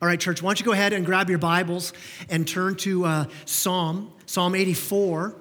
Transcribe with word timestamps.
All 0.00 0.06
right, 0.06 0.20
church, 0.20 0.40
why 0.40 0.50
don't 0.50 0.60
you 0.60 0.64
go 0.64 0.70
ahead 0.70 0.92
and 0.92 1.04
grab 1.04 1.28
your 1.28 1.40
Bibles 1.40 1.92
and 2.30 2.46
turn 2.46 2.76
to 2.76 3.04
uh, 3.04 3.24
Psalm, 3.46 4.12
Psalm 4.26 4.54
84. 4.54 5.34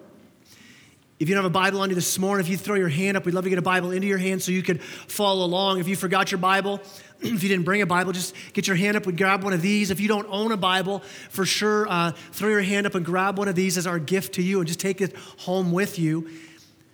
If 1.19 1.29
you 1.29 1.35
don't 1.35 1.43
have 1.43 1.51
a 1.51 1.53
Bible 1.53 1.81
on 1.81 1.89
you 1.89 1.95
this 1.95 2.17
morning, 2.17 2.43
if 2.43 2.49
you 2.49 2.57
throw 2.57 2.73
your 2.73 2.89
hand 2.89 3.17
up, 3.17 3.27
we'd 3.27 3.35
love 3.35 3.43
to 3.43 3.51
get 3.51 3.59
a 3.59 3.61
Bible 3.61 3.91
into 3.91 4.07
your 4.07 4.17
hand 4.17 4.41
so 4.41 4.51
you 4.51 4.63
could 4.63 4.81
follow 4.81 5.45
along. 5.45 5.79
If 5.79 5.87
you 5.87 5.95
forgot 5.95 6.31
your 6.31 6.39
Bible, 6.39 6.81
if 7.19 7.43
you 7.43 7.49
didn't 7.49 7.65
bring 7.65 7.83
a 7.83 7.85
Bible, 7.85 8.13
just 8.13 8.33
get 8.53 8.65
your 8.65 8.75
hand 8.75 8.97
up 8.97 9.05
and 9.05 9.15
grab 9.15 9.43
one 9.43 9.53
of 9.53 9.61
these. 9.61 9.91
If 9.91 9.99
you 9.99 10.07
don't 10.07 10.25
own 10.27 10.51
a 10.51 10.57
Bible, 10.57 11.03
for 11.29 11.45
sure, 11.45 11.87
uh, 11.87 12.13
throw 12.31 12.49
your 12.49 12.63
hand 12.63 12.87
up 12.87 12.95
and 12.95 13.05
grab 13.05 13.37
one 13.37 13.47
of 13.47 13.53
these 13.53 13.77
as 13.77 13.85
our 13.85 13.99
gift 13.99 14.33
to 14.33 14.41
you 14.41 14.57
and 14.57 14.65
just 14.67 14.79
take 14.79 15.01
it 15.01 15.15
home 15.37 15.71
with 15.71 15.99
you. 15.99 16.31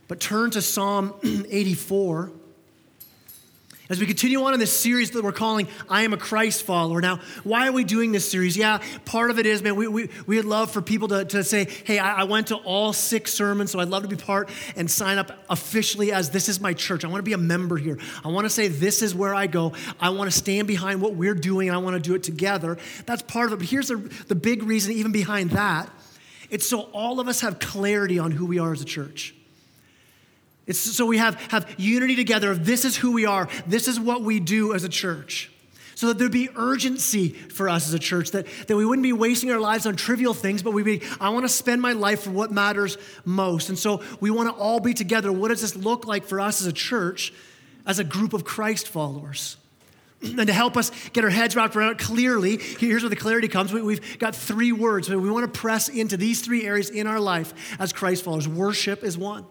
But 0.10 0.20
turn 0.20 0.52
to 0.52 0.62
Psalm 0.62 1.14
84. 1.50 2.30
As 3.90 4.00
we 4.00 4.06
continue 4.06 4.42
on 4.42 4.54
in 4.54 4.62
this 4.62 4.72
series 4.72 5.12
that 5.12 5.26
we're 5.26 5.34
calling 5.34 5.68
I 5.90 6.04
Am 6.04 6.14
a 6.14 6.18
Christ 6.18 6.64
Follower. 6.64 7.02
Now, 7.02 7.20
why 7.44 7.68
are 7.68 7.74
we 7.74 7.84
doing 7.84 8.14
this 8.14 8.30
series? 8.32 8.56
Yeah, 8.56 8.82
part 9.04 9.30
of 9.30 9.40
it 9.40 9.46
is, 9.46 9.62
man, 9.62 9.76
we, 9.76 9.90
we, 9.90 10.10
we 10.26 10.38
would 10.38 10.46
love 10.46 10.72
for 10.72 10.82
people 10.82 11.10
to, 11.10 11.26
to 11.26 11.44
say, 11.44 11.68
hey, 11.84 12.00
I, 12.00 12.22
I 12.22 12.24
went 12.24 12.48
to 12.48 12.56
all 12.56 12.94
six 12.94 13.34
sermons, 13.34 13.72
so 13.72 13.82
I'd 13.82 13.90
love 13.90 14.04
to 14.04 14.08
be 14.08 14.16
part 14.16 14.50
and 14.78 14.90
sign 14.90 15.18
up 15.18 15.34
officially 15.50 16.14
as 16.14 16.30
this 16.30 16.48
is 16.48 16.62
my 16.62 16.74
church. 16.74 17.04
I 17.04 17.10
want 17.10 17.20
to 17.20 17.24
be 17.24 17.34
a 17.34 17.38
member 17.38 17.76
here. 17.76 18.00
I 18.24 18.30
want 18.30 18.46
to 18.46 18.50
say, 18.50 18.70
this 18.70 19.02
is 19.02 19.14
where 19.14 19.36
I 19.36 19.48
go. 19.48 19.74
I 20.00 20.12
want 20.12 20.32
to 20.32 20.38
stand 20.38 20.66
behind 20.66 21.02
what 21.02 21.16
we're 21.16 21.36
doing, 21.36 21.68
and 21.68 21.76
I 21.76 21.80
want 21.80 22.02
to 22.02 22.02
do 22.02 22.16
it 22.16 22.24
together. 22.24 22.78
That's 23.06 23.22
part 23.24 23.48
of 23.48 23.54
it. 23.54 23.58
But 23.58 23.68
here's 23.68 23.90
the, 23.90 23.98
the 24.30 24.36
big 24.36 24.64
reason, 24.64 24.94
even 24.94 25.12
behind 25.12 25.52
that 25.52 25.90
it's 26.50 26.70
so 26.70 26.82
all 26.94 27.20
of 27.20 27.28
us 27.28 27.42
have 27.42 27.60
clarity 27.60 28.18
on 28.18 28.32
who 28.32 28.46
we 28.46 28.60
are 28.60 28.72
as 28.72 28.82
a 28.82 28.86
church. 28.86 29.36
It's 30.66 30.80
so 30.80 31.06
we 31.06 31.18
have, 31.18 31.36
have 31.52 31.74
unity 31.78 32.16
together 32.16 32.56
this 32.56 32.86
is 32.86 32.96
who 32.96 33.12
we 33.12 33.26
are, 33.26 33.50
this 33.68 33.88
is 33.88 34.00
what 34.00 34.22
we 34.22 34.40
do 34.40 34.74
as 34.74 34.84
a 34.84 34.90
church. 34.90 35.52
So 35.96 36.08
that 36.08 36.18
there'd 36.18 36.32
be 36.32 36.50
urgency 36.56 37.30
for 37.30 37.70
us 37.70 37.88
as 37.88 37.94
a 37.94 38.00
church, 38.00 38.32
that, 38.32 38.48
that 38.68 38.76
we 38.76 38.86
wouldn't 38.86 39.04
be 39.04 39.14
wasting 39.14 39.52
our 39.52 39.60
lives 39.60 39.86
on 39.86 39.96
trivial 39.96 40.34
things, 40.34 40.64
but 40.64 40.72
we'd 40.72 40.86
be, 40.86 41.02
I 41.20 41.30
want 41.30 41.46
to 41.46 41.50
spend 41.50 41.82
my 41.82 41.94
life 41.94 42.24
for 42.24 42.32
what 42.32 42.52
matters 42.52 42.98
most. 43.26 43.70
And 43.70 43.78
so 43.78 44.02
we 44.20 44.32
want 44.32 44.50
to 44.50 44.56
all 44.56 44.80
be 44.80 44.94
together. 44.94 45.32
What 45.32 45.50
does 45.50 45.62
this 45.62 45.76
look 45.76 46.08
like 46.08 46.26
for 46.26 46.40
us 46.40 46.62
as 46.62 46.68
a 46.68 46.74
church, 46.74 47.32
as 47.86 48.00
a 48.00 48.04
group 48.04 48.34
of 48.34 48.44
Christ 48.44 48.88
followers? 48.88 49.58
And 50.24 50.48
to 50.48 50.54
help 50.54 50.78
us 50.78 50.90
get 51.12 51.26
our 51.26 51.30
heads 51.30 51.54
wrapped 51.54 51.76
around 51.76 51.92
it 51.92 51.98
clearly, 51.98 52.58
here's 52.58 53.04
where 53.04 53.10
the 53.10 53.16
clarity 53.16 53.50
comes. 53.50 53.74
We, 53.74 53.96
have 53.96 54.20
got 54.20 54.34
three 54.34 54.72
words. 54.72 55.10
We 55.10 55.18
want 55.18 55.54
to 55.54 55.60
press 55.60 55.90
into 55.90 56.16
these 56.16 56.42
three 56.42 56.66
areas 56.66 56.90
in 56.90 57.08
our 57.08 57.20
life 57.20 57.54
as 57.78 57.92
Christ 57.92 58.24
followers. 58.24 58.48
Worship 58.48 59.04
is 59.04 59.18
one. 59.18 59.46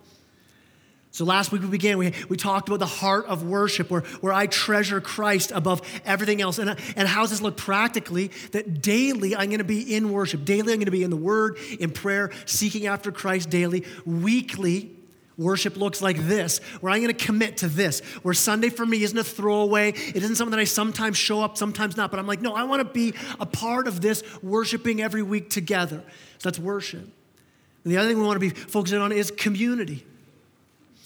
So 1.12 1.26
last 1.26 1.52
week 1.52 1.60
we 1.60 1.68
began, 1.68 1.98
we, 1.98 2.14
we 2.30 2.38
talked 2.38 2.68
about 2.68 2.78
the 2.78 2.86
heart 2.86 3.26
of 3.26 3.44
worship, 3.44 3.90
where, 3.90 4.00
where 4.22 4.32
I 4.32 4.46
treasure 4.46 4.98
Christ 4.98 5.52
above 5.54 5.82
everything 6.06 6.40
else. 6.40 6.58
And, 6.58 6.70
and 6.96 7.06
how 7.06 7.20
does 7.20 7.30
this 7.30 7.42
look 7.42 7.58
practically? 7.58 8.30
That 8.52 8.80
daily 8.80 9.36
I'm 9.36 9.50
going 9.50 9.58
to 9.58 9.64
be 9.64 9.94
in 9.94 10.10
worship. 10.10 10.46
Daily 10.46 10.72
I'm 10.72 10.78
going 10.78 10.86
to 10.86 10.90
be 10.90 11.04
in 11.04 11.10
the 11.10 11.16
Word, 11.16 11.58
in 11.78 11.90
prayer, 11.90 12.30
seeking 12.46 12.86
after 12.86 13.12
Christ 13.12 13.50
daily. 13.50 13.84
Weekly, 14.06 14.90
worship 15.36 15.76
looks 15.76 16.00
like 16.00 16.16
this, 16.16 16.60
where 16.80 16.90
I'm 16.90 17.02
going 17.02 17.14
to 17.14 17.24
commit 17.26 17.58
to 17.58 17.68
this, 17.68 18.00
where 18.22 18.32
Sunday 18.32 18.70
for 18.70 18.86
me 18.86 19.02
isn't 19.02 19.18
a 19.18 19.22
throwaway. 19.22 19.90
It 19.90 20.16
isn't 20.16 20.36
something 20.36 20.52
that 20.52 20.60
I 20.60 20.64
sometimes 20.64 21.18
show 21.18 21.42
up, 21.42 21.58
sometimes 21.58 21.94
not. 21.94 22.10
But 22.10 22.20
I'm 22.20 22.26
like, 22.26 22.40
no, 22.40 22.54
I 22.54 22.64
want 22.64 22.80
to 22.80 22.90
be 22.90 23.12
a 23.38 23.44
part 23.44 23.86
of 23.86 24.00
this, 24.00 24.22
worshiping 24.42 25.02
every 25.02 25.22
week 25.22 25.50
together. 25.50 26.02
So 26.38 26.48
that's 26.48 26.58
worship. 26.58 27.02
And 27.02 27.92
the 27.92 27.98
other 27.98 28.08
thing 28.08 28.16
we 28.16 28.24
want 28.24 28.36
to 28.36 28.40
be 28.40 28.48
focusing 28.48 28.98
on 28.98 29.12
is 29.12 29.30
community. 29.30 30.06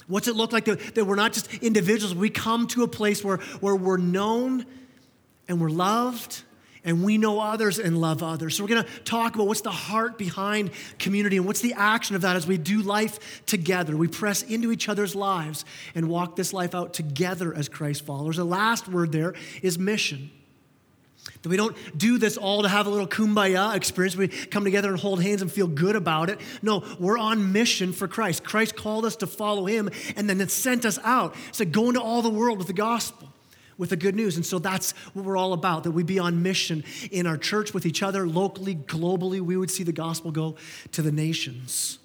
What's 0.09 0.29
it 0.29 0.37
look 0.37 0.53
like 0.53 0.67
that, 0.67 0.95
that 0.95 1.05
we're 1.05 1.17
not 1.17 1.33
just 1.33 1.53
individuals? 1.55 2.15
We 2.15 2.31
come 2.31 2.67
to 2.69 2.83
a 2.85 2.89
place 2.89 3.25
where, 3.25 3.39
where 3.61 3.75
we're 3.75 3.97
known 3.97 4.65
and 5.49 5.61
we're 5.61 5.71
loved 5.71 6.43
and 6.85 7.03
we 7.03 7.19
know 7.19 7.41
others 7.41 7.81
and 7.81 8.01
love 8.01 8.23
others. 8.23 8.57
So 8.57 8.63
we're 8.63 8.69
going 8.69 8.85
to 8.85 9.01
talk 9.01 9.35
about 9.35 9.49
what's 9.49 9.63
the 9.63 9.71
heart 9.73 10.17
behind 10.17 10.71
community 11.01 11.37
and 11.37 11.45
what's 11.45 11.61
the 11.61 11.75
action 11.75 12.15
of 12.15 12.23
that 12.23 12.37
as 12.37 12.47
we 12.47 12.57
do 12.57 12.81
life 12.81 13.45
together. 13.45 13.97
We 13.97 14.07
press 14.07 14.43
into 14.43 14.71
each 14.71 14.89
other's 14.89 15.17
lives 15.17 15.65
and 15.97 16.09
walk 16.09 16.37
this 16.37 16.53
life 16.53 16.77
out 16.77 16.95
together 16.95 17.53
as 17.53 17.69
Christ 17.69 18.07
followers. 18.07 18.37
The 18.37 18.45
last 18.45 18.87
word 18.87 19.11
there 19.11 19.35
is 19.63 19.79
mission. 19.79 20.31
That 21.47 21.51
we 21.51 21.57
don't 21.57 21.77
do 21.97 22.19
this 22.19 22.37
all 22.37 22.63
to 22.63 22.69
have 22.69 22.89
a 22.89 22.91
little 22.91 23.07
kumbaya 23.07 23.77
experience. 23.77 24.17
We 24.17 24.27
come 24.27 24.65
together 24.65 24.91
and 24.91 24.99
hold 24.99 25.23
hands 25.23 25.43
and 25.43 25.53
feel 25.53 25.69
good 25.69 25.95
about 25.95 26.29
it. 26.29 26.41
No, 26.61 26.83
we're 26.99 27.17
on 27.17 27.53
mission 27.53 27.93
for 27.93 28.09
Christ. 28.09 28.43
Christ 28.43 28.75
called 28.75 29.05
us 29.05 29.15
to 29.17 29.29
follow 29.29 29.65
him 29.65 29.89
and 30.17 30.29
then 30.29 30.41
it 30.41 30.51
sent 30.51 30.85
us 30.85 30.99
out. 31.05 31.37
So 31.53 31.65
go 31.65 31.87
into 31.87 32.01
all 32.01 32.21
the 32.21 32.31
world 32.31 32.59
with 32.59 32.67
the 32.67 32.73
gospel, 32.73 33.29
with 33.79 33.91
the 33.91 33.97
good 33.97 34.17
news. 34.17 34.35
And 34.35 34.45
so 34.45 34.59
that's 34.59 34.91
what 35.13 35.25
we're 35.25 35.37
all 35.37 35.53
about, 35.53 35.85
that 35.85 35.93
we 35.93 36.03
be 36.03 36.19
on 36.19 36.43
mission 36.43 36.83
in 37.13 37.29
our 37.29 37.39
church 37.39 37.73
with 37.73 37.87
each 37.87 38.03
other, 38.03 38.27
locally, 38.27 38.75
globally. 38.75 39.41
We 39.41 39.57
would 39.57 39.71
see 39.71 39.85
the 39.85 39.93
gospel 39.93 40.33
go 40.33 40.57
to 40.91 41.01
the 41.01 41.13
nations. 41.13 42.01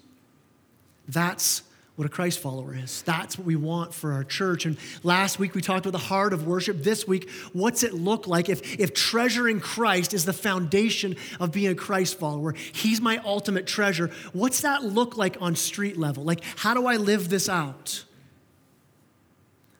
That's 1.08 1.62
what 1.96 2.06
a 2.06 2.08
Christ 2.08 2.38
follower 2.38 2.74
is. 2.74 3.02
That's 3.02 3.36
what 3.36 3.46
we 3.46 3.54
want 3.56 3.92
for 3.92 4.12
our 4.12 4.24
church. 4.24 4.64
And 4.64 4.78
last 5.02 5.38
week 5.38 5.54
we 5.54 5.60
talked 5.60 5.84
about 5.84 5.92
the 5.92 6.06
heart 6.06 6.32
of 6.32 6.46
worship. 6.46 6.82
This 6.82 7.06
week, 7.06 7.28
what's 7.52 7.82
it 7.82 7.92
look 7.92 8.26
like 8.26 8.48
if, 8.48 8.80
if 8.80 8.94
treasuring 8.94 9.60
Christ 9.60 10.14
is 10.14 10.24
the 10.24 10.32
foundation 10.32 11.16
of 11.38 11.52
being 11.52 11.70
a 11.70 11.74
Christ 11.74 12.18
follower? 12.18 12.54
He's 12.72 13.00
my 13.00 13.18
ultimate 13.18 13.66
treasure. 13.66 14.10
What's 14.32 14.62
that 14.62 14.84
look 14.84 15.18
like 15.18 15.36
on 15.40 15.54
street 15.54 15.98
level? 15.98 16.24
Like, 16.24 16.42
how 16.56 16.72
do 16.72 16.86
I 16.86 16.96
live 16.96 17.28
this 17.28 17.48
out? 17.48 18.04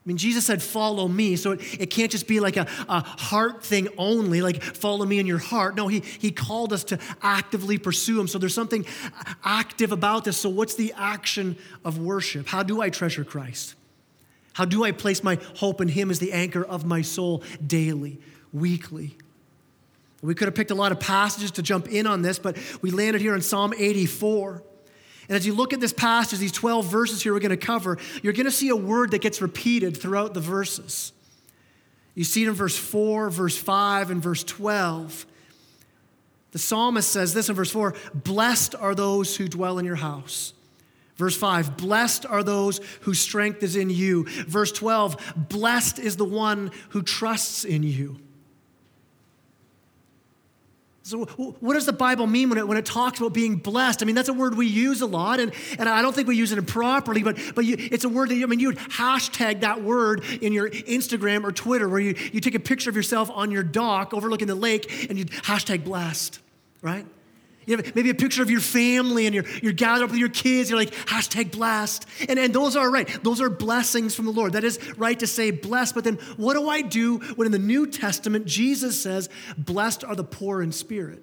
I 0.04 0.08
mean, 0.08 0.16
Jesus 0.16 0.44
said, 0.44 0.60
follow 0.60 1.06
me. 1.06 1.36
So 1.36 1.52
it, 1.52 1.80
it 1.80 1.86
can't 1.86 2.10
just 2.10 2.26
be 2.26 2.40
like 2.40 2.56
a, 2.56 2.66
a 2.88 3.00
heart 3.02 3.62
thing 3.62 3.86
only, 3.96 4.42
like 4.42 4.60
follow 4.60 5.06
me 5.06 5.20
in 5.20 5.26
your 5.26 5.38
heart. 5.38 5.76
No, 5.76 5.86
he, 5.86 6.00
he 6.00 6.32
called 6.32 6.72
us 6.72 6.82
to 6.84 6.98
actively 7.22 7.78
pursue 7.78 8.18
him. 8.18 8.26
So 8.26 8.38
there's 8.38 8.54
something 8.54 8.84
active 9.44 9.92
about 9.92 10.24
this. 10.24 10.36
So, 10.36 10.48
what's 10.48 10.74
the 10.74 10.92
action 10.96 11.56
of 11.84 11.98
worship? 11.98 12.48
How 12.48 12.64
do 12.64 12.80
I 12.82 12.90
treasure 12.90 13.22
Christ? 13.22 13.76
How 14.54 14.64
do 14.64 14.82
I 14.82 14.90
place 14.90 15.22
my 15.22 15.38
hope 15.56 15.80
in 15.80 15.86
him 15.86 16.10
as 16.10 16.18
the 16.18 16.32
anchor 16.32 16.64
of 16.64 16.84
my 16.84 17.02
soul 17.02 17.44
daily, 17.64 18.18
weekly? 18.52 19.16
We 20.20 20.34
could 20.34 20.46
have 20.46 20.54
picked 20.54 20.72
a 20.72 20.74
lot 20.76 20.90
of 20.92 20.98
passages 20.98 21.52
to 21.52 21.62
jump 21.62 21.88
in 21.88 22.06
on 22.06 22.22
this, 22.22 22.38
but 22.40 22.56
we 22.82 22.90
landed 22.90 23.20
here 23.20 23.34
in 23.34 23.40
Psalm 23.40 23.72
84. 23.76 24.62
And 25.28 25.36
as 25.36 25.46
you 25.46 25.54
look 25.54 25.72
at 25.72 25.80
this 25.80 25.92
passage, 25.92 26.38
these 26.38 26.52
12 26.52 26.86
verses 26.86 27.22
here 27.22 27.32
we're 27.32 27.40
going 27.40 27.50
to 27.50 27.56
cover, 27.56 27.98
you're 28.22 28.32
going 28.32 28.46
to 28.46 28.50
see 28.50 28.68
a 28.68 28.76
word 28.76 29.12
that 29.12 29.20
gets 29.20 29.40
repeated 29.40 29.96
throughout 29.96 30.34
the 30.34 30.40
verses. 30.40 31.12
You 32.14 32.24
see 32.24 32.44
it 32.44 32.48
in 32.48 32.54
verse 32.54 32.76
4, 32.76 33.30
verse 33.30 33.56
5, 33.56 34.10
and 34.10 34.22
verse 34.22 34.44
12. 34.44 35.26
The 36.50 36.58
psalmist 36.58 37.10
says 37.10 37.32
this 37.32 37.48
in 37.48 37.54
verse 37.54 37.70
4 37.70 37.94
Blessed 38.14 38.74
are 38.74 38.94
those 38.94 39.36
who 39.36 39.48
dwell 39.48 39.78
in 39.78 39.84
your 39.84 39.96
house. 39.96 40.52
Verse 41.16 41.36
5, 41.36 41.76
blessed 41.76 42.26
are 42.26 42.42
those 42.42 42.80
whose 43.02 43.20
strength 43.20 43.62
is 43.62 43.76
in 43.76 43.90
you. 43.90 44.24
Verse 44.46 44.72
12, 44.72 45.34
blessed 45.36 45.98
is 45.98 46.16
the 46.16 46.24
one 46.24 46.70
who 46.90 47.02
trusts 47.02 47.64
in 47.64 47.82
you. 47.82 48.18
So, 51.04 51.24
what 51.24 51.74
does 51.74 51.86
the 51.86 51.92
Bible 51.92 52.28
mean 52.28 52.48
when 52.48 52.58
it, 52.58 52.68
when 52.68 52.78
it 52.78 52.86
talks 52.86 53.18
about 53.18 53.32
being 53.32 53.56
blessed? 53.56 54.02
I 54.02 54.06
mean, 54.06 54.14
that's 54.14 54.28
a 54.28 54.32
word 54.32 54.56
we 54.56 54.68
use 54.68 55.00
a 55.00 55.06
lot, 55.06 55.40
and, 55.40 55.52
and 55.78 55.88
I 55.88 56.00
don't 56.00 56.14
think 56.14 56.28
we 56.28 56.36
use 56.36 56.52
it 56.52 56.58
improperly, 56.58 57.24
but, 57.24 57.38
but 57.56 57.64
you, 57.64 57.76
it's 57.78 58.04
a 58.04 58.08
word 58.08 58.28
that, 58.28 58.40
I 58.40 58.46
mean, 58.46 58.60
you 58.60 58.68
would 58.68 58.78
hashtag 58.78 59.62
that 59.62 59.82
word 59.82 60.22
in 60.40 60.52
your 60.52 60.70
Instagram 60.70 61.42
or 61.42 61.50
Twitter, 61.50 61.88
where 61.88 62.00
you, 62.00 62.14
you 62.32 62.40
take 62.40 62.54
a 62.54 62.60
picture 62.60 62.88
of 62.88 62.94
yourself 62.94 63.30
on 63.32 63.50
your 63.50 63.64
dock 63.64 64.14
overlooking 64.14 64.46
the 64.46 64.54
lake 64.54 65.08
and 65.10 65.18
you 65.18 65.24
hashtag 65.24 65.82
blessed, 65.82 66.38
right? 66.82 67.04
You 67.66 67.76
have 67.76 67.94
maybe 67.94 68.10
a 68.10 68.14
picture 68.14 68.42
of 68.42 68.50
your 68.50 68.60
family 68.60 69.26
and 69.26 69.34
you're, 69.34 69.44
you're 69.62 69.72
gathered 69.72 70.04
up 70.04 70.10
with 70.10 70.18
your 70.18 70.28
kids. 70.28 70.68
You're 70.68 70.78
like, 70.78 70.92
hashtag 70.92 71.52
blessed. 71.52 72.06
And, 72.28 72.38
and 72.38 72.52
those 72.52 72.76
are 72.76 72.90
right. 72.90 73.08
Those 73.22 73.40
are 73.40 73.48
blessings 73.48 74.14
from 74.14 74.24
the 74.24 74.32
Lord. 74.32 74.54
That 74.54 74.64
is 74.64 74.78
right 74.98 75.18
to 75.20 75.26
say 75.26 75.50
blessed. 75.50 75.94
But 75.94 76.04
then 76.04 76.16
what 76.36 76.54
do 76.54 76.68
I 76.68 76.82
do 76.82 77.18
when 77.36 77.46
in 77.46 77.52
the 77.52 77.58
New 77.58 77.86
Testament 77.86 78.46
Jesus 78.46 79.00
says, 79.00 79.28
blessed 79.56 80.04
are 80.04 80.16
the 80.16 80.24
poor 80.24 80.62
in 80.62 80.72
spirit? 80.72 81.22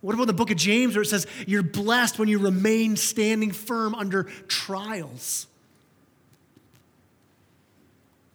What 0.00 0.14
about 0.14 0.26
the 0.26 0.32
book 0.32 0.50
of 0.50 0.56
James 0.56 0.96
where 0.96 1.02
it 1.02 1.06
says, 1.06 1.26
you're 1.46 1.62
blessed 1.62 2.18
when 2.18 2.28
you 2.28 2.38
remain 2.38 2.96
standing 2.96 3.52
firm 3.52 3.94
under 3.94 4.24
trials? 4.48 5.46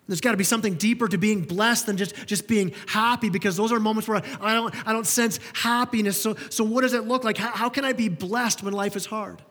There's 0.07 0.21
got 0.21 0.31
to 0.31 0.37
be 0.37 0.43
something 0.43 0.75
deeper 0.75 1.07
to 1.07 1.17
being 1.17 1.41
blessed 1.41 1.85
than 1.85 1.97
just, 1.97 2.15
just 2.25 2.47
being 2.47 2.73
happy 2.87 3.29
because 3.29 3.57
those 3.57 3.71
are 3.73 3.79
moments 3.79 4.07
where 4.07 4.21
I 4.39 4.53
don't, 4.53 4.87
I 4.87 4.93
don't 4.93 5.07
sense 5.07 5.39
happiness. 5.53 6.21
So, 6.21 6.35
so, 6.49 6.63
what 6.63 6.81
does 6.81 6.93
it 6.93 7.05
look 7.05 7.23
like? 7.23 7.37
How, 7.37 7.51
how 7.51 7.69
can 7.69 7.83
I 7.83 7.93
be 7.93 8.07
blessed 8.07 8.63
when 8.63 8.73
life 8.73 8.95
is 8.95 9.05
hard? 9.05 9.41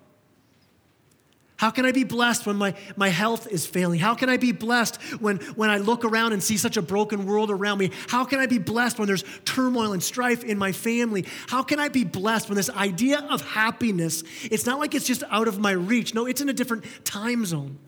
How 1.56 1.70
can 1.70 1.87
I 1.87 1.93
be 1.93 2.05
blessed 2.05 2.47
when 2.47 2.56
my, 2.56 2.75
my 2.97 3.08
health 3.08 3.50
is 3.50 3.67
failing? 3.67 3.99
How 3.99 4.14
can 4.14 4.29
I 4.29 4.37
be 4.37 4.53
blessed 4.53 5.00
when, 5.20 5.38
when 5.56 5.70
I 5.70 5.79
look 5.79 6.05
around 6.05 6.35
and 6.35 6.43
see 6.43 6.58
such 6.58 6.76
a 6.76 6.82
broken 6.82 7.25
world 7.25 7.50
around 7.50 7.79
me? 7.79 7.91
How 8.08 8.25
can 8.25 8.41
I 8.41 8.47
be 8.47 8.58
blessed 8.58 8.99
when 8.99 9.08
there's 9.08 9.25
turmoil 9.47 9.93
and 9.93 10.03
strife 10.03 10.44
in 10.44 10.58
my 10.58 10.73
family? 10.73 11.25
How 11.49 11.62
can 11.62 11.81
I 11.81 11.88
be 11.88 12.05
blessed 12.05 12.50
when 12.50 12.56
this 12.56 12.69
idea 12.69 13.20
of 13.31 13.41
happiness, 13.41 14.23
it's 14.44 14.67
not 14.67 14.79
like 14.79 14.94
it's 14.94 15.06
just 15.06 15.23
out 15.31 15.49
of 15.49 15.58
my 15.58 15.70
reach. 15.70 16.14
No, 16.14 16.26
it's 16.26 16.43
in 16.43 16.50
a 16.50 16.55
different 16.55 16.85
time 17.06 17.47
zone. 17.47 17.79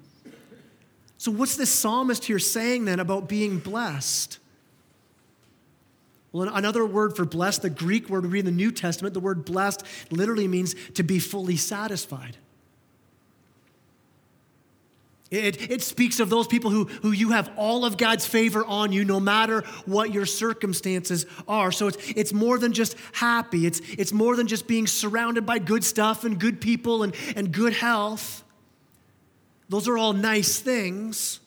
So, 1.19 1.33
what's 1.33 1.57
this 1.57 1.71
psalmist 1.71 2.25
here 2.25 2.39
saying 2.39 2.85
then 2.85 3.01
about 3.01 3.29
being 3.29 3.59
blessed? 3.59 4.39
Well, 6.31 6.49
another 6.55 6.87
word 6.87 7.17
for 7.17 7.25
blessed, 7.25 7.63
the 7.63 7.71
Greek 7.71 8.09
word 8.09 8.25
we 8.25 8.31
read 8.31 8.41
in 8.41 8.45
the 8.47 8.51
New 8.53 8.71
Testament, 8.71 9.15
the 9.15 9.21
word 9.21 9.45
blessed 9.45 9.83
literally 10.11 10.47
means 10.47 10.75
to 10.95 11.03
be 11.03 11.19
fully 11.19 11.57
satisfied. 11.57 12.37
It, 15.31 15.71
it 15.71 15.83
speaks 15.83 16.21
of 16.21 16.31
those 16.31 16.47
people 16.47 16.71
who, 16.71 16.85
who 16.85 17.13
you 17.13 17.31
have 17.31 17.51
all 17.57 17.85
of 17.85 17.99
God's 17.99 18.27
favor 18.27 18.65
on 18.65 18.93
you, 18.93 19.05
no 19.05 19.21
matter 19.21 19.63
what 19.85 20.13
your 20.13 20.25
circumstances 20.25 21.27
are. 21.47 21.71
So 21.71 21.89
it's, 21.89 21.99
it's 22.17 22.33
more 22.33 22.59
than 22.59 22.73
just 22.73 22.97
happy, 23.13 23.67
it's, 23.67 23.81
it's 23.81 24.13
more 24.13 24.37
than 24.37 24.47
just 24.47 24.67
being 24.67 24.87
surrounded 24.87 25.45
by 25.45 25.59
good 25.59 25.85
stuff 25.85 26.25
and 26.25 26.39
good 26.39 26.61
people 26.61 27.03
and, 27.03 27.15
and 27.37 27.53
good 27.53 27.75
health. 27.75 28.43
Those 29.69 29.89
are 29.89 29.99
all 29.99 30.13
nice 30.13 30.61
things. 30.61 31.41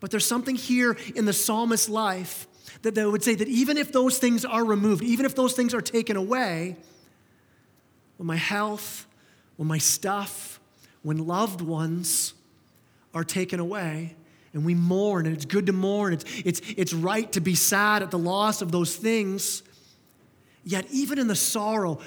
But 0.00 0.10
there's 0.10 0.26
something 0.26 0.56
here 0.56 0.96
in 1.14 1.24
the 1.24 1.32
psalmist's 1.32 1.88
life 1.88 2.46
that, 2.82 2.94
that 2.94 3.10
would 3.10 3.22
say 3.22 3.34
that 3.34 3.48
even 3.48 3.76
if 3.76 3.92
those 3.92 4.18
things 4.18 4.44
are 4.44 4.64
removed, 4.64 5.02
even 5.02 5.24
if 5.26 5.34
those 5.34 5.54
things 5.54 5.74
are 5.74 5.80
taken 5.80 6.16
away, 6.16 6.76
when 8.16 8.26
my 8.26 8.36
health, 8.36 9.06
when 9.56 9.68
my 9.68 9.78
stuff, 9.78 10.60
when 11.02 11.26
loved 11.26 11.60
ones, 11.60 12.34
are 13.14 13.24
taken 13.24 13.60
away 13.60 14.14
and 14.52 14.64
we 14.64 14.74
mourn 14.74 15.26
and 15.26 15.34
it's 15.34 15.46
good 15.46 15.66
to 15.66 15.72
mourn 15.72 16.12
it's, 16.12 16.24
it's, 16.44 16.60
it's 16.76 16.92
right 16.92 17.32
to 17.32 17.40
be 17.40 17.54
sad 17.54 18.02
at 18.02 18.10
the 18.10 18.18
loss 18.18 18.60
of 18.60 18.70
those 18.70 18.94
things 18.94 19.62
yet 20.64 20.86
even 20.90 21.18
in 21.18 21.26
the 21.26 21.34
sorrow 21.34 21.98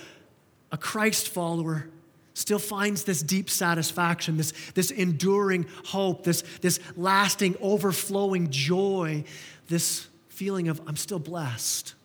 a 0.72 0.78
christ 0.78 1.30
follower 1.30 1.90
still 2.40 2.60
finds 2.60 3.04
this 3.04 3.22
deep 3.22 3.50
satisfaction 3.50 4.38
this, 4.38 4.54
this 4.74 4.92
enduring 4.92 5.66
hope 5.86 6.24
this, 6.24 6.44
this 6.62 6.80
lasting 6.96 7.56
overflowing 7.62 8.50
joy 8.50 9.24
this 9.68 10.08
feeling 10.30 10.68
of 10.68 10.82
i'm 10.88 10.98
still 10.98 11.20
blessed 11.20 11.96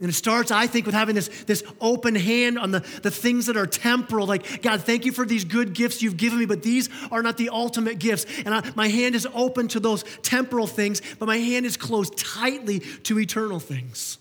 and 0.00 0.08
it 0.08 0.14
starts, 0.14 0.50
I 0.50 0.66
think, 0.66 0.86
with 0.86 0.94
having 0.94 1.14
this, 1.14 1.28
this 1.44 1.62
open 1.78 2.14
hand 2.14 2.58
on 2.58 2.70
the, 2.70 2.80
the 3.02 3.10
things 3.10 3.46
that 3.46 3.58
are 3.58 3.66
temporal. 3.66 4.26
Like, 4.26 4.62
God, 4.62 4.82
thank 4.82 5.04
you 5.04 5.12
for 5.12 5.26
these 5.26 5.44
good 5.44 5.74
gifts 5.74 6.00
you've 6.00 6.16
given 6.16 6.38
me, 6.38 6.46
but 6.46 6.62
these 6.62 6.88
are 7.12 7.22
not 7.22 7.36
the 7.36 7.50
ultimate 7.50 7.98
gifts. 7.98 8.24
And 8.46 8.54
I, 8.54 8.72
my 8.74 8.88
hand 8.88 9.14
is 9.14 9.28
open 9.34 9.68
to 9.68 9.80
those 9.80 10.04
temporal 10.22 10.66
things, 10.66 11.02
but 11.18 11.26
my 11.26 11.36
hand 11.36 11.66
is 11.66 11.76
closed 11.76 12.16
tightly 12.16 12.80
to 12.80 13.18
eternal 13.18 13.60
things. 13.60 14.16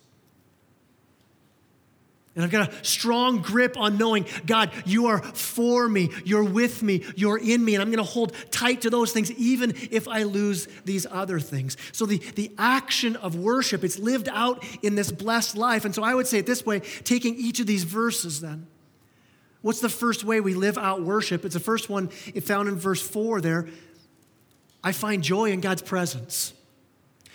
And 2.39 2.45
I've 2.45 2.51
got 2.51 2.71
a 2.71 2.86
strong 2.86 3.41
grip 3.41 3.75
on 3.77 3.97
knowing, 3.97 4.25
God, 4.45 4.71
you 4.86 5.07
are 5.07 5.21
for 5.21 5.89
me, 5.89 6.09
you're 6.24 6.45
with 6.45 6.81
me, 6.81 7.03
you're 7.18 7.38
in 7.38 7.65
me, 7.65 7.75
and 7.75 7.81
I'm 7.81 7.89
going 7.89 7.97
to 7.97 8.09
hold 8.09 8.31
tight 8.50 8.83
to 8.83 8.89
those 8.89 9.12
things 9.12 9.30
even 9.33 9.74
if 9.91 10.07
I 10.07 10.24
lose 10.24 10.69
these 10.86 11.06
other 11.12 11.41
things. 11.41 11.75
So 11.91 12.06
the, 12.06 12.19
the 12.36 12.50
action 12.57 13.18
of 13.18 13.36
worship, 13.36 13.83
it's 13.83 14.00
lived 14.00 14.30
out 14.30 14.63
in 14.81 14.95
this 14.95 15.12
blessed 15.12 15.57
life. 15.57 15.83
And 15.83 15.94
so 15.94 16.01
I 16.01 16.15
would 16.15 16.27
say 16.27 16.38
it 16.38 16.45
this 16.45 16.65
way, 16.65 16.80
taking 16.80 17.36
each 17.36 17.59
of 17.59 17.68
these 17.68 17.83
verses 17.83 18.39
then. 18.39 18.68
What's 19.62 19.81
the 19.81 19.89
first 19.89 20.24
way 20.24 20.39
we 20.39 20.53
live 20.53 20.77
out 20.77 21.01
worship? 21.01 21.44
It's 21.44 21.56
the 21.56 21.59
first 21.59 21.89
one 21.89 22.07
found 22.07 22.69
in 22.69 22.77
verse 22.77 23.01
4 23.06 23.42
there. 23.42 23.68
I 24.81 24.94
find 24.94 25.21
joy 25.21 25.51
in 25.51 25.59
God's 25.59 25.81
presence. 25.81 26.53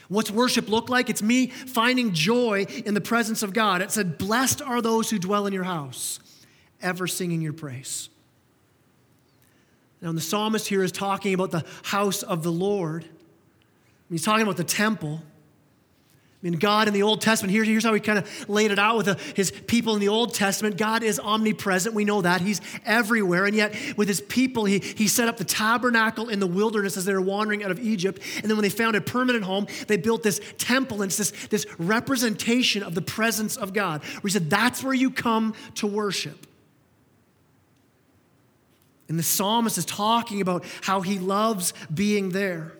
What's 0.08 0.30
worship 0.30 0.68
look 0.68 0.88
like? 0.88 1.08
It's 1.08 1.22
me 1.22 1.48
finding 1.48 2.12
joy 2.12 2.66
in 2.84 2.94
the 2.94 3.00
presence 3.00 3.42
of 3.42 3.52
God. 3.52 3.82
It 3.82 3.90
said, 3.90 4.18
Blessed 4.18 4.62
are 4.62 4.82
those 4.82 5.10
who 5.10 5.18
dwell 5.18 5.46
in 5.46 5.52
your 5.52 5.64
house, 5.64 6.20
ever 6.82 7.06
singing 7.06 7.40
your 7.40 7.52
praise. 7.52 8.10
Now, 10.00 10.12
the 10.12 10.20
psalmist 10.20 10.68
here 10.68 10.82
is 10.82 10.92
talking 10.92 11.32
about 11.32 11.50
the 11.50 11.64
house 11.82 12.22
of 12.22 12.42
the 12.42 12.52
Lord. 12.52 13.06
He's 14.10 14.22
talking 14.22 14.42
about 14.42 14.58
the 14.58 14.64
temple. 14.64 15.22
Mean, 16.44 16.58
God 16.58 16.88
in 16.88 16.94
the 16.94 17.02
Old 17.02 17.22
Testament, 17.22 17.54
here's, 17.54 17.66
here's 17.66 17.84
how 17.84 17.94
he 17.94 18.00
kind 18.00 18.18
of 18.18 18.48
laid 18.50 18.70
it 18.70 18.78
out 18.78 18.98
with 18.98 19.06
the, 19.06 19.14
his 19.34 19.50
people 19.50 19.94
in 19.94 20.00
the 20.00 20.08
Old 20.08 20.34
Testament. 20.34 20.76
God 20.76 21.02
is 21.02 21.18
omnipresent. 21.18 21.94
We 21.94 22.04
know 22.04 22.20
that. 22.20 22.42
He's 22.42 22.60
everywhere. 22.84 23.46
And 23.46 23.56
yet, 23.56 23.74
with 23.96 24.08
his 24.08 24.20
people, 24.20 24.66
he, 24.66 24.78
he 24.80 25.08
set 25.08 25.26
up 25.26 25.38
the 25.38 25.44
tabernacle 25.44 26.28
in 26.28 26.40
the 26.40 26.46
wilderness 26.46 26.98
as 26.98 27.06
they 27.06 27.14
were 27.14 27.22
wandering 27.22 27.64
out 27.64 27.70
of 27.70 27.80
Egypt. 27.80 28.20
And 28.36 28.44
then, 28.44 28.58
when 28.58 28.62
they 28.62 28.68
found 28.68 28.94
a 28.94 29.00
permanent 29.00 29.42
home, 29.42 29.66
they 29.86 29.96
built 29.96 30.22
this 30.22 30.38
temple. 30.58 31.00
And 31.00 31.10
it's 31.10 31.16
this, 31.16 31.30
this 31.48 31.66
representation 31.78 32.82
of 32.82 32.94
the 32.94 33.00
presence 33.00 33.56
of 33.56 33.72
God, 33.72 34.02
where 34.02 34.28
he 34.28 34.30
said, 34.30 34.50
That's 34.50 34.84
where 34.84 34.92
you 34.92 35.10
come 35.10 35.54
to 35.76 35.86
worship. 35.86 36.46
And 39.08 39.18
the 39.18 39.22
psalmist 39.22 39.78
is 39.78 39.86
talking 39.86 40.42
about 40.42 40.62
how 40.82 41.00
he 41.00 41.18
loves 41.18 41.72
being 41.92 42.28
there. 42.28 42.74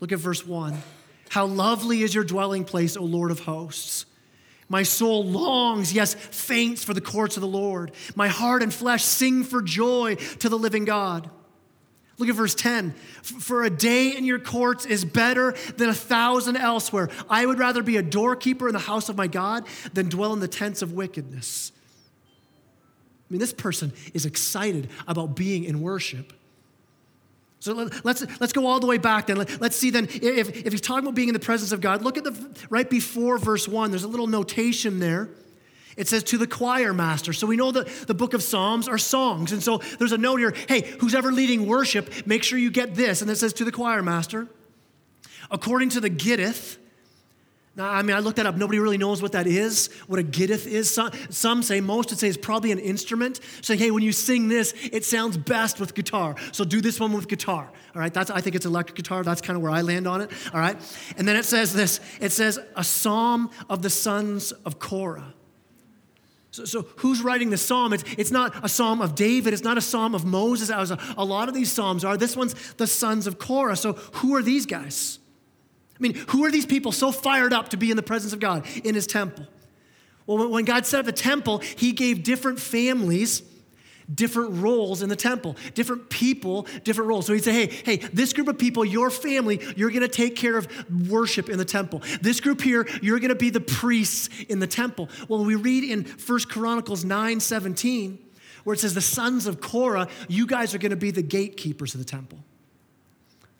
Look 0.00 0.10
at 0.10 0.18
verse 0.18 0.46
1. 0.46 0.82
How 1.32 1.46
lovely 1.46 2.02
is 2.02 2.14
your 2.14 2.24
dwelling 2.24 2.62
place, 2.62 2.94
O 2.94 3.04
Lord 3.04 3.30
of 3.30 3.40
hosts. 3.40 4.04
My 4.68 4.82
soul 4.82 5.24
longs, 5.24 5.90
yes, 5.94 6.12
faints 6.12 6.84
for 6.84 6.92
the 6.92 7.00
courts 7.00 7.38
of 7.38 7.40
the 7.40 7.46
Lord. 7.46 7.92
My 8.14 8.28
heart 8.28 8.62
and 8.62 8.72
flesh 8.72 9.02
sing 9.02 9.42
for 9.42 9.62
joy 9.62 10.16
to 10.16 10.50
the 10.50 10.58
living 10.58 10.84
God. 10.84 11.30
Look 12.18 12.28
at 12.28 12.34
verse 12.34 12.54
10. 12.54 12.92
For 13.22 13.64
a 13.64 13.70
day 13.70 14.14
in 14.14 14.26
your 14.26 14.40
courts 14.40 14.84
is 14.84 15.06
better 15.06 15.54
than 15.78 15.88
a 15.88 15.94
thousand 15.94 16.58
elsewhere. 16.58 17.08
I 17.30 17.46
would 17.46 17.58
rather 17.58 17.82
be 17.82 17.96
a 17.96 18.02
doorkeeper 18.02 18.68
in 18.68 18.74
the 18.74 18.78
house 18.78 19.08
of 19.08 19.16
my 19.16 19.26
God 19.26 19.64
than 19.94 20.10
dwell 20.10 20.34
in 20.34 20.40
the 20.40 20.48
tents 20.48 20.82
of 20.82 20.92
wickedness. 20.92 21.72
I 22.10 23.32
mean, 23.32 23.40
this 23.40 23.54
person 23.54 23.94
is 24.12 24.26
excited 24.26 24.90
about 25.08 25.34
being 25.34 25.64
in 25.64 25.80
worship. 25.80 26.34
So 27.62 27.88
let's, 28.02 28.26
let's 28.40 28.52
go 28.52 28.66
all 28.66 28.80
the 28.80 28.88
way 28.88 28.98
back 28.98 29.28
then. 29.28 29.36
Let's 29.36 29.76
see 29.76 29.90
then, 29.90 30.08
if, 30.10 30.66
if 30.66 30.72
he's 30.72 30.80
talking 30.80 31.04
about 31.04 31.14
being 31.14 31.28
in 31.28 31.32
the 31.32 31.38
presence 31.38 31.70
of 31.70 31.80
God, 31.80 32.02
look 32.02 32.18
at 32.18 32.24
the 32.24 32.56
right 32.70 32.90
before 32.90 33.38
verse 33.38 33.68
1. 33.68 33.92
There's 33.92 34.02
a 34.02 34.08
little 34.08 34.26
notation 34.26 34.98
there. 34.98 35.28
It 35.96 36.08
says 36.08 36.24
to 36.24 36.38
the 36.38 36.48
choir 36.48 36.92
master. 36.92 37.32
So 37.32 37.46
we 37.46 37.54
know 37.54 37.70
that 37.70 37.86
the 38.08 38.14
book 38.14 38.34
of 38.34 38.42
Psalms 38.42 38.88
are 38.88 38.98
songs. 38.98 39.52
And 39.52 39.62
so 39.62 39.78
there's 40.00 40.10
a 40.10 40.18
note 40.18 40.38
here 40.38 40.52
hey, 40.68 40.80
who's 40.98 41.14
ever 41.14 41.30
leading 41.30 41.68
worship, 41.68 42.26
make 42.26 42.42
sure 42.42 42.58
you 42.58 42.68
get 42.68 42.96
this. 42.96 43.22
And 43.22 43.30
it 43.30 43.36
says 43.36 43.52
to 43.52 43.64
the 43.64 43.70
choir 43.70 44.02
master. 44.02 44.48
According 45.48 45.90
to 45.90 46.00
the 46.00 46.10
Gittith, 46.10 46.78
now, 46.78 46.81
I 47.78 48.02
mean, 48.02 48.14
I 48.14 48.18
looked 48.18 48.36
that 48.36 48.44
up. 48.44 48.56
Nobody 48.56 48.78
really 48.78 48.98
knows 48.98 49.22
what 49.22 49.32
that 49.32 49.46
is, 49.46 49.88
what 50.06 50.20
a 50.20 50.22
gittith 50.22 50.66
is. 50.66 50.92
Some, 50.92 51.10
some 51.30 51.62
say, 51.62 51.80
most 51.80 52.10
would 52.10 52.18
say 52.18 52.28
it's 52.28 52.36
probably 52.36 52.70
an 52.70 52.78
instrument. 52.78 53.40
Saying, 53.62 53.80
hey, 53.80 53.90
when 53.90 54.02
you 54.02 54.12
sing 54.12 54.48
this, 54.48 54.74
it 54.92 55.06
sounds 55.06 55.38
best 55.38 55.80
with 55.80 55.94
guitar. 55.94 56.36
So 56.52 56.64
do 56.64 56.82
this 56.82 57.00
one 57.00 57.12
with 57.12 57.28
guitar. 57.28 57.72
All 57.94 58.00
right, 58.00 58.12
that's, 58.12 58.30
I 58.30 58.42
think 58.42 58.56
it's 58.56 58.66
electric 58.66 58.96
guitar. 58.96 59.22
That's 59.22 59.40
kind 59.40 59.56
of 59.56 59.62
where 59.62 59.70
I 59.70 59.80
land 59.80 60.06
on 60.06 60.20
it. 60.20 60.30
All 60.52 60.60
right. 60.60 60.76
And 61.16 61.26
then 61.26 61.36
it 61.36 61.46
says 61.46 61.72
this 61.72 62.00
it 62.20 62.32
says, 62.32 62.58
a 62.76 62.84
psalm 62.84 63.50
of 63.70 63.80
the 63.80 63.90
sons 63.90 64.52
of 64.52 64.78
Korah. 64.78 65.32
So, 66.50 66.66
so 66.66 66.86
who's 66.96 67.22
writing 67.22 67.48
the 67.48 67.56
psalm? 67.56 67.94
It's, 67.94 68.04
it's 68.18 68.30
not 68.30 68.54
a 68.62 68.68
psalm 68.68 69.00
of 69.00 69.14
David. 69.14 69.54
It's 69.54 69.64
not 69.64 69.78
a 69.78 69.80
psalm 69.80 70.14
of 70.14 70.26
Moses, 70.26 70.68
as 70.68 70.90
a, 70.90 70.98
a 71.16 71.24
lot 71.24 71.48
of 71.48 71.54
these 71.54 71.72
psalms 71.72 72.04
are. 72.04 72.18
This 72.18 72.36
one's 72.36 72.74
the 72.74 72.86
sons 72.86 73.26
of 73.26 73.38
Korah. 73.38 73.76
So 73.76 73.94
who 73.94 74.34
are 74.34 74.42
these 74.42 74.66
guys? 74.66 75.18
I 76.02 76.08
mean, 76.08 76.14
who 76.28 76.44
are 76.44 76.50
these 76.50 76.66
people 76.66 76.90
so 76.90 77.12
fired 77.12 77.52
up 77.52 77.68
to 77.68 77.76
be 77.76 77.90
in 77.90 77.96
the 77.96 78.02
presence 78.02 78.32
of 78.32 78.40
God 78.40 78.66
in 78.82 78.94
his 78.96 79.06
temple? 79.06 79.46
Well, 80.26 80.48
when 80.48 80.64
God 80.64 80.84
set 80.84 81.00
up 81.00 81.06
the 81.06 81.12
temple, 81.12 81.58
he 81.58 81.92
gave 81.92 82.24
different 82.24 82.58
families 82.58 83.42
different 84.12 84.60
roles 84.62 85.00
in 85.00 85.08
the 85.08 85.16
temple, 85.16 85.56
different 85.74 86.10
people, 86.10 86.66
different 86.84 87.08
roles. 87.08 87.24
So 87.24 87.32
he'd 87.32 87.44
say, 87.44 87.52
hey, 87.52 87.66
hey, 87.84 87.96
this 88.12 88.32
group 88.32 88.48
of 88.48 88.58
people, 88.58 88.84
your 88.84 89.10
family, 89.10 89.60
you're 89.76 89.90
going 89.90 90.02
to 90.02 90.08
take 90.08 90.36
care 90.36 90.58
of 90.58 90.68
worship 91.08 91.48
in 91.48 91.56
the 91.56 91.64
temple. 91.64 92.02
This 92.20 92.40
group 92.40 92.60
here, 92.60 92.86
you're 93.00 93.20
going 93.20 93.30
to 93.30 93.34
be 93.34 93.48
the 93.48 93.60
priests 93.60 94.28
in 94.48 94.58
the 94.58 94.66
temple. 94.66 95.08
Well, 95.28 95.44
we 95.44 95.54
read 95.54 95.84
in 95.84 96.04
First 96.04 96.50
Chronicles 96.50 97.04
9 97.04 97.40
17, 97.40 98.18
where 98.64 98.74
it 98.74 98.80
says, 98.80 98.92
the 98.92 99.00
sons 99.00 99.46
of 99.46 99.60
Korah, 99.60 100.08
you 100.28 100.46
guys 100.46 100.74
are 100.74 100.78
going 100.78 100.90
to 100.90 100.96
be 100.96 101.10
the 101.10 101.22
gatekeepers 101.22 101.94
of 101.94 101.98
the 101.98 102.04
temple. 102.04 102.38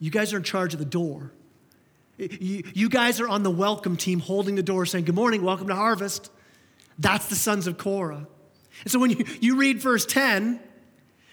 You 0.00 0.10
guys 0.10 0.34
are 0.34 0.36
in 0.36 0.42
charge 0.42 0.74
of 0.74 0.80
the 0.80 0.84
door. 0.84 1.32
You, 2.22 2.62
you 2.72 2.88
guys 2.88 3.20
are 3.20 3.28
on 3.28 3.42
the 3.42 3.50
welcome 3.50 3.96
team 3.96 4.20
holding 4.20 4.54
the 4.54 4.62
door 4.62 4.86
saying, 4.86 5.06
Good 5.06 5.14
morning, 5.14 5.42
welcome 5.42 5.68
to 5.68 5.74
harvest. 5.74 6.30
That's 6.98 7.26
the 7.26 7.34
sons 7.34 7.66
of 7.66 7.78
Korah. 7.78 8.26
And 8.82 8.90
so 8.90 8.98
when 8.98 9.10
you, 9.10 9.24
you 9.40 9.56
read 9.56 9.80
verse 9.80 10.06
10, 10.06 10.60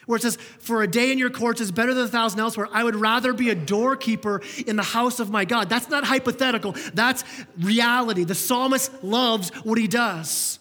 where 0.07 0.17
it 0.17 0.23
says, 0.23 0.37
For 0.59 0.81
a 0.81 0.87
day 0.87 1.11
in 1.11 1.19
your 1.19 1.29
courts 1.29 1.61
is 1.61 1.71
better 1.71 1.93
than 1.93 2.05
a 2.05 2.07
thousand 2.07 2.39
elsewhere, 2.39 2.67
I 2.71 2.83
would 2.83 2.95
rather 2.95 3.33
be 3.33 3.49
a 3.49 3.55
doorkeeper 3.55 4.41
in 4.65 4.75
the 4.75 4.83
house 4.83 5.19
of 5.19 5.29
my 5.29 5.45
God. 5.45 5.69
That's 5.69 5.89
not 5.89 6.05
hypothetical, 6.05 6.75
that's 6.93 7.23
reality. 7.57 8.23
The 8.23 8.35
psalmist 8.35 9.03
loves 9.03 9.49
what 9.63 9.77
he 9.77 9.87
does. 9.87 10.58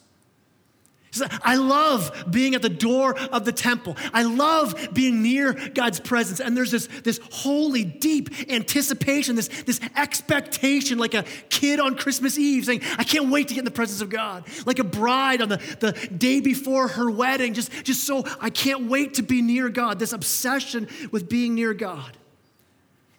I 1.41 1.55
love 1.55 2.25
being 2.29 2.53
at 2.53 2.61
the 2.61 2.69
door 2.69 3.17
of 3.17 3.43
the 3.43 3.51
temple. 3.51 3.97
I 4.13 4.23
love 4.23 4.89
being 4.93 5.23
near 5.23 5.53
God's 5.53 5.99
presence. 5.99 6.39
And 6.39 6.55
there's 6.55 6.71
this, 6.71 6.87
this 7.03 7.19
holy, 7.31 7.83
deep 7.83 8.29
anticipation, 8.49 9.35
this, 9.35 9.47
this 9.63 9.79
expectation, 9.95 10.99
like 10.99 11.15
a 11.15 11.25
kid 11.49 11.79
on 11.79 11.95
Christmas 11.95 12.37
Eve 12.37 12.65
saying, 12.65 12.81
I 12.97 13.03
can't 13.03 13.29
wait 13.29 13.47
to 13.47 13.55
get 13.55 13.61
in 13.61 13.65
the 13.65 13.71
presence 13.71 14.01
of 14.01 14.09
God. 14.09 14.45
Like 14.65 14.79
a 14.79 14.83
bride 14.83 15.41
on 15.41 15.49
the, 15.49 15.57
the 15.79 15.93
day 16.15 16.41
before 16.41 16.89
her 16.89 17.09
wedding, 17.09 17.53
just, 17.53 17.71
just 17.83 18.03
so 18.03 18.23
I 18.39 18.51
can't 18.51 18.87
wait 18.87 19.15
to 19.15 19.23
be 19.23 19.41
near 19.41 19.69
God. 19.69 19.97
This 19.97 20.13
obsession 20.13 20.87
with 21.11 21.27
being 21.27 21.55
near 21.55 21.73
God. 21.73 22.17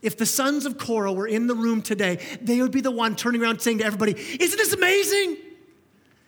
If 0.01 0.17
the 0.17 0.27
sons 0.27 0.65
of 0.65 0.79
Korah 0.79 1.13
were 1.13 1.27
in 1.27 1.47
the 1.47 1.55
room 1.55 1.83
today, 1.83 2.21
they 2.41 2.63
would 2.63 2.73
be 2.73 2.81
the 2.81 2.91
one 2.91 3.17
turning 3.17 3.43
around 3.43 3.61
saying 3.61 3.79
to 3.79 3.85
everybody, 3.85 4.13
Isn't 4.13 4.57
this 4.57 4.73
amazing? 4.73 5.37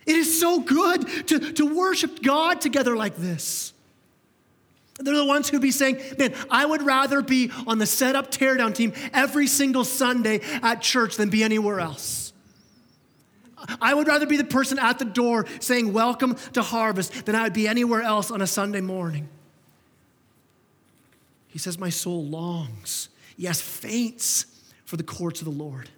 It 0.07 0.17
is 0.17 0.41
so 0.41 0.61
good 0.61 1.07
to, 1.29 1.53
to 1.53 1.75
worship 1.75 2.23
God 2.23 2.61
together 2.61 2.97
like 2.97 3.17
this. 3.17 3.73
They're 4.99 5.17
the 5.17 5.25
ones 5.25 5.49
who'd 5.49 5.63
be 5.63 5.71
saying, 5.71 6.01
Man, 6.19 6.35
I 6.51 6.65
would 6.65 6.83
rather 6.83 7.23
be 7.23 7.51
on 7.67 7.79
the 7.79 7.87
setup 7.87 8.31
teardown 8.31 8.75
team 8.75 8.93
every 9.13 9.47
single 9.47 9.85
Sunday 9.85 10.41
at 10.63 10.81
church 10.81 11.17
than 11.17 11.29
be 11.29 11.43
anywhere 11.43 11.81
else. 11.81 12.33
I 13.81 13.95
would 13.95 14.09
rather 14.09 14.27
be 14.27 14.37
the 14.37 14.45
person 14.45 14.79
at 14.79 14.99
the 14.99 15.05
door 15.05 15.47
saying, 15.61 15.93
Welcome 15.93 16.37
to 16.53 16.63
harvest, 16.63 17.27
than 17.27 17.35
I 17.35 17.45
would 17.45 17.53
be 17.53 17.69
anywhere 17.69 18.03
else 18.03 18.31
on 18.31 18.43
a 18.43 18.47
Sunday 18.47 18.81
morning. 18.81 19.29
He 21.49 21.59
says, 21.59 21.79
My 21.79 21.91
soul 21.91 22.25
longs, 22.25 23.09
yes, 23.37 23.61
faints 23.61 24.47
for 24.85 24.97
the 24.97 25.03
courts 25.03 25.41
of 25.41 25.47
the 25.47 25.53
Lord. 25.53 25.89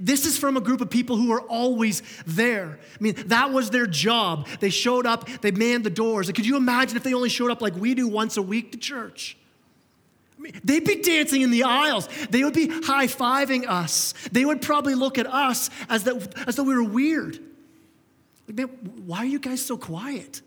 This 0.00 0.24
is 0.24 0.38
from 0.38 0.56
a 0.56 0.60
group 0.60 0.80
of 0.80 0.88
people 0.88 1.16
who 1.16 1.32
are 1.32 1.42
always 1.42 2.02
there. 2.26 2.78
I 2.94 3.02
mean, 3.02 3.14
that 3.26 3.50
was 3.50 3.70
their 3.70 3.86
job. 3.86 4.48
They 4.60 4.70
showed 4.70 5.04
up, 5.04 5.28
they 5.42 5.50
manned 5.50 5.84
the 5.84 5.90
doors. 5.90 6.30
Could 6.32 6.46
you 6.46 6.56
imagine 6.56 6.96
if 6.96 7.02
they 7.02 7.12
only 7.12 7.28
showed 7.28 7.50
up 7.50 7.60
like 7.60 7.76
we 7.76 7.94
do 7.94 8.08
once 8.08 8.38
a 8.38 8.42
week 8.42 8.72
to 8.72 8.78
church? 8.78 9.36
I 10.38 10.42
mean, 10.42 10.60
they'd 10.64 10.84
be 10.84 11.02
dancing 11.02 11.42
in 11.42 11.50
the 11.50 11.64
aisles. 11.64 12.08
They 12.30 12.42
would 12.42 12.54
be 12.54 12.68
high 12.68 13.06
fiving 13.06 13.68
us. 13.68 14.14
They 14.32 14.44
would 14.44 14.62
probably 14.62 14.94
look 14.94 15.18
at 15.18 15.26
us 15.26 15.68
as, 15.90 16.04
that, 16.04 16.48
as 16.48 16.56
though 16.56 16.62
we 16.62 16.74
were 16.74 16.84
weird. 16.84 17.38
Like, 18.46 18.56
man, 18.56 18.68
why 19.04 19.18
are 19.18 19.26
you 19.26 19.38
guys 19.38 19.62
so 19.62 19.76
quiet? 19.76 20.40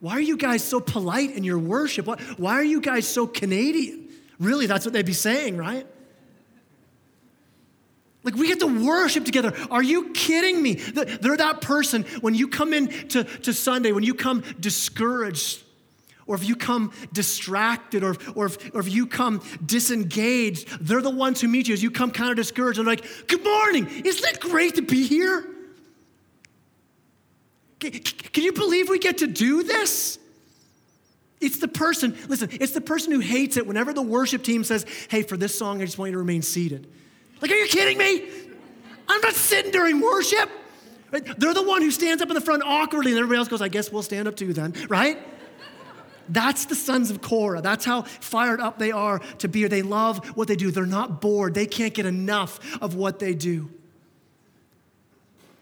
Why 0.00 0.12
are 0.12 0.20
you 0.20 0.36
guys 0.36 0.62
so 0.62 0.80
polite 0.80 1.30
in 1.36 1.44
your 1.44 1.58
worship? 1.58 2.06
Why, 2.06 2.16
why 2.36 2.54
are 2.54 2.64
you 2.64 2.80
guys 2.80 3.06
so 3.06 3.26
Canadian? 3.26 4.08
Really, 4.38 4.66
that's 4.66 4.84
what 4.84 4.92
they'd 4.92 5.06
be 5.06 5.12
saying, 5.12 5.56
right? 5.56 5.86
Like, 8.22 8.34
we 8.34 8.48
get 8.48 8.60
to 8.60 8.86
worship 8.86 9.24
together. 9.24 9.54
Are 9.70 9.82
you 9.82 10.10
kidding 10.12 10.62
me? 10.62 10.74
They're 10.74 11.38
that 11.38 11.62
person 11.62 12.02
when 12.20 12.34
you 12.34 12.48
come 12.48 12.74
in 12.74 12.88
to, 13.08 13.24
to 13.24 13.54
Sunday, 13.54 13.92
when 13.92 14.04
you 14.04 14.14
come 14.14 14.44
discouraged, 14.60 15.62
or 16.26 16.36
if 16.36 16.46
you 16.46 16.54
come 16.54 16.92
distracted, 17.12 18.04
or, 18.04 18.16
or, 18.34 18.46
if, 18.46 18.74
or 18.74 18.80
if 18.80 18.92
you 18.92 19.06
come 19.06 19.42
disengaged, 19.64 20.68
they're 20.80 21.00
the 21.00 21.10
ones 21.10 21.40
who 21.40 21.48
meet 21.48 21.66
you 21.66 21.74
as 21.74 21.82
you 21.82 21.90
come 21.90 22.10
kind 22.10 22.30
of 22.30 22.36
discouraged 22.36 22.78
and 22.78 22.86
like, 22.86 23.04
Good 23.26 23.42
morning. 23.42 23.88
Isn't 23.88 24.28
it 24.28 24.40
great 24.40 24.74
to 24.74 24.82
be 24.82 25.06
here? 25.06 25.46
Can 27.80 28.44
you 28.44 28.52
believe 28.52 28.90
we 28.90 28.98
get 28.98 29.18
to 29.18 29.26
do 29.26 29.62
this? 29.62 30.18
It's 31.40 31.58
the 31.58 31.68
person, 31.68 32.18
listen, 32.28 32.50
it's 32.52 32.72
the 32.72 32.82
person 32.82 33.12
who 33.12 33.20
hates 33.20 33.56
it 33.56 33.66
whenever 33.66 33.94
the 33.94 34.02
worship 34.02 34.44
team 34.44 34.62
says, 34.62 34.84
Hey, 35.08 35.22
for 35.22 35.38
this 35.38 35.56
song, 35.56 35.80
I 35.80 35.86
just 35.86 35.96
want 35.96 36.10
you 36.10 36.12
to 36.12 36.18
remain 36.18 36.42
seated. 36.42 36.86
Like, 37.40 37.50
are 37.50 37.56
you 37.56 37.68
kidding 37.68 37.98
me? 37.98 38.28
I'm 39.08 39.20
not 39.20 39.34
sitting 39.34 39.72
during 39.72 40.00
worship. 40.00 40.50
They're 41.10 41.54
the 41.54 41.64
one 41.64 41.82
who 41.82 41.90
stands 41.90 42.22
up 42.22 42.28
in 42.28 42.34
the 42.34 42.40
front 42.40 42.62
awkwardly, 42.64 43.10
and 43.10 43.18
everybody 43.18 43.38
else 43.38 43.48
goes, 43.48 43.60
I 43.60 43.68
guess 43.68 43.90
we'll 43.90 44.02
stand 44.02 44.28
up 44.28 44.36
too 44.36 44.52
then, 44.52 44.74
right? 44.88 45.18
That's 46.28 46.66
the 46.66 46.76
sons 46.76 47.10
of 47.10 47.20
Korah. 47.20 47.60
That's 47.60 47.84
how 47.84 48.02
fired 48.02 48.60
up 48.60 48.78
they 48.78 48.92
are 48.92 49.18
to 49.38 49.48
be. 49.48 49.66
They 49.66 49.82
love 49.82 50.24
what 50.36 50.46
they 50.46 50.54
do. 50.54 50.70
They're 50.70 50.86
not 50.86 51.20
bored. 51.20 51.54
They 51.54 51.66
can't 51.66 51.92
get 51.92 52.06
enough 52.06 52.80
of 52.80 52.94
what 52.94 53.18
they 53.18 53.34
do. 53.34 53.68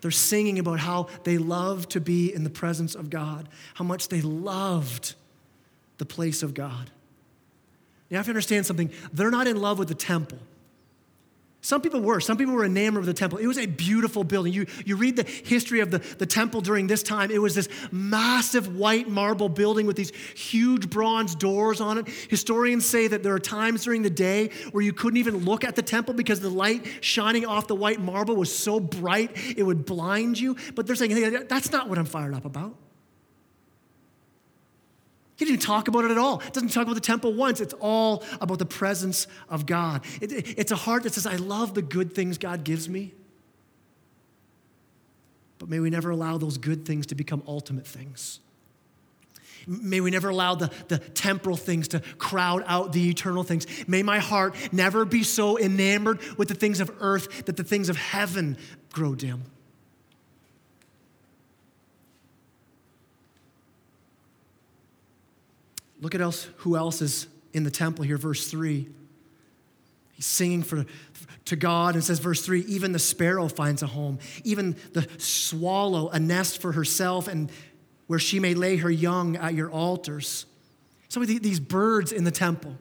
They're 0.02 0.10
singing 0.10 0.58
about 0.58 0.78
how 0.78 1.08
they 1.24 1.38
love 1.38 1.88
to 1.88 2.00
be 2.00 2.32
in 2.32 2.44
the 2.44 2.50
presence 2.50 2.94
of 2.94 3.08
God, 3.08 3.48
how 3.74 3.84
much 3.84 4.08
they 4.08 4.20
loved 4.20 5.14
the 5.96 6.04
place 6.04 6.42
of 6.42 6.52
God. 6.52 6.90
You 8.10 8.18
have 8.18 8.26
to 8.26 8.30
understand 8.30 8.66
something. 8.66 8.90
They're 9.12 9.30
not 9.30 9.46
in 9.46 9.60
love 9.60 9.78
with 9.78 9.88
the 9.88 9.94
temple. 9.94 10.38
Some 11.60 11.80
people 11.80 12.00
were. 12.00 12.20
Some 12.20 12.36
people 12.36 12.54
were 12.54 12.64
enamored 12.64 13.04
with 13.04 13.14
the 13.14 13.18
temple. 13.18 13.38
It 13.38 13.46
was 13.46 13.58
a 13.58 13.66
beautiful 13.66 14.22
building. 14.22 14.52
You, 14.52 14.66
you 14.86 14.96
read 14.96 15.16
the 15.16 15.24
history 15.24 15.80
of 15.80 15.90
the, 15.90 15.98
the 15.98 16.26
temple 16.26 16.60
during 16.60 16.86
this 16.86 17.02
time, 17.02 17.30
it 17.30 17.42
was 17.42 17.54
this 17.54 17.68
massive 17.90 18.76
white 18.76 19.08
marble 19.08 19.48
building 19.48 19.86
with 19.86 19.96
these 19.96 20.12
huge 20.36 20.88
bronze 20.88 21.34
doors 21.34 21.80
on 21.80 21.98
it. 21.98 22.08
Historians 22.28 22.86
say 22.86 23.08
that 23.08 23.24
there 23.24 23.34
are 23.34 23.40
times 23.40 23.82
during 23.82 24.02
the 24.02 24.10
day 24.10 24.50
where 24.70 24.84
you 24.84 24.92
couldn't 24.92 25.18
even 25.18 25.38
look 25.38 25.64
at 25.64 25.74
the 25.74 25.82
temple 25.82 26.14
because 26.14 26.38
the 26.40 26.48
light 26.48 26.86
shining 27.00 27.44
off 27.44 27.66
the 27.66 27.74
white 27.74 28.00
marble 28.00 28.36
was 28.36 28.56
so 28.56 28.78
bright 28.78 29.32
it 29.56 29.64
would 29.64 29.84
blind 29.84 30.38
you. 30.38 30.56
But 30.76 30.86
they're 30.86 30.96
saying, 30.96 31.10
hey, 31.10 31.42
that's 31.48 31.72
not 31.72 31.88
what 31.88 31.98
I'm 31.98 32.06
fired 32.06 32.34
up 32.34 32.44
about. 32.44 32.76
He 35.38 35.44
didn't 35.44 35.62
talk 35.62 35.86
about 35.86 36.04
it 36.04 36.10
at 36.10 36.18
all. 36.18 36.40
It 36.40 36.52
doesn't 36.52 36.70
talk 36.70 36.82
about 36.82 36.96
the 36.96 37.00
temple 37.00 37.32
once. 37.32 37.60
It's 37.60 37.74
all 37.74 38.24
about 38.40 38.58
the 38.58 38.66
presence 38.66 39.28
of 39.48 39.66
God. 39.66 40.04
It, 40.20 40.32
it, 40.32 40.58
it's 40.58 40.72
a 40.72 40.76
heart 40.76 41.04
that 41.04 41.14
says, 41.14 41.26
I 41.26 41.36
love 41.36 41.74
the 41.74 41.82
good 41.82 42.12
things 42.12 42.38
God 42.38 42.64
gives 42.64 42.88
me. 42.88 43.14
But 45.60 45.68
may 45.68 45.78
we 45.78 45.90
never 45.90 46.10
allow 46.10 46.38
those 46.38 46.58
good 46.58 46.84
things 46.84 47.06
to 47.06 47.14
become 47.14 47.44
ultimate 47.46 47.86
things. 47.86 48.40
May 49.68 50.00
we 50.00 50.10
never 50.10 50.28
allow 50.30 50.56
the, 50.56 50.72
the 50.88 50.98
temporal 50.98 51.56
things 51.56 51.88
to 51.88 52.00
crowd 52.16 52.64
out 52.66 52.92
the 52.92 53.08
eternal 53.08 53.44
things. 53.44 53.66
May 53.86 54.02
my 54.02 54.18
heart 54.18 54.56
never 54.72 55.04
be 55.04 55.22
so 55.22 55.56
enamored 55.56 56.20
with 56.36 56.48
the 56.48 56.54
things 56.54 56.80
of 56.80 56.90
earth 56.98 57.46
that 57.46 57.56
the 57.56 57.64
things 57.64 57.88
of 57.88 57.96
heaven 57.96 58.56
grow 58.92 59.14
dim. 59.14 59.44
Look 66.00 66.14
at 66.14 66.20
else, 66.20 66.48
who 66.58 66.76
else 66.76 67.02
is 67.02 67.26
in 67.52 67.64
the 67.64 67.70
temple 67.70 68.04
here, 68.04 68.16
verse 68.16 68.50
3. 68.50 68.88
He's 70.12 70.26
singing 70.26 70.62
for, 70.62 70.84
to 71.44 71.56
God 71.56 71.94
and 71.94 72.02
says, 72.02 72.18
verse 72.18 72.44
3 72.44 72.62
even 72.62 72.92
the 72.92 72.98
sparrow 72.98 73.48
finds 73.48 73.82
a 73.82 73.86
home, 73.86 74.18
even 74.44 74.76
the 74.92 75.06
swallow 75.18 76.08
a 76.08 76.18
nest 76.18 76.60
for 76.60 76.72
herself, 76.72 77.28
and 77.28 77.50
where 78.06 78.18
she 78.18 78.40
may 78.40 78.54
lay 78.54 78.76
her 78.76 78.90
young 78.90 79.36
at 79.36 79.54
your 79.54 79.70
altars. 79.70 80.46
Some 81.08 81.22
of 81.22 81.28
these 81.28 81.60
birds 81.60 82.12
in 82.12 82.24
the 82.24 82.30
temple. 82.30 82.74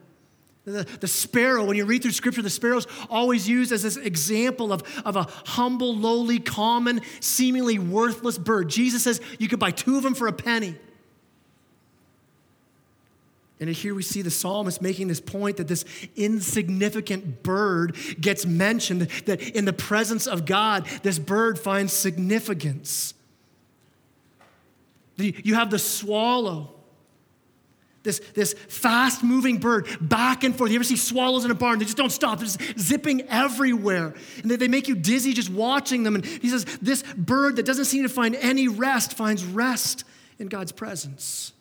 The, 0.64 0.84
the 1.00 1.08
sparrow, 1.08 1.64
when 1.64 1.76
you 1.76 1.86
read 1.86 2.02
through 2.02 2.10
scripture, 2.10 2.42
the 2.42 2.50
sparrow's 2.50 2.86
always 3.08 3.48
used 3.48 3.72
as 3.72 3.84
this 3.84 3.96
example 3.96 4.72
of, 4.72 4.82
of 5.04 5.16
a 5.16 5.22
humble, 5.46 5.94
lowly, 5.96 6.38
common, 6.38 7.00
seemingly 7.20 7.78
worthless 7.78 8.36
bird. 8.36 8.68
Jesus 8.68 9.04
says 9.04 9.20
you 9.38 9.48
could 9.48 9.58
buy 9.58 9.70
two 9.70 9.96
of 9.96 10.02
them 10.02 10.14
for 10.14 10.26
a 10.26 10.32
penny. 10.32 10.76
And 13.60 13.68
here 13.70 13.94
we 13.94 14.02
see 14.02 14.22
the 14.22 14.30
psalmist 14.30 14.80
making 14.80 15.08
this 15.08 15.20
point 15.20 15.56
that 15.56 15.66
this 15.66 15.84
insignificant 16.14 17.42
bird 17.42 17.96
gets 18.20 18.46
mentioned, 18.46 19.02
that 19.26 19.42
in 19.42 19.64
the 19.64 19.72
presence 19.72 20.26
of 20.26 20.44
God, 20.44 20.86
this 21.02 21.18
bird 21.18 21.58
finds 21.58 21.92
significance. 21.92 23.14
You 25.16 25.56
have 25.56 25.70
the 25.70 25.80
swallow, 25.80 26.70
this, 28.04 28.20
this 28.34 28.52
fast 28.54 29.24
moving 29.24 29.58
bird 29.58 29.88
back 30.00 30.44
and 30.44 30.56
forth. 30.56 30.70
You 30.70 30.76
ever 30.76 30.84
see 30.84 30.96
swallows 30.96 31.44
in 31.44 31.50
a 31.50 31.54
barn? 31.54 31.80
They 31.80 31.84
just 31.84 31.96
don't 31.96 32.10
stop, 32.10 32.38
they're 32.38 32.46
just 32.46 32.78
zipping 32.78 33.22
everywhere. 33.22 34.14
And 34.40 34.50
they, 34.50 34.54
they 34.54 34.68
make 34.68 34.86
you 34.86 34.94
dizzy 34.94 35.32
just 35.32 35.50
watching 35.50 36.04
them. 36.04 36.14
And 36.14 36.24
he 36.24 36.48
says, 36.48 36.64
This 36.80 37.02
bird 37.16 37.56
that 37.56 37.66
doesn't 37.66 37.86
seem 37.86 38.04
to 38.04 38.08
find 38.08 38.36
any 38.36 38.68
rest 38.68 39.14
finds 39.14 39.44
rest 39.44 40.04
in 40.38 40.46
God's 40.46 40.70
presence. 40.70 41.52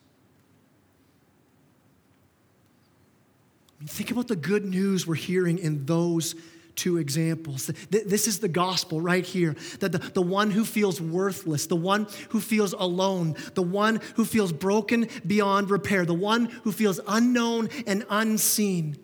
I 3.78 3.82
mean, 3.82 3.88
think 3.88 4.12
about 4.12 4.28
the 4.28 4.36
good 4.36 4.66
news 4.66 5.06
we're 5.06 5.16
hearing 5.16 5.60
in 5.60 5.86
those 5.86 6.36
two 6.76 6.98
examples. 6.98 7.72
This 7.90 8.28
is 8.28 8.40
the 8.40 8.48
gospel 8.48 9.02
right 9.02 9.26
here 9.26 9.56
that 9.80 9.92
the, 9.92 9.98
the 9.98 10.22
one 10.22 10.52
who 10.52 10.64
feels 10.64 11.02
worthless, 11.02 11.66
the 11.66 11.76
one 11.76 12.08
who 12.30 12.40
feels 12.40 12.74
alone, 12.74 13.36
the 13.56 13.64
one 13.64 14.00
who 14.16 14.26
feels 14.26 14.52
broken 14.52 15.10
beyond 15.26 15.70
repair, 15.70 16.06
the 16.06 16.14
one 16.14 16.46
who 16.46 16.72
feels 16.72 17.00
unknown 17.08 17.70
and 17.88 18.06
unseen. 18.10 18.98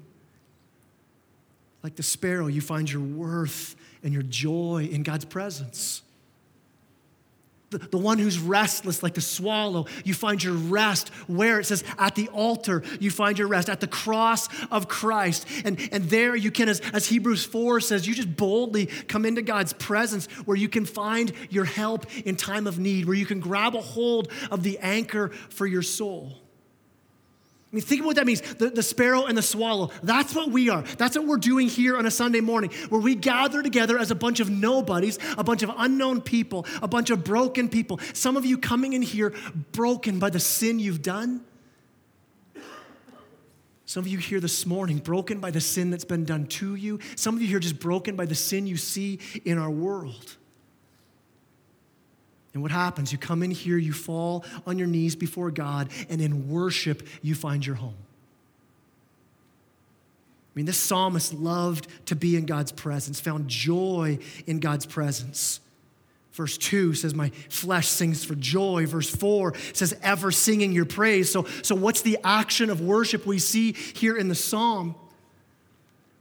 Like 1.81 1.95
the 1.95 2.03
sparrow, 2.03 2.47
you 2.47 2.61
find 2.61 2.89
your 2.89 3.01
worth 3.01 3.75
and 4.03 4.13
your 4.13 4.23
joy 4.23 4.87
in 4.91 5.03
God's 5.03 5.25
presence 5.25 6.03
the, 7.73 7.79
the 7.79 7.97
one 7.97 8.19
who's 8.19 8.39
restless 8.39 9.03
like 9.03 9.13
the 9.13 9.21
swallow. 9.21 9.85
You 10.03 10.13
find 10.13 10.41
your 10.43 10.53
rest 10.53 11.09
where 11.27 11.59
it 11.59 11.65
says 11.65 11.83
at 11.97 12.15
the 12.15 12.29
altar, 12.29 12.83
you 12.99 13.11
find 13.11 13.37
your 13.37 13.47
rest 13.47 13.69
at 13.69 13.79
the 13.79 13.87
cross 13.87 14.47
of 14.71 14.87
Christ. 14.87 15.47
And, 15.65 15.79
and 15.91 16.09
there 16.09 16.35
you 16.35 16.51
can, 16.51 16.69
as, 16.69 16.79
as 16.93 17.07
Hebrews 17.07 17.45
4 17.45 17.81
says, 17.81 18.07
you 18.07 18.15
just 18.15 18.35
boldly 18.35 18.85
come 18.85 19.25
into 19.25 19.41
God's 19.41 19.73
presence 19.73 20.27
where 20.45 20.57
you 20.57 20.69
can 20.69 20.85
find 20.85 21.31
your 21.49 21.65
help 21.65 22.05
in 22.25 22.35
time 22.35 22.67
of 22.67 22.79
need, 22.79 23.05
where 23.05 23.15
you 23.15 23.25
can 23.25 23.39
grab 23.39 23.75
a 23.75 23.81
hold 23.81 24.31
of 24.51 24.63
the 24.63 24.77
anchor 24.79 25.29
for 25.49 25.65
your 25.65 25.81
soul. 25.81 26.42
I 27.73 27.77
mean, 27.77 27.85
think 27.85 28.01
of 28.01 28.05
what 28.05 28.17
that 28.17 28.27
means 28.27 28.41
the, 28.41 28.69
the 28.69 28.83
sparrow 28.83 29.25
and 29.25 29.35
the 29.35 29.41
swallow. 29.41 29.89
That's 30.03 30.35
what 30.35 30.51
we 30.51 30.69
are. 30.69 30.83
That's 30.83 31.17
what 31.17 31.25
we're 31.25 31.37
doing 31.37 31.67
here 31.67 31.97
on 31.97 32.05
a 32.05 32.11
Sunday 32.11 32.39
morning, 32.39 32.69
where 32.89 33.01
we 33.01 33.15
gather 33.15 33.63
together 33.63 33.97
as 33.97 34.11
a 34.11 34.15
bunch 34.15 34.39
of 34.39 34.47
nobodies, 34.47 35.17
a 35.39 35.43
bunch 35.43 35.63
of 35.63 35.71
unknown 35.75 36.21
people, 36.21 36.67
a 36.83 36.87
bunch 36.87 37.09
of 37.09 37.23
broken 37.23 37.67
people. 37.67 37.99
Some 38.13 38.37
of 38.37 38.45
you 38.45 38.59
coming 38.59 38.93
in 38.93 39.01
here 39.01 39.33
broken 39.71 40.19
by 40.19 40.29
the 40.29 40.39
sin 40.39 40.77
you've 40.77 41.01
done. 41.01 41.43
Some 43.87 44.03
of 44.03 44.07
you 44.07 44.19
here 44.19 44.39
this 44.39 44.67
morning 44.67 44.99
broken 44.99 45.39
by 45.39 45.49
the 45.49 45.59
sin 45.59 45.89
that's 45.89 46.05
been 46.05 46.25
done 46.25 46.45
to 46.45 46.75
you. 46.75 46.99
Some 47.15 47.35
of 47.35 47.41
you 47.41 47.47
here 47.47 47.59
just 47.59 47.79
broken 47.79 48.15
by 48.15 48.27
the 48.27 48.35
sin 48.35 48.67
you 48.67 48.77
see 48.77 49.19
in 49.45 49.57
our 49.57 49.71
world. 49.71 50.37
And 52.53 52.61
what 52.61 52.71
happens? 52.71 53.11
You 53.11 53.17
come 53.17 53.41
in 53.41 53.51
here, 53.51 53.77
you 53.77 53.93
fall 53.93 54.45
on 54.67 54.77
your 54.77 54.87
knees 54.87 55.15
before 55.15 55.49
God, 55.51 55.89
and 56.09 56.21
in 56.21 56.49
worship, 56.49 57.07
you 57.21 57.35
find 57.35 57.65
your 57.65 57.75
home. 57.75 57.95
I 60.53 60.59
mean, 60.59 60.65
this 60.67 60.77
psalmist 60.77 61.33
loved 61.33 61.87
to 62.07 62.15
be 62.15 62.35
in 62.35 62.45
God's 62.45 62.71
presence, 62.71 63.19
found 63.19 63.47
joy 63.47 64.19
in 64.45 64.59
God's 64.59 64.85
presence. 64.85 65.59
Verse 66.33 66.57
2 66.59 66.93
says, 66.93 67.15
My 67.15 67.29
flesh 67.49 67.87
sings 67.87 68.23
for 68.23 68.35
joy. 68.35 68.85
Verse 68.85 69.09
4 69.09 69.55
says, 69.73 69.97
Ever 70.03 70.31
singing 70.31 70.71
your 70.71 70.85
praise. 70.85 71.31
So, 71.31 71.45
so 71.63 71.73
what's 71.73 72.01
the 72.01 72.19
action 72.23 72.69
of 72.69 72.81
worship 72.81 73.25
we 73.25 73.39
see 73.39 73.73
here 73.73 74.15
in 74.15 74.29
the 74.29 74.35
psalm? 74.35 74.95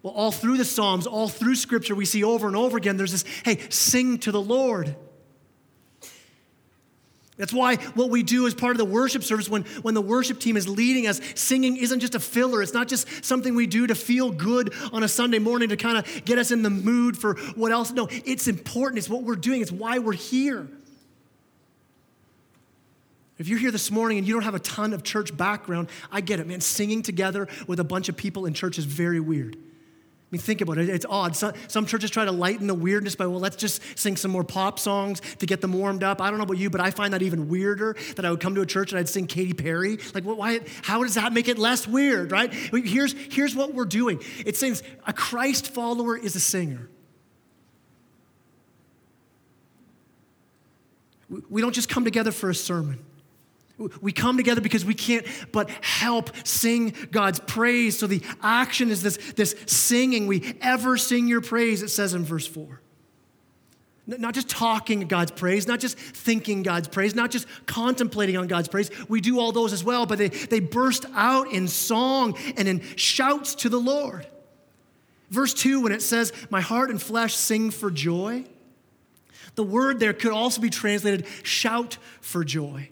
Well, 0.02 0.14
all 0.14 0.32
through 0.32 0.56
the 0.56 0.64
Psalms, 0.64 1.06
all 1.06 1.28
through 1.28 1.54
Scripture, 1.54 1.94
we 1.94 2.04
see 2.04 2.24
over 2.24 2.48
and 2.48 2.56
over 2.56 2.76
again 2.76 2.96
there's 2.96 3.12
this 3.12 3.24
hey, 3.44 3.58
sing 3.68 4.18
to 4.18 4.32
the 4.32 4.40
Lord. 4.40 4.96
That's 7.42 7.52
why 7.52 7.74
what 7.96 8.08
we 8.08 8.22
do 8.22 8.46
as 8.46 8.54
part 8.54 8.70
of 8.70 8.78
the 8.78 8.84
worship 8.84 9.24
service 9.24 9.48
when, 9.48 9.64
when 9.82 9.94
the 9.94 10.00
worship 10.00 10.38
team 10.38 10.56
is 10.56 10.68
leading 10.68 11.08
us, 11.08 11.20
singing 11.34 11.76
isn't 11.76 11.98
just 11.98 12.14
a 12.14 12.20
filler. 12.20 12.62
It's 12.62 12.72
not 12.72 12.86
just 12.86 13.24
something 13.24 13.56
we 13.56 13.66
do 13.66 13.88
to 13.88 13.96
feel 13.96 14.30
good 14.30 14.72
on 14.92 15.02
a 15.02 15.08
Sunday 15.08 15.40
morning 15.40 15.70
to 15.70 15.76
kind 15.76 15.98
of 15.98 16.24
get 16.24 16.38
us 16.38 16.52
in 16.52 16.62
the 16.62 16.70
mood 16.70 17.18
for 17.18 17.34
what 17.56 17.72
else. 17.72 17.90
No, 17.90 18.06
it's 18.12 18.46
important. 18.46 18.98
It's 18.98 19.08
what 19.08 19.24
we're 19.24 19.34
doing, 19.34 19.60
it's 19.60 19.72
why 19.72 19.98
we're 19.98 20.12
here. 20.12 20.68
If 23.38 23.48
you're 23.48 23.58
here 23.58 23.72
this 23.72 23.90
morning 23.90 24.18
and 24.18 24.28
you 24.28 24.34
don't 24.34 24.44
have 24.44 24.54
a 24.54 24.60
ton 24.60 24.92
of 24.92 25.02
church 25.02 25.36
background, 25.36 25.88
I 26.12 26.20
get 26.20 26.38
it, 26.38 26.46
man. 26.46 26.60
Singing 26.60 27.02
together 27.02 27.48
with 27.66 27.80
a 27.80 27.84
bunch 27.84 28.08
of 28.08 28.16
people 28.16 28.46
in 28.46 28.54
church 28.54 28.78
is 28.78 28.84
very 28.84 29.18
weird 29.18 29.56
mean, 30.32 30.40
think 30.40 30.62
about 30.62 30.78
it. 30.78 30.88
It's 30.88 31.04
odd. 31.08 31.36
Some, 31.36 31.52
some, 31.68 31.84
churches 31.84 32.10
try 32.10 32.24
to 32.24 32.32
lighten 32.32 32.66
the 32.66 32.74
weirdness 32.74 33.14
by, 33.14 33.26
well, 33.26 33.38
let's 33.38 33.56
just 33.56 33.82
sing 33.98 34.16
some 34.16 34.30
more 34.30 34.42
pop 34.42 34.78
songs 34.78 35.20
to 35.38 35.46
get 35.46 35.60
them 35.60 35.74
warmed 35.74 36.02
up. 36.02 36.22
I 36.22 36.30
don't 36.30 36.38
know 36.38 36.44
about 36.44 36.56
you, 36.56 36.70
but 36.70 36.80
I 36.80 36.90
find 36.90 37.12
that 37.12 37.20
even 37.20 37.48
weirder 37.48 37.96
that 38.16 38.24
I 38.24 38.30
would 38.30 38.40
come 38.40 38.54
to 38.54 38.62
a 38.62 38.66
church 38.66 38.92
and 38.92 38.98
I'd 38.98 39.10
sing 39.10 39.26
Katy 39.26 39.52
Perry. 39.52 39.98
Like, 40.14 40.24
why, 40.24 40.60
how 40.82 41.02
does 41.02 41.14
that 41.14 41.34
make 41.34 41.48
it 41.48 41.58
less 41.58 41.86
weird, 41.86 42.32
right? 42.32 42.52
Here's, 42.52 43.12
here's 43.12 43.54
what 43.54 43.74
we're 43.74 43.84
doing 43.84 44.20
it 44.46 44.56
says 44.56 44.82
a 45.06 45.12
Christ 45.12 45.68
follower 45.72 46.16
is 46.16 46.34
a 46.34 46.40
singer. 46.40 46.88
We 51.48 51.60
don't 51.62 51.74
just 51.74 51.88
come 51.88 52.04
together 52.04 52.32
for 52.32 52.50
a 52.50 52.54
sermon. 52.54 53.04
We 54.00 54.12
come 54.12 54.36
together 54.36 54.60
because 54.60 54.84
we 54.84 54.94
can't 54.94 55.26
but 55.52 55.70
help 55.82 56.30
sing 56.46 56.94
God's 57.10 57.40
praise. 57.40 57.98
So 57.98 58.06
the 58.06 58.22
action 58.42 58.90
is 58.90 59.02
this, 59.02 59.16
this 59.34 59.54
singing. 59.66 60.26
We 60.26 60.56
ever 60.60 60.96
sing 60.96 61.28
your 61.28 61.40
praise, 61.40 61.82
it 61.82 61.88
says 61.88 62.14
in 62.14 62.24
verse 62.24 62.46
4. 62.46 62.80
Not 64.04 64.34
just 64.34 64.48
talking 64.48 65.06
God's 65.06 65.30
praise, 65.30 65.68
not 65.68 65.78
just 65.78 65.96
thinking 65.96 66.64
God's 66.64 66.88
praise, 66.88 67.14
not 67.14 67.30
just 67.30 67.46
contemplating 67.66 68.36
on 68.36 68.48
God's 68.48 68.66
praise. 68.66 68.90
We 69.08 69.20
do 69.20 69.38
all 69.38 69.52
those 69.52 69.72
as 69.72 69.84
well, 69.84 70.06
but 70.06 70.18
they, 70.18 70.28
they 70.28 70.58
burst 70.58 71.06
out 71.14 71.52
in 71.52 71.68
song 71.68 72.36
and 72.56 72.66
in 72.66 72.82
shouts 72.96 73.54
to 73.56 73.68
the 73.68 73.78
Lord. 73.78 74.26
Verse 75.30 75.54
2, 75.54 75.80
when 75.80 75.92
it 75.92 76.02
says, 76.02 76.32
My 76.50 76.60
heart 76.60 76.90
and 76.90 77.00
flesh 77.00 77.34
sing 77.34 77.70
for 77.70 77.90
joy, 77.90 78.44
the 79.54 79.62
word 79.62 80.00
there 80.00 80.12
could 80.12 80.32
also 80.32 80.60
be 80.60 80.70
translated 80.70 81.26
shout 81.42 81.96
for 82.20 82.44
joy. 82.44 82.90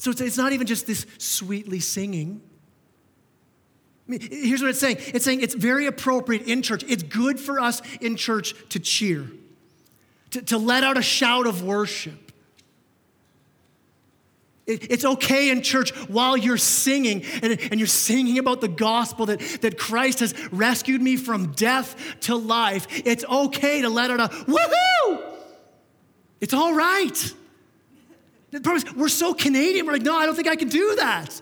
So 0.00 0.10
it's, 0.10 0.22
it's 0.22 0.38
not 0.38 0.54
even 0.54 0.66
just 0.66 0.86
this 0.86 1.04
sweetly 1.18 1.78
singing. 1.78 2.40
I 4.08 4.10
mean, 4.10 4.20
here's 4.22 4.62
what 4.62 4.70
it's 4.70 4.80
saying 4.80 4.96
it's 4.98 5.26
saying 5.26 5.42
it's 5.42 5.54
very 5.54 5.84
appropriate 5.84 6.48
in 6.48 6.62
church. 6.62 6.82
It's 6.88 7.02
good 7.02 7.38
for 7.38 7.60
us 7.60 7.82
in 8.00 8.16
church 8.16 8.54
to 8.70 8.80
cheer, 8.80 9.30
to, 10.30 10.40
to 10.40 10.56
let 10.56 10.84
out 10.84 10.96
a 10.96 11.02
shout 11.02 11.46
of 11.46 11.62
worship. 11.62 12.32
it's 14.66 15.04
okay 15.04 15.50
in 15.50 15.60
church 15.60 15.90
while 16.08 16.34
you're 16.34 16.56
singing 16.56 17.22
and, 17.42 17.60
and 17.60 17.78
you're 17.78 17.86
singing 17.86 18.38
about 18.38 18.62
the 18.62 18.68
gospel 18.68 19.26
that, 19.26 19.40
that 19.60 19.76
Christ 19.76 20.20
has 20.20 20.34
rescued 20.50 21.02
me 21.02 21.16
from 21.16 21.52
death 21.52 21.94
to 22.20 22.36
life. 22.36 22.86
It's 23.04 23.24
okay 23.26 23.82
to 23.82 23.90
let 23.90 24.10
out 24.10 24.20
a 24.20 24.28
woohoo! 24.46 25.24
It's 26.40 26.54
all 26.54 26.72
right. 26.72 27.34
The 28.50 28.60
problem 28.60 28.84
is, 28.84 28.94
we're 28.94 29.08
so 29.08 29.32
Canadian, 29.32 29.86
we're 29.86 29.92
like, 29.92 30.02
no, 30.02 30.16
I 30.16 30.26
don't 30.26 30.34
think 30.34 30.48
I 30.48 30.56
can 30.56 30.68
do 30.68 30.96
that. 30.96 31.40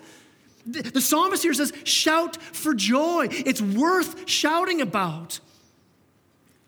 The, 0.65 0.83
the 0.83 1.01
psalmist 1.01 1.41
here 1.41 1.53
says, 1.53 1.73
shout 1.83 2.41
for 2.41 2.73
joy. 2.73 3.27
It's 3.31 3.61
worth 3.61 4.29
shouting 4.29 4.81
about. 4.81 5.39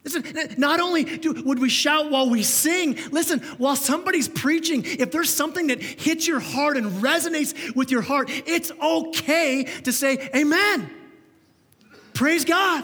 Listen, 0.03 0.23
not 0.57 0.79
only 0.79 1.03
do, 1.03 1.43
would 1.45 1.59
we 1.59 1.69
shout 1.69 2.09
while 2.09 2.27
we 2.27 2.41
sing, 2.41 2.97
listen, 3.11 3.39
while 3.59 3.75
somebody's 3.75 4.27
preaching, 4.27 4.83
if 4.83 5.11
there's 5.11 5.29
something 5.29 5.67
that 5.67 5.79
hits 5.79 6.27
your 6.27 6.39
heart 6.39 6.75
and 6.75 7.03
resonates 7.03 7.75
with 7.75 7.91
your 7.91 8.01
heart, 8.01 8.27
it's 8.47 8.71
okay 8.81 9.65
to 9.83 9.93
say, 9.93 10.29
Amen. 10.35 10.89
Praise 12.15 12.45
God. 12.45 12.83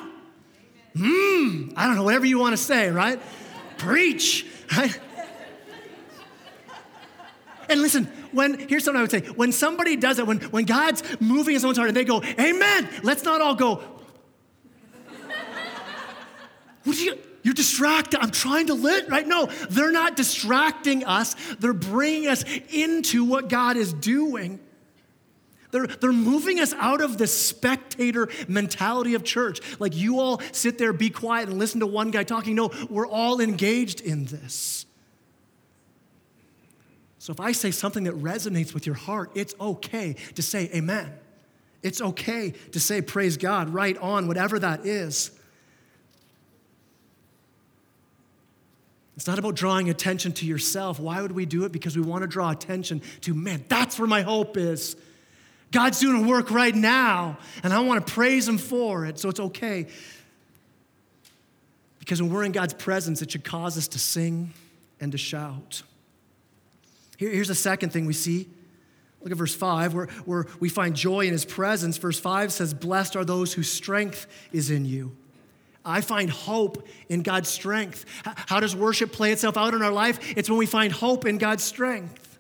Hmm, 0.95 1.69
I 1.75 1.87
don't 1.87 1.95
know, 1.95 2.03
whatever 2.03 2.25
you 2.25 2.37
want 2.37 2.53
to 2.53 2.61
say, 2.61 2.89
right? 2.89 3.19
Preach, 3.79 4.45
right? 4.75 4.99
And 7.69 7.81
listen, 7.81 8.05
when 8.31 8.67
here's 8.67 8.83
something 8.83 8.99
I 8.99 9.01
would 9.01 9.11
say: 9.11 9.21
when 9.21 9.51
somebody 9.51 9.95
does 9.95 10.19
it, 10.19 10.27
when 10.27 10.39
when 10.39 10.65
God's 10.65 11.03
moving 11.19 11.55
in 11.55 11.61
someone's 11.61 11.77
heart, 11.77 11.89
and 11.89 11.97
they 11.97 12.05
go, 12.05 12.21
"Amen," 12.39 12.89
let's 13.03 13.23
not 13.23 13.41
all 13.41 13.55
go. 13.55 13.75
what 16.83 16.97
you? 16.97 17.17
You're 17.43 17.53
distracted. 17.53 18.19
I'm 18.19 18.31
trying 18.31 18.67
to 18.67 18.73
lit, 18.73 19.09
right? 19.09 19.25
No, 19.25 19.45
they're 19.69 19.93
not 19.93 20.17
distracting 20.17 21.05
us. 21.05 21.33
They're 21.59 21.71
bringing 21.71 22.27
us 22.27 22.43
into 22.69 23.23
what 23.23 23.47
God 23.47 23.77
is 23.77 23.93
doing. 23.93 24.59
They're, 25.71 25.87
they're 25.87 26.11
moving 26.11 26.59
us 26.59 26.73
out 26.73 26.99
of 26.99 27.17
the 27.17 27.27
spectator 27.27 28.27
mentality 28.49 29.13
of 29.13 29.23
church. 29.23 29.61
Like 29.79 29.95
you 29.95 30.19
all 30.19 30.41
sit 30.51 30.77
there, 30.77 30.91
be 30.91 31.09
quiet, 31.09 31.47
and 31.47 31.57
listen 31.57 31.79
to 31.79 31.87
one 31.87 32.11
guy 32.11 32.23
talking. 32.23 32.55
No, 32.55 32.69
we're 32.89 33.07
all 33.07 33.39
engaged 33.39 34.01
in 34.01 34.25
this. 34.25 34.86
So 37.27 37.33
if 37.33 37.41
I 37.41 37.51
say 37.51 37.71
something 37.71 38.05
that 38.05 38.13
resonates 38.13 38.73
with 38.73 38.85
your 38.85 38.95
heart, 38.95 39.31
it's 39.35 39.53
okay 39.59 40.15
to 40.35 40.41
say 40.41 40.69
amen. 40.73 41.11
It's 41.83 42.01
okay 42.01 42.51
to 42.71 42.79
say 42.79 43.01
praise 43.01 43.35
God 43.35 43.67
right 43.67 43.97
on, 43.97 44.29
whatever 44.29 44.57
that 44.59 44.85
is. 44.85 45.31
It's 49.17 49.27
not 49.27 49.39
about 49.39 49.55
drawing 49.55 49.89
attention 49.89 50.31
to 50.35 50.45
yourself. 50.45 51.01
Why 51.01 51.21
would 51.21 51.33
we 51.33 51.45
do 51.45 51.65
it? 51.65 51.73
Because 51.73 51.97
we 51.97 52.01
want 52.01 52.21
to 52.21 52.29
draw 52.29 52.49
attention 52.49 53.01
to, 53.19 53.33
man, 53.33 53.65
that's 53.67 53.99
where 53.99 54.07
my 54.07 54.21
hope 54.21 54.55
is. 54.55 54.95
God's 55.73 55.99
doing 55.99 56.23
a 56.23 56.27
work 56.29 56.49
right 56.49 56.73
now, 56.73 57.39
and 57.61 57.73
I 57.73 57.81
want 57.81 58.07
to 58.07 58.13
praise 58.13 58.47
Him 58.47 58.57
for 58.57 59.05
it, 59.05 59.19
so 59.19 59.27
it's 59.27 59.41
okay. 59.41 59.87
Because 61.99 62.21
when 62.21 62.31
we're 62.31 62.45
in 62.45 62.53
God's 62.53 62.73
presence, 62.73 63.21
it 63.21 63.31
should 63.31 63.43
cause 63.43 63.77
us 63.77 63.89
to 63.89 63.99
sing 63.99 64.53
and 65.01 65.11
to 65.11 65.17
shout. 65.17 65.83
Here, 67.17 67.29
here's 67.29 67.49
the 67.49 67.55
second 67.55 67.91
thing 67.91 68.05
we 68.05 68.13
see. 68.13 68.47
Look 69.21 69.31
at 69.31 69.37
verse 69.37 69.55
5, 69.55 69.93
where, 69.93 70.05
where 70.25 70.45
we 70.59 70.69
find 70.69 70.95
joy 70.95 71.25
in 71.25 71.33
his 71.33 71.43
presence. 71.43 71.97
Verse 71.97 72.19
5 72.19 72.51
says, 72.51 72.73
Blessed 72.73 73.15
are 73.15 73.25
those 73.25 73.53
whose 73.53 73.71
strength 73.71 74.27
is 74.51 74.69
in 74.69 74.85
you. 74.85 75.15
I 75.83 76.01
find 76.01 76.29
hope 76.29 76.87
in 77.09 77.23
God's 77.23 77.49
strength. 77.49 78.05
How 78.23 78.59
does 78.59 78.75
worship 78.75 79.11
play 79.11 79.31
itself 79.31 79.57
out 79.57 79.73
in 79.73 79.81
our 79.81 79.91
life? 79.91 80.19
It's 80.37 80.49
when 80.49 80.59
we 80.59 80.65
find 80.65 80.93
hope 80.93 81.25
in 81.25 81.37
God's 81.37 81.63
strength. 81.63 82.37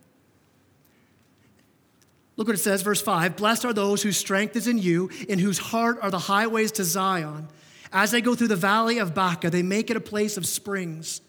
Look 2.35 2.47
what 2.47 2.55
it 2.55 2.59
says, 2.59 2.83
verse 2.83 3.01
5 3.01 3.35
Blessed 3.35 3.65
are 3.65 3.73
those 3.73 4.03
whose 4.03 4.17
strength 4.17 4.55
is 4.55 4.67
in 4.67 4.77
you, 4.77 5.09
in 5.27 5.39
whose 5.39 5.57
heart 5.57 5.97
are 6.01 6.11
the 6.11 6.19
highways 6.19 6.71
to 6.73 6.83
Zion. 6.83 7.47
As 7.91 8.11
they 8.11 8.21
go 8.21 8.35
through 8.35 8.49
the 8.49 8.55
valley 8.55 8.97
of 8.99 9.15
Baca, 9.15 9.49
they 9.49 9.63
make 9.63 9.89
it 9.89 9.97
a 9.97 10.01
place 10.01 10.37
of 10.37 10.45
springs. 10.45 11.21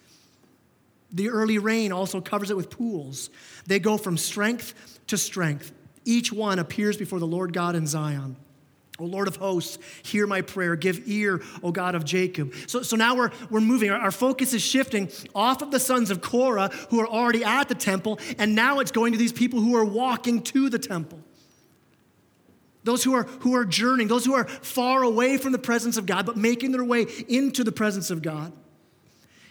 The 1.13 1.31
early 1.31 1.59
rain 1.59 1.93
also 1.93 2.21
covers 2.21 2.51
it 2.51 2.57
with 2.57 2.71
pools. 2.71 3.31
They 3.67 3.79
go 3.79 3.97
from 3.97 4.17
strength 4.17 5.01
to 5.07 5.17
strength. 5.17 5.73
Each 6.05 6.33
one 6.33 6.59
appears 6.59 6.97
before 6.97 7.19
the 7.19 7.27
Lord 7.27 7.53
God 7.53 7.75
in 7.75 7.87
Zion. 7.87 8.37
O 9.01 9.05
Lord 9.05 9.29
of 9.29 9.37
hosts, 9.37 9.79
hear 10.03 10.27
my 10.27 10.43
prayer. 10.43 10.75
Give 10.75 11.01
ear, 11.07 11.41
O 11.63 11.71
God 11.71 11.95
of 11.95 12.05
Jacob. 12.05 12.53
So, 12.67 12.83
so 12.83 12.97
now 12.97 13.15
we're, 13.15 13.31
we're 13.49 13.61
moving. 13.61 13.91
Our, 13.91 13.99
our 13.99 14.11
focus 14.11 14.53
is 14.53 14.63
shifting 14.63 15.09
off 15.35 15.63
of 15.63 15.71
the 15.71 15.79
sons 15.79 16.11
of 16.11 16.21
Korah 16.21 16.71
who 16.91 17.01
are 17.01 17.07
already 17.07 17.45
at 17.45 17.69
the 17.69 17.77
temple, 17.77 18.19
and 18.39 18.57
now 18.57 18.81
it's 18.81 18.91
going 18.91 19.13
to 19.13 19.19
these 19.19 19.33
people 19.33 19.61
who 19.61 19.77
are 19.77 19.85
walking 19.85 20.43
to 20.43 20.69
the 20.69 20.81
temple. 20.81 21.21
Those 22.83 23.05
who 23.05 23.15
are, 23.15 23.25
who 23.25 23.55
are 23.55 23.65
journeying, 23.65 24.09
those 24.09 24.25
who 24.25 24.35
are 24.35 24.49
far 24.49 25.03
away 25.03 25.37
from 25.37 25.53
the 25.53 25.59
presence 25.59 25.97
of 25.97 26.07
God, 26.07 26.27
but 26.27 26.37
making 26.37 26.73
their 26.73 26.85
way 26.85 27.07
into 27.29 27.63
the 27.63 27.73
presence 27.73 28.11
of 28.11 28.23
God. 28.23 28.53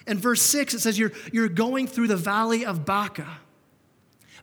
And 0.07 0.19
verse 0.19 0.41
6, 0.41 0.73
it 0.73 0.79
says, 0.79 0.97
You're, 0.97 1.11
you're 1.31 1.49
going 1.49 1.87
through 1.87 2.07
the 2.07 2.15
valley 2.15 2.65
of 2.65 2.85
Baca. 2.85 3.27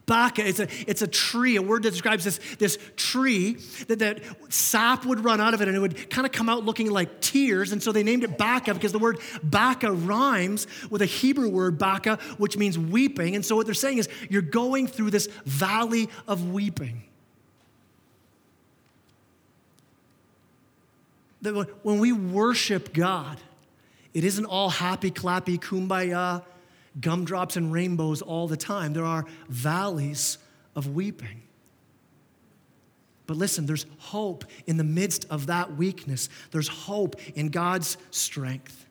Baca, 0.05 0.47
it's 0.47 0.59
a, 0.59 0.67
it's 0.87 1.01
a 1.01 1.07
tree, 1.07 1.55
a 1.55 1.61
word 1.61 1.81
that 1.83 1.89
describes 1.91 2.23
this, 2.23 2.39
this 2.59 2.77
tree 2.95 3.53
that, 3.87 3.99
that 3.99 4.21
sap 4.49 5.03
would 5.05 5.23
run 5.23 5.41
out 5.41 5.55
of 5.55 5.61
it 5.61 5.67
and 5.67 5.75
it 5.75 5.79
would 5.79 6.11
kind 6.11 6.27
of 6.27 6.31
come 6.31 6.47
out 6.47 6.63
looking 6.63 6.91
like 6.91 7.21
tears. 7.21 7.71
And 7.71 7.81
so 7.81 7.91
they 7.91 8.03
named 8.03 8.23
it 8.23 8.37
Baca 8.37 8.75
because 8.75 8.91
the 8.91 8.99
word 8.99 9.19
Baca 9.41 9.91
rhymes 9.91 10.67
with 10.91 11.01
a 11.01 11.07
Hebrew 11.07 11.49
word, 11.49 11.79
Baca, 11.79 12.17
which 12.37 12.55
means 12.55 12.77
weeping. 12.77 13.35
And 13.35 13.43
so 13.43 13.55
what 13.55 13.65
they're 13.65 13.73
saying 13.73 13.97
is 13.97 14.07
you're 14.29 14.43
going 14.43 14.85
through 14.85 15.09
this 15.09 15.27
valley 15.45 16.09
of 16.27 16.51
weeping. 16.51 17.01
That 21.41 21.67
when 21.83 21.99
we 21.99 22.11
worship 22.11 22.93
God, 22.93 23.39
it 24.15 24.23
isn't 24.23 24.45
all 24.45 24.69
happy, 24.69 25.11
clappy, 25.11 25.59
kumbaya 25.59 26.41
gumdrops 26.99 27.57
and 27.57 27.71
rainbows 27.71 28.21
all 28.21 28.47
the 28.47 28.55
time. 28.55 28.93
There 28.93 29.05
are 29.05 29.25
valleys 29.49 30.37
of 30.73 30.95
weeping. 30.95 31.43
But 33.27 33.35
listen, 33.35 33.65
there's 33.65 33.85
hope 33.97 34.45
in 34.67 34.77
the 34.77 34.85
midst 34.85 35.25
of 35.29 35.47
that 35.47 35.75
weakness. 35.75 36.29
There's 36.51 36.69
hope 36.69 37.17
in 37.35 37.49
God's 37.49 37.97
strength. 38.09 38.85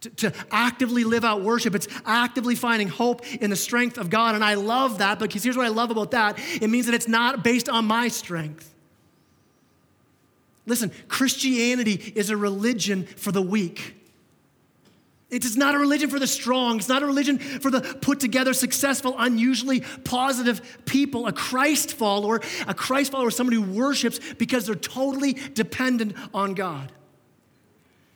To, 0.00 0.10
to, 0.10 0.32
actively 0.50 1.04
live 1.04 1.24
out 1.24 1.42
worship, 1.42 1.74
it's 1.74 1.88
actively 2.06 2.54
finding 2.54 2.88
hope 2.88 3.26
in 3.34 3.50
the 3.50 3.56
strength 3.56 3.98
of 3.98 4.08
God. 4.08 4.34
And 4.34 4.44
I 4.44 4.54
love 4.54 4.98
that 4.98 5.18
because 5.18 5.42
here's 5.42 5.56
what 5.56 5.66
I 5.66 5.70
love 5.70 5.90
about 5.90 6.12
that 6.12 6.38
it 6.62 6.68
means 6.68 6.86
that 6.86 6.94
it's 6.94 7.08
not 7.08 7.44
based 7.44 7.68
on 7.68 7.84
my 7.86 8.08
strength. 8.08 8.74
Listen, 10.66 10.92
Christianity 11.08 12.12
is 12.14 12.30
a 12.30 12.38
religion 12.38 13.04
for 13.04 13.32
the 13.32 13.42
weak. 13.42 14.03
It 15.30 15.44
is 15.44 15.56
not 15.56 15.74
a 15.74 15.78
religion 15.78 16.10
for 16.10 16.18
the 16.18 16.26
strong. 16.26 16.76
It's 16.78 16.88
not 16.88 17.02
a 17.02 17.06
religion 17.06 17.38
for 17.38 17.70
the 17.70 17.80
put 17.80 18.20
together, 18.20 18.52
successful, 18.52 19.14
unusually 19.18 19.80
positive 20.04 20.84
people. 20.84 21.26
A 21.26 21.32
Christ 21.32 21.94
follower, 21.94 22.40
a 22.66 22.74
Christ 22.74 23.12
follower 23.12 23.28
is 23.28 23.36
somebody 23.36 23.56
who 23.56 23.62
worships 23.62 24.20
because 24.34 24.66
they're 24.66 24.74
totally 24.74 25.32
dependent 25.32 26.14
on 26.32 26.54
God. 26.54 26.92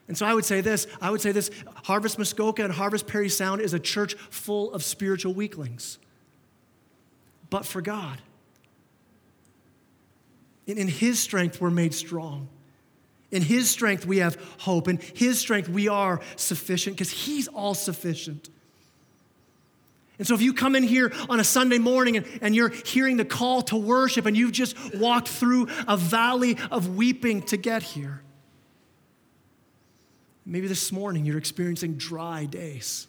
And 0.06 0.16
so 0.16 0.26
I 0.26 0.34
would 0.34 0.44
say 0.44 0.60
this 0.60 0.86
I 1.00 1.10
would 1.10 1.20
say 1.20 1.32
this 1.32 1.50
Harvest 1.84 2.18
Muskoka 2.18 2.64
and 2.64 2.72
Harvest 2.72 3.06
Perry 3.06 3.28
Sound 3.28 3.60
is 3.60 3.74
a 3.74 3.78
church 3.78 4.14
full 4.14 4.72
of 4.72 4.82
spiritual 4.82 5.34
weaklings, 5.34 5.98
but 7.50 7.66
for 7.66 7.80
God. 7.80 8.20
In, 10.66 10.78
in 10.78 10.88
His 10.88 11.18
strength, 11.18 11.60
we're 11.60 11.70
made 11.70 11.94
strong. 11.94 12.48
In 13.30 13.42
His 13.42 13.70
strength, 13.70 14.06
we 14.06 14.18
have 14.18 14.36
hope. 14.58 14.88
In 14.88 14.98
His 15.14 15.38
strength, 15.38 15.68
we 15.68 15.88
are 15.88 16.20
sufficient 16.36 16.96
because 16.96 17.10
He's 17.10 17.48
all 17.48 17.74
sufficient. 17.74 18.48
And 20.18 20.26
so, 20.26 20.34
if 20.34 20.42
you 20.42 20.52
come 20.52 20.74
in 20.74 20.82
here 20.82 21.12
on 21.28 21.38
a 21.38 21.44
Sunday 21.44 21.78
morning 21.78 22.16
and, 22.16 22.26
and 22.42 22.54
you're 22.54 22.70
hearing 22.70 23.16
the 23.18 23.24
call 23.24 23.62
to 23.62 23.76
worship 23.76 24.26
and 24.26 24.36
you've 24.36 24.52
just 24.52 24.76
walked 24.96 25.28
through 25.28 25.68
a 25.86 25.96
valley 25.96 26.56
of 26.70 26.96
weeping 26.96 27.42
to 27.42 27.56
get 27.56 27.82
here, 27.82 28.22
maybe 30.44 30.66
this 30.66 30.90
morning 30.90 31.24
you're 31.24 31.38
experiencing 31.38 31.94
dry 31.94 32.46
days, 32.46 33.06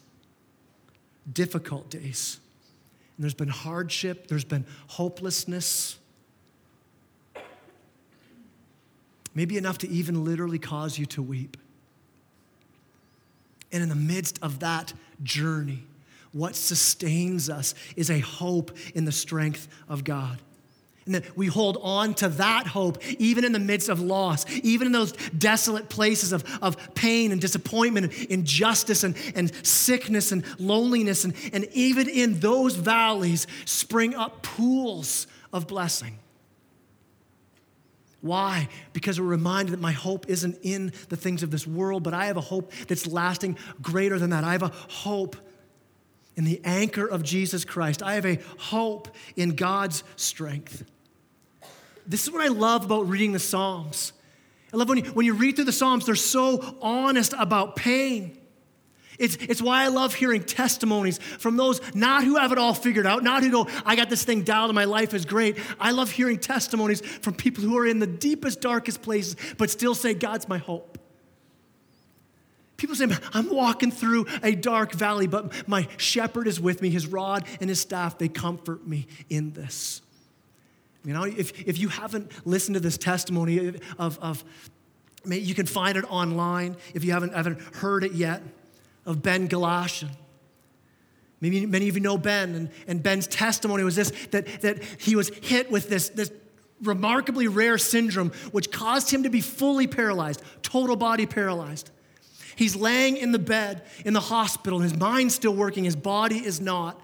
difficult 1.32 1.90
days. 1.90 2.38
And 3.16 3.24
there's 3.24 3.34
been 3.34 3.48
hardship, 3.48 4.28
there's 4.28 4.44
been 4.44 4.64
hopelessness. 4.86 5.98
Maybe 9.34 9.56
enough 9.56 9.78
to 9.78 9.88
even 9.88 10.24
literally 10.24 10.58
cause 10.58 10.98
you 10.98 11.06
to 11.06 11.22
weep. 11.22 11.56
And 13.72 13.82
in 13.82 13.88
the 13.88 13.94
midst 13.94 14.38
of 14.42 14.60
that 14.60 14.92
journey, 15.22 15.84
what 16.32 16.54
sustains 16.54 17.50
us 17.50 17.74
is 17.96 18.10
a 18.10 18.20
hope 18.20 18.76
in 18.94 19.04
the 19.04 19.12
strength 19.12 19.68
of 19.88 20.04
God. 20.04 20.38
And 21.06 21.14
that 21.16 21.36
we 21.36 21.46
hold 21.46 21.76
on 21.82 22.14
to 22.14 22.28
that 22.28 22.68
hope 22.68 23.02
even 23.18 23.44
in 23.44 23.50
the 23.50 23.58
midst 23.58 23.88
of 23.88 24.00
loss, 24.00 24.44
even 24.62 24.86
in 24.86 24.92
those 24.92 25.12
desolate 25.36 25.88
places 25.88 26.32
of, 26.32 26.44
of 26.62 26.94
pain 26.94 27.32
and 27.32 27.40
disappointment 27.40 28.12
and 28.12 28.30
injustice 28.30 29.02
and, 29.02 29.16
and 29.34 29.52
sickness 29.66 30.30
and 30.30 30.44
loneliness. 30.60 31.24
And, 31.24 31.34
and 31.52 31.64
even 31.72 32.08
in 32.08 32.38
those 32.38 32.76
valleys 32.76 33.48
spring 33.64 34.14
up 34.14 34.42
pools 34.42 35.26
of 35.52 35.66
blessing. 35.66 36.19
Why? 38.20 38.68
Because 38.92 39.18
we're 39.18 39.26
reminded 39.26 39.72
that 39.72 39.80
my 39.80 39.92
hope 39.92 40.28
isn't 40.28 40.58
in 40.62 40.92
the 41.08 41.16
things 41.16 41.42
of 41.42 41.50
this 41.50 41.66
world, 41.66 42.02
but 42.02 42.12
I 42.12 42.26
have 42.26 42.36
a 42.36 42.42
hope 42.42 42.72
that's 42.86 43.06
lasting 43.06 43.56
greater 43.80 44.18
than 44.18 44.30
that. 44.30 44.44
I 44.44 44.52
have 44.52 44.62
a 44.62 44.72
hope 44.88 45.36
in 46.36 46.44
the 46.44 46.60
anchor 46.64 47.06
of 47.06 47.22
Jesus 47.22 47.64
Christ. 47.64 48.02
I 48.02 48.14
have 48.14 48.26
a 48.26 48.38
hope 48.58 49.08
in 49.36 49.56
God's 49.56 50.04
strength. 50.16 50.84
This 52.06 52.24
is 52.24 52.30
what 52.30 52.42
I 52.42 52.48
love 52.48 52.84
about 52.84 53.08
reading 53.08 53.32
the 53.32 53.38
Psalms. 53.38 54.12
I 54.72 54.76
love 54.76 54.88
when 54.88 54.98
you, 54.98 55.04
when 55.12 55.26
you 55.26 55.34
read 55.34 55.56
through 55.56 55.64
the 55.64 55.72
Psalms, 55.72 56.06
they're 56.06 56.14
so 56.14 56.76
honest 56.80 57.34
about 57.38 57.76
pain. 57.76 58.39
It's, 59.20 59.36
it's 59.36 59.60
why 59.60 59.84
I 59.84 59.88
love 59.88 60.14
hearing 60.14 60.42
testimonies 60.42 61.18
from 61.18 61.58
those 61.58 61.80
not 61.94 62.24
who 62.24 62.36
have 62.36 62.52
it 62.52 62.58
all 62.58 62.72
figured 62.72 63.06
out, 63.06 63.22
not 63.22 63.42
who 63.42 63.50
go, 63.50 63.68
I 63.84 63.94
got 63.94 64.08
this 64.08 64.24
thing 64.24 64.44
dialed 64.44 64.70
and 64.70 64.74
my 64.74 64.86
life 64.86 65.12
is 65.12 65.26
great. 65.26 65.58
I 65.78 65.90
love 65.90 66.10
hearing 66.10 66.38
testimonies 66.38 67.02
from 67.02 67.34
people 67.34 67.62
who 67.62 67.76
are 67.76 67.86
in 67.86 67.98
the 67.98 68.06
deepest, 68.06 68.62
darkest 68.62 69.02
places, 69.02 69.36
but 69.58 69.70
still 69.70 69.94
say, 69.94 70.14
God's 70.14 70.48
my 70.48 70.56
hope. 70.56 70.98
People 72.78 72.96
say, 72.96 73.08
I'm 73.34 73.54
walking 73.54 73.90
through 73.90 74.26
a 74.42 74.54
dark 74.54 74.92
valley, 74.92 75.26
but 75.26 75.68
my 75.68 75.86
shepherd 75.98 76.48
is 76.48 76.58
with 76.58 76.80
me. 76.80 76.88
His 76.88 77.06
rod 77.06 77.44
and 77.60 77.68
his 77.68 77.78
staff, 77.78 78.16
they 78.16 78.28
comfort 78.28 78.86
me 78.88 79.06
in 79.28 79.52
this. 79.52 80.00
You 81.04 81.12
know, 81.12 81.24
if, 81.24 81.68
if 81.68 81.78
you 81.78 81.88
haven't 81.88 82.32
listened 82.46 82.74
to 82.74 82.80
this 82.80 82.96
testimony 82.96 83.74
of, 83.98 84.18
of 84.18 84.44
you 85.26 85.54
can 85.54 85.66
find 85.66 85.98
it 85.98 86.10
online 86.10 86.78
if 86.94 87.04
you 87.04 87.12
haven't, 87.12 87.34
haven't 87.34 87.60
heard 87.76 88.02
it 88.02 88.12
yet 88.12 88.42
of 89.10 89.22
Ben 89.22 89.48
Galashian. 89.48 90.10
Maybe 91.40 91.64
many 91.66 91.88
of 91.88 91.94
you 91.94 92.00
know 92.00 92.18
Ben, 92.18 92.54
and, 92.54 92.70
and 92.86 93.02
Ben's 93.02 93.26
testimony 93.26 93.82
was 93.82 93.96
this 93.96 94.12
that, 94.30 94.60
that 94.60 94.82
he 94.98 95.16
was 95.16 95.30
hit 95.42 95.70
with 95.70 95.88
this, 95.88 96.10
this 96.10 96.30
remarkably 96.82 97.48
rare 97.48 97.78
syndrome, 97.78 98.30
which 98.52 98.70
caused 98.70 99.10
him 99.10 99.22
to 99.22 99.30
be 99.30 99.40
fully 99.40 99.86
paralyzed, 99.86 100.42
total 100.62 100.96
body 100.96 101.26
paralyzed. 101.26 101.90
He's 102.56 102.76
laying 102.76 103.16
in 103.16 103.32
the 103.32 103.38
bed 103.38 103.82
in 104.04 104.12
the 104.12 104.20
hospital, 104.20 104.80
his 104.80 104.96
mind's 104.96 105.34
still 105.34 105.54
working, 105.54 105.84
his 105.84 105.96
body 105.96 106.44
is 106.44 106.60
not. 106.60 107.00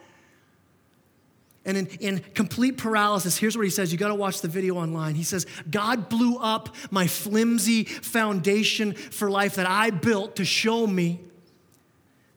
And 1.64 1.76
in, 1.76 1.86
in 1.98 2.18
complete 2.34 2.78
paralysis, 2.78 3.36
here's 3.38 3.56
what 3.56 3.64
he 3.64 3.70
says. 3.70 3.90
You 3.90 3.98
got 3.98 4.08
to 4.08 4.14
watch 4.14 4.40
the 4.40 4.46
video 4.46 4.76
online. 4.76 5.16
He 5.16 5.24
says, 5.24 5.46
God 5.68 6.08
blew 6.08 6.36
up 6.36 6.76
my 6.92 7.08
flimsy 7.08 7.82
foundation 7.82 8.92
for 8.94 9.28
life 9.28 9.56
that 9.56 9.66
I 9.66 9.90
built 9.90 10.36
to 10.36 10.44
show 10.44 10.86
me 10.86 11.20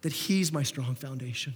that 0.02 0.14
He's 0.14 0.52
my 0.52 0.64
strong 0.64 0.96
foundation. 0.96 1.56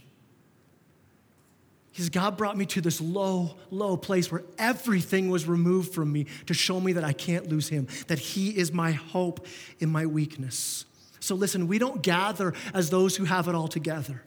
He 1.92 2.02
says, 2.02 2.10
God 2.10 2.38
brought 2.38 2.58
me 2.58 2.66
to 2.68 2.82
this 2.82 3.00
low, 3.00 3.56
low 3.70 3.98
place 3.98 4.32
where 4.32 4.44
everything 4.58 5.30
was 5.30 5.48
removed 5.48 5.94
from 5.94 6.12
me 6.12 6.26
to 6.48 6.54
show 6.54 6.80
me 6.80 6.94
that 6.94 7.04
I 7.04 7.14
can't 7.14 7.50
lose 7.50 7.70
Him, 7.70 7.88
that 8.08 8.18
He 8.18 8.50
is 8.50 8.72
my 8.72 8.92
hope 8.92 9.46
in 9.80 9.90
my 9.90 10.08
weakness. 10.08 10.86
So 11.20 11.36
listen, 11.36 11.68
we 11.68 11.78
don't 11.78 12.02
gather 12.02 12.54
as 12.74 12.90
those 12.90 13.16
who 13.16 13.26
have 13.26 13.48
it 13.48 13.54
all 13.54 13.68
together. 13.68 14.24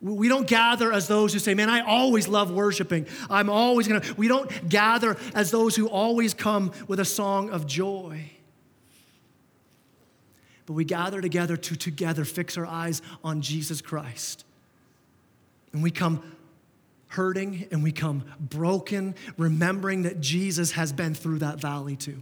We 0.00 0.28
don't 0.28 0.46
gather 0.46 0.92
as 0.92 1.08
those 1.08 1.32
who 1.32 1.38
say, 1.38 1.54
Man, 1.54 1.70
I 1.70 1.80
always 1.80 2.28
love 2.28 2.50
worshiping. 2.50 3.06
I'm 3.30 3.48
always 3.48 3.88
gonna. 3.88 4.02
We 4.16 4.28
don't 4.28 4.68
gather 4.68 5.16
as 5.34 5.50
those 5.50 5.74
who 5.74 5.88
always 5.88 6.34
come 6.34 6.72
with 6.86 7.00
a 7.00 7.04
song 7.04 7.50
of 7.50 7.66
joy 7.66 8.30
but 10.68 10.74
we 10.74 10.84
gather 10.84 11.22
together 11.22 11.56
to 11.56 11.76
together 11.76 12.26
fix 12.26 12.58
our 12.58 12.66
eyes 12.66 13.00
on 13.24 13.40
Jesus 13.40 13.80
Christ. 13.80 14.44
And 15.72 15.82
we 15.82 15.90
come 15.90 16.22
hurting 17.06 17.66
and 17.70 17.82
we 17.82 17.90
come 17.90 18.22
broken, 18.38 19.14
remembering 19.38 20.02
that 20.02 20.20
Jesus 20.20 20.72
has 20.72 20.92
been 20.92 21.14
through 21.14 21.38
that 21.38 21.58
valley 21.58 21.96
too. 21.96 22.20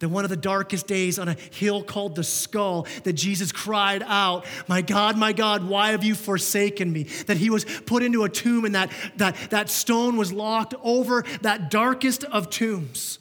That 0.00 0.10
one 0.10 0.24
of 0.24 0.30
the 0.30 0.36
darkest 0.36 0.86
days 0.86 1.18
on 1.18 1.28
a 1.28 1.38
hill 1.52 1.82
called 1.82 2.16
the 2.16 2.24
skull, 2.24 2.86
that 3.04 3.14
Jesus 3.14 3.50
cried 3.50 4.02
out, 4.06 4.44
My 4.68 4.82
God, 4.82 5.16
my 5.16 5.32
God, 5.32 5.66
why 5.66 5.92
have 5.92 6.04
you 6.04 6.14
forsaken 6.14 6.92
me? 6.92 7.04
That 7.28 7.38
he 7.38 7.48
was 7.48 7.64
put 7.64 8.02
into 8.02 8.24
a 8.24 8.28
tomb 8.28 8.66
and 8.66 8.74
that, 8.74 8.90
that, 9.16 9.36
that 9.48 9.70
stone 9.70 10.18
was 10.18 10.34
locked 10.34 10.74
over 10.82 11.24
that 11.40 11.70
darkest 11.70 12.24
of 12.24 12.50
tombs. 12.50 13.20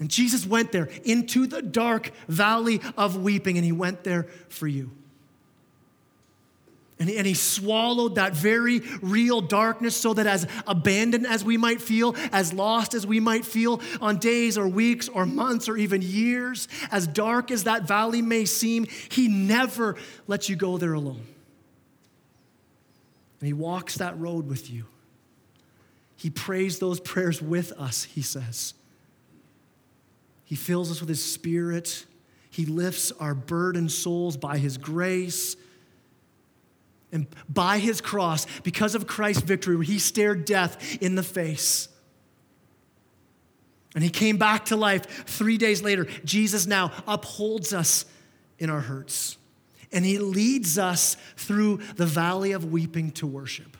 And 0.00 0.08
Jesus 0.08 0.46
went 0.46 0.70
there 0.70 0.88
into 1.04 1.46
the 1.46 1.60
dark 1.60 2.12
valley 2.28 2.80
of 2.96 3.16
weeping, 3.16 3.56
and 3.56 3.64
he 3.64 3.72
went 3.72 4.04
there 4.04 4.28
for 4.48 4.68
you. 4.68 4.90
And 7.00 7.08
he, 7.08 7.16
and 7.16 7.26
he 7.26 7.34
swallowed 7.34 8.16
that 8.16 8.32
very 8.32 8.80
real 9.00 9.40
darkness 9.40 9.96
so 9.96 10.14
that, 10.14 10.26
as 10.26 10.46
abandoned 10.66 11.26
as 11.26 11.44
we 11.44 11.56
might 11.56 11.80
feel, 11.80 12.16
as 12.32 12.52
lost 12.52 12.94
as 12.94 13.06
we 13.06 13.20
might 13.20 13.44
feel 13.44 13.80
on 14.00 14.18
days 14.18 14.58
or 14.58 14.66
weeks 14.66 15.08
or 15.08 15.24
months 15.24 15.68
or 15.68 15.76
even 15.76 16.02
years, 16.02 16.66
as 16.90 17.06
dark 17.06 17.50
as 17.50 17.64
that 17.64 17.84
valley 17.84 18.22
may 18.22 18.44
seem, 18.44 18.86
he 19.10 19.28
never 19.28 19.96
lets 20.26 20.48
you 20.48 20.56
go 20.56 20.76
there 20.76 20.94
alone. 20.94 21.24
And 23.40 23.46
he 23.46 23.52
walks 23.52 23.96
that 23.98 24.18
road 24.18 24.48
with 24.48 24.68
you. 24.68 24.86
He 26.16 26.30
prays 26.30 26.80
those 26.80 26.98
prayers 26.98 27.40
with 27.40 27.70
us, 27.72 28.02
he 28.02 28.22
says. 28.22 28.74
He 30.48 30.56
fills 30.56 30.90
us 30.90 31.00
with 31.00 31.10
his 31.10 31.22
spirit. 31.22 32.06
He 32.48 32.64
lifts 32.64 33.12
our 33.20 33.34
burdened 33.34 33.92
souls 33.92 34.38
by 34.38 34.56
his 34.56 34.78
grace. 34.78 35.56
And 37.12 37.26
by 37.50 37.78
his 37.78 38.00
cross, 38.00 38.46
because 38.62 38.94
of 38.94 39.06
Christ's 39.06 39.42
victory, 39.42 39.84
he 39.84 39.98
stared 39.98 40.46
death 40.46 40.96
in 41.02 41.16
the 41.16 41.22
face. 41.22 41.90
And 43.94 44.02
he 44.02 44.08
came 44.08 44.38
back 44.38 44.64
to 44.66 44.76
life 44.76 45.26
three 45.26 45.58
days 45.58 45.82
later. 45.82 46.06
Jesus 46.24 46.66
now 46.66 46.92
upholds 47.06 47.74
us 47.74 48.06
in 48.58 48.70
our 48.70 48.80
hurts. 48.80 49.36
And 49.92 50.02
he 50.02 50.16
leads 50.16 50.78
us 50.78 51.18
through 51.36 51.80
the 51.96 52.06
valley 52.06 52.52
of 52.52 52.72
weeping 52.72 53.10
to 53.12 53.26
worship. 53.26 53.76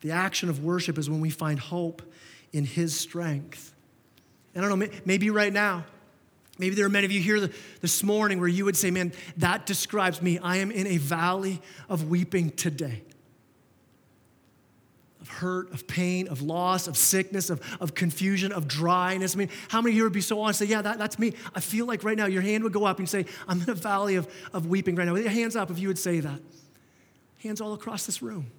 The 0.00 0.12
action 0.12 0.48
of 0.48 0.64
worship 0.64 0.96
is 0.96 1.10
when 1.10 1.20
we 1.20 1.30
find 1.30 1.58
hope 1.58 2.00
in 2.52 2.64
his 2.64 2.98
strength. 2.98 3.74
I 4.54 4.60
don't 4.60 4.78
know, 4.78 4.88
maybe 5.04 5.28
right 5.30 5.52
now, 5.52 5.84
Maybe 6.58 6.74
there 6.74 6.86
are 6.86 6.90
many 6.90 7.04
of 7.04 7.12
you 7.12 7.20
here 7.20 7.50
this 7.80 8.02
morning 8.02 8.40
where 8.40 8.48
you 8.48 8.64
would 8.64 8.76
say, 8.76 8.90
Man, 8.90 9.12
that 9.36 9.66
describes 9.66 10.22
me. 10.22 10.38
I 10.38 10.56
am 10.56 10.70
in 10.70 10.86
a 10.86 10.96
valley 10.96 11.60
of 11.88 12.08
weeping 12.08 12.50
today. 12.50 13.02
Of 15.20 15.28
hurt, 15.28 15.72
of 15.72 15.86
pain, 15.86 16.28
of 16.28 16.40
loss, 16.40 16.86
of 16.86 16.96
sickness, 16.96 17.50
of, 17.50 17.60
of 17.80 17.94
confusion, 17.94 18.52
of 18.52 18.68
dryness. 18.68 19.34
I 19.34 19.38
mean, 19.38 19.50
how 19.68 19.82
many 19.82 19.94
here 19.94 20.04
would 20.04 20.12
be 20.12 20.20
so 20.22 20.40
honest 20.40 20.60
say, 20.60 20.66
Yeah, 20.66 20.80
that, 20.82 20.98
that's 20.98 21.18
me? 21.18 21.34
I 21.54 21.60
feel 21.60 21.84
like 21.84 22.04
right 22.04 22.16
now 22.16 22.26
your 22.26 22.42
hand 22.42 22.64
would 22.64 22.72
go 22.72 22.86
up 22.86 22.98
and 22.98 23.08
say, 23.08 23.26
I'm 23.46 23.60
in 23.60 23.68
a 23.68 23.74
valley 23.74 24.14
of, 24.14 24.26
of 24.54 24.66
weeping 24.66 24.96
right 24.96 25.04
now. 25.04 25.12
With 25.12 25.24
your 25.24 25.32
hands 25.32 25.56
up 25.56 25.70
if 25.70 25.78
you 25.78 25.88
would 25.88 25.98
say 25.98 26.20
that. 26.20 26.40
Hands 27.42 27.60
all 27.60 27.74
across 27.74 28.06
this 28.06 28.22
room. 28.22 28.50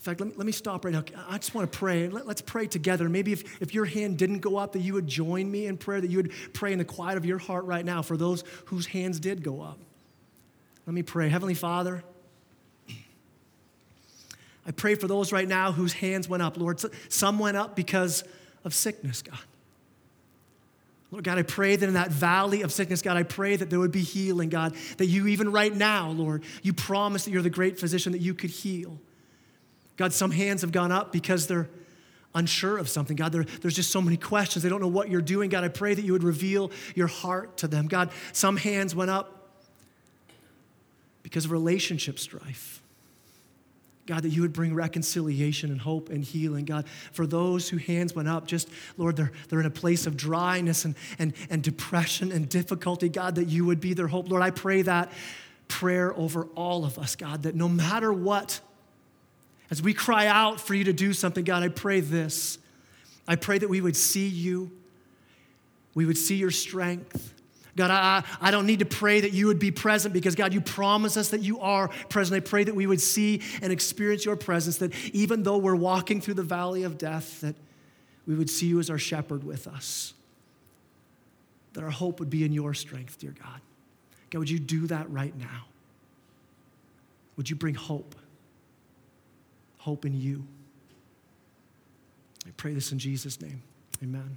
In 0.00 0.02
fact, 0.02 0.18
let 0.18 0.30
me, 0.30 0.34
let 0.34 0.46
me 0.46 0.52
stop 0.52 0.86
right 0.86 0.94
now. 0.94 1.04
I 1.28 1.36
just 1.36 1.54
want 1.54 1.70
to 1.70 1.78
pray. 1.78 2.08
Let, 2.08 2.26
us 2.26 2.40
pray 2.40 2.66
together. 2.66 3.06
Maybe 3.10 3.34
if, 3.34 3.60
if 3.60 3.74
your 3.74 3.84
hand 3.84 4.16
didn't 4.16 4.38
go 4.38 4.56
up, 4.56 4.72
that 4.72 4.78
you 4.78 4.94
would 4.94 5.06
join 5.06 5.50
me 5.50 5.66
in 5.66 5.76
prayer, 5.76 6.00
that 6.00 6.10
you 6.10 6.16
would 6.16 6.32
pray 6.54 6.72
in 6.72 6.78
the 6.78 6.86
quiet 6.86 7.18
of 7.18 7.26
your 7.26 7.36
heart 7.36 7.66
right 7.66 7.84
now 7.84 8.00
for 8.00 8.16
those 8.16 8.42
whose 8.64 8.86
hands 8.86 9.20
did 9.20 9.42
go 9.42 9.60
up. 9.60 9.78
Let 10.86 10.94
me 10.94 11.02
pray. 11.02 11.28
Heavenly 11.28 11.52
Father, 11.52 12.02
I 14.66 14.70
pray 14.74 14.94
for 14.94 15.06
those 15.06 15.32
right 15.32 15.46
now 15.46 15.70
whose 15.70 15.92
hands 15.92 16.30
went 16.30 16.42
up, 16.42 16.56
Lord. 16.56 16.80
Some 17.12 17.38
went 17.38 17.58
up 17.58 17.76
because 17.76 18.24
of 18.64 18.72
sickness, 18.72 19.20
God. 19.20 19.38
Lord 21.10 21.24
God, 21.24 21.36
I 21.36 21.42
pray 21.42 21.76
that 21.76 21.86
in 21.86 21.94
that 21.94 22.10
valley 22.10 22.62
of 22.62 22.72
sickness, 22.72 23.02
God, 23.02 23.18
I 23.18 23.22
pray 23.22 23.56
that 23.56 23.68
there 23.68 23.80
would 23.80 23.92
be 23.92 24.00
healing, 24.00 24.48
God, 24.48 24.74
that 24.96 25.06
you, 25.06 25.26
even 25.26 25.52
right 25.52 25.74
now, 25.74 26.08
Lord, 26.10 26.42
you 26.62 26.72
promise 26.72 27.26
that 27.26 27.32
you're 27.32 27.42
the 27.42 27.50
great 27.50 27.78
physician, 27.78 28.12
that 28.12 28.22
you 28.22 28.32
could 28.32 28.48
heal. 28.48 28.98
God, 30.00 30.14
some 30.14 30.30
hands 30.30 30.62
have 30.62 30.72
gone 30.72 30.90
up 30.90 31.12
because 31.12 31.46
they're 31.46 31.68
unsure 32.34 32.78
of 32.78 32.88
something. 32.88 33.16
God, 33.16 33.32
there's 33.32 33.74
just 33.74 33.90
so 33.90 34.00
many 34.00 34.16
questions. 34.16 34.62
They 34.62 34.70
don't 34.70 34.80
know 34.80 34.88
what 34.88 35.10
you're 35.10 35.20
doing. 35.20 35.50
God, 35.50 35.62
I 35.62 35.68
pray 35.68 35.92
that 35.92 36.02
you 36.02 36.14
would 36.14 36.24
reveal 36.24 36.70
your 36.94 37.06
heart 37.06 37.58
to 37.58 37.68
them. 37.68 37.86
God, 37.86 38.10
some 38.32 38.56
hands 38.56 38.94
went 38.94 39.10
up 39.10 39.58
because 41.22 41.44
of 41.44 41.50
relationship 41.50 42.18
strife. 42.18 42.82
God, 44.06 44.22
that 44.22 44.30
you 44.30 44.40
would 44.40 44.54
bring 44.54 44.74
reconciliation 44.74 45.70
and 45.70 45.78
hope 45.78 46.08
and 46.08 46.24
healing. 46.24 46.64
God, 46.64 46.88
for 47.12 47.26
those 47.26 47.68
whose 47.68 47.82
hands 47.82 48.14
went 48.14 48.26
up, 48.26 48.46
just, 48.46 48.70
Lord, 48.96 49.16
they're, 49.16 49.32
they're 49.50 49.60
in 49.60 49.66
a 49.66 49.70
place 49.70 50.06
of 50.06 50.16
dryness 50.16 50.86
and, 50.86 50.94
and, 51.18 51.34
and 51.50 51.62
depression 51.62 52.32
and 52.32 52.48
difficulty. 52.48 53.10
God, 53.10 53.34
that 53.34 53.48
you 53.48 53.66
would 53.66 53.82
be 53.82 53.92
their 53.92 54.08
hope. 54.08 54.30
Lord, 54.30 54.42
I 54.42 54.50
pray 54.50 54.80
that 54.80 55.12
prayer 55.68 56.16
over 56.16 56.44
all 56.54 56.86
of 56.86 56.98
us, 56.98 57.16
God, 57.16 57.42
that 57.42 57.54
no 57.54 57.68
matter 57.68 58.10
what 58.10 58.60
as 59.70 59.80
we 59.80 59.94
cry 59.94 60.26
out 60.26 60.60
for 60.60 60.74
you 60.74 60.84
to 60.84 60.92
do 60.92 61.12
something, 61.12 61.44
God, 61.44 61.62
I 61.62 61.68
pray 61.68 62.00
this. 62.00 62.58
I 63.28 63.36
pray 63.36 63.58
that 63.58 63.68
we 63.68 63.80
would 63.80 63.96
see 63.96 64.26
you, 64.26 64.70
we 65.94 66.06
would 66.06 66.18
see 66.18 66.36
your 66.36 66.50
strength. 66.50 67.34
God, 67.76 67.90
I, 67.90 68.24
I 68.40 68.50
don't 68.50 68.66
need 68.66 68.80
to 68.80 68.84
pray 68.84 69.20
that 69.20 69.32
you 69.32 69.46
would 69.46 69.60
be 69.60 69.70
present 69.70 70.12
because, 70.12 70.34
God, 70.34 70.52
you 70.52 70.60
promise 70.60 71.16
us 71.16 71.28
that 71.30 71.40
you 71.40 71.60
are 71.60 71.88
present. 72.08 72.36
I 72.36 72.46
pray 72.46 72.64
that 72.64 72.74
we 72.74 72.86
would 72.86 73.00
see 73.00 73.42
and 73.62 73.72
experience 73.72 74.24
your 74.24 74.36
presence, 74.36 74.78
that 74.78 74.92
even 75.14 75.44
though 75.44 75.56
we're 75.56 75.76
walking 75.76 76.20
through 76.20 76.34
the 76.34 76.42
valley 76.42 76.82
of 76.82 76.98
death, 76.98 77.40
that 77.42 77.54
we 78.26 78.34
would 78.34 78.50
see 78.50 78.66
you 78.66 78.80
as 78.80 78.90
our 78.90 78.98
shepherd 78.98 79.44
with 79.44 79.66
us. 79.68 80.14
That 81.74 81.84
our 81.84 81.90
hope 81.90 82.18
would 82.18 82.28
be 82.28 82.44
in 82.44 82.52
your 82.52 82.74
strength, 82.74 83.18
dear 83.18 83.34
God. 83.40 83.60
God, 84.30 84.40
would 84.40 84.50
you 84.50 84.58
do 84.58 84.86
that 84.88 85.10
right 85.10 85.36
now? 85.36 85.64
Would 87.36 87.48
you 87.48 87.56
bring 87.56 87.74
hope? 87.74 88.14
Hope 89.90 90.04
in 90.04 90.14
you. 90.14 90.46
I 92.46 92.50
pray 92.56 92.74
this 92.74 92.92
in 92.92 93.00
Jesus' 93.00 93.40
name. 93.40 93.60
Amen. 94.04 94.36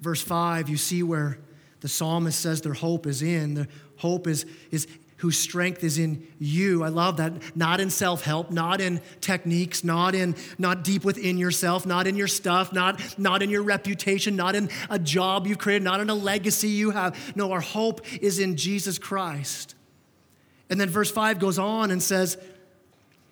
Verse 0.00 0.22
5, 0.22 0.70
you 0.70 0.78
see 0.78 1.02
where 1.02 1.38
the 1.80 1.88
psalmist 1.88 2.40
says 2.40 2.62
their 2.62 2.72
hope 2.72 3.06
is 3.06 3.20
in. 3.20 3.52
The 3.52 3.68
hope 3.98 4.26
is, 4.26 4.46
is 4.70 4.86
whose 5.18 5.38
strength 5.38 5.84
is 5.84 5.98
in 5.98 6.26
you. 6.38 6.82
I 6.84 6.88
love 6.88 7.18
that. 7.18 7.54
Not 7.54 7.80
in 7.80 7.90
self-help, 7.90 8.50
not 8.50 8.80
in 8.80 9.02
techniques, 9.20 9.84
not 9.84 10.14
in 10.14 10.34
not 10.56 10.82
deep 10.82 11.04
within 11.04 11.36
yourself, 11.36 11.84
not 11.84 12.06
in 12.06 12.16
your 12.16 12.28
stuff, 12.28 12.72
not, 12.72 13.18
not 13.18 13.42
in 13.42 13.50
your 13.50 13.62
reputation, 13.62 14.36
not 14.36 14.54
in 14.54 14.70
a 14.88 14.98
job 14.98 15.46
you've 15.46 15.58
created, 15.58 15.82
not 15.82 16.00
in 16.00 16.08
a 16.08 16.14
legacy 16.14 16.68
you 16.68 16.92
have. 16.92 17.36
No, 17.36 17.52
our 17.52 17.60
hope 17.60 18.00
is 18.22 18.38
in 18.38 18.56
Jesus 18.56 18.98
Christ. 18.98 19.74
And 20.70 20.80
then 20.80 20.88
verse 20.88 21.10
5 21.10 21.38
goes 21.38 21.58
on 21.58 21.90
and 21.90 22.02
says, 22.02 22.38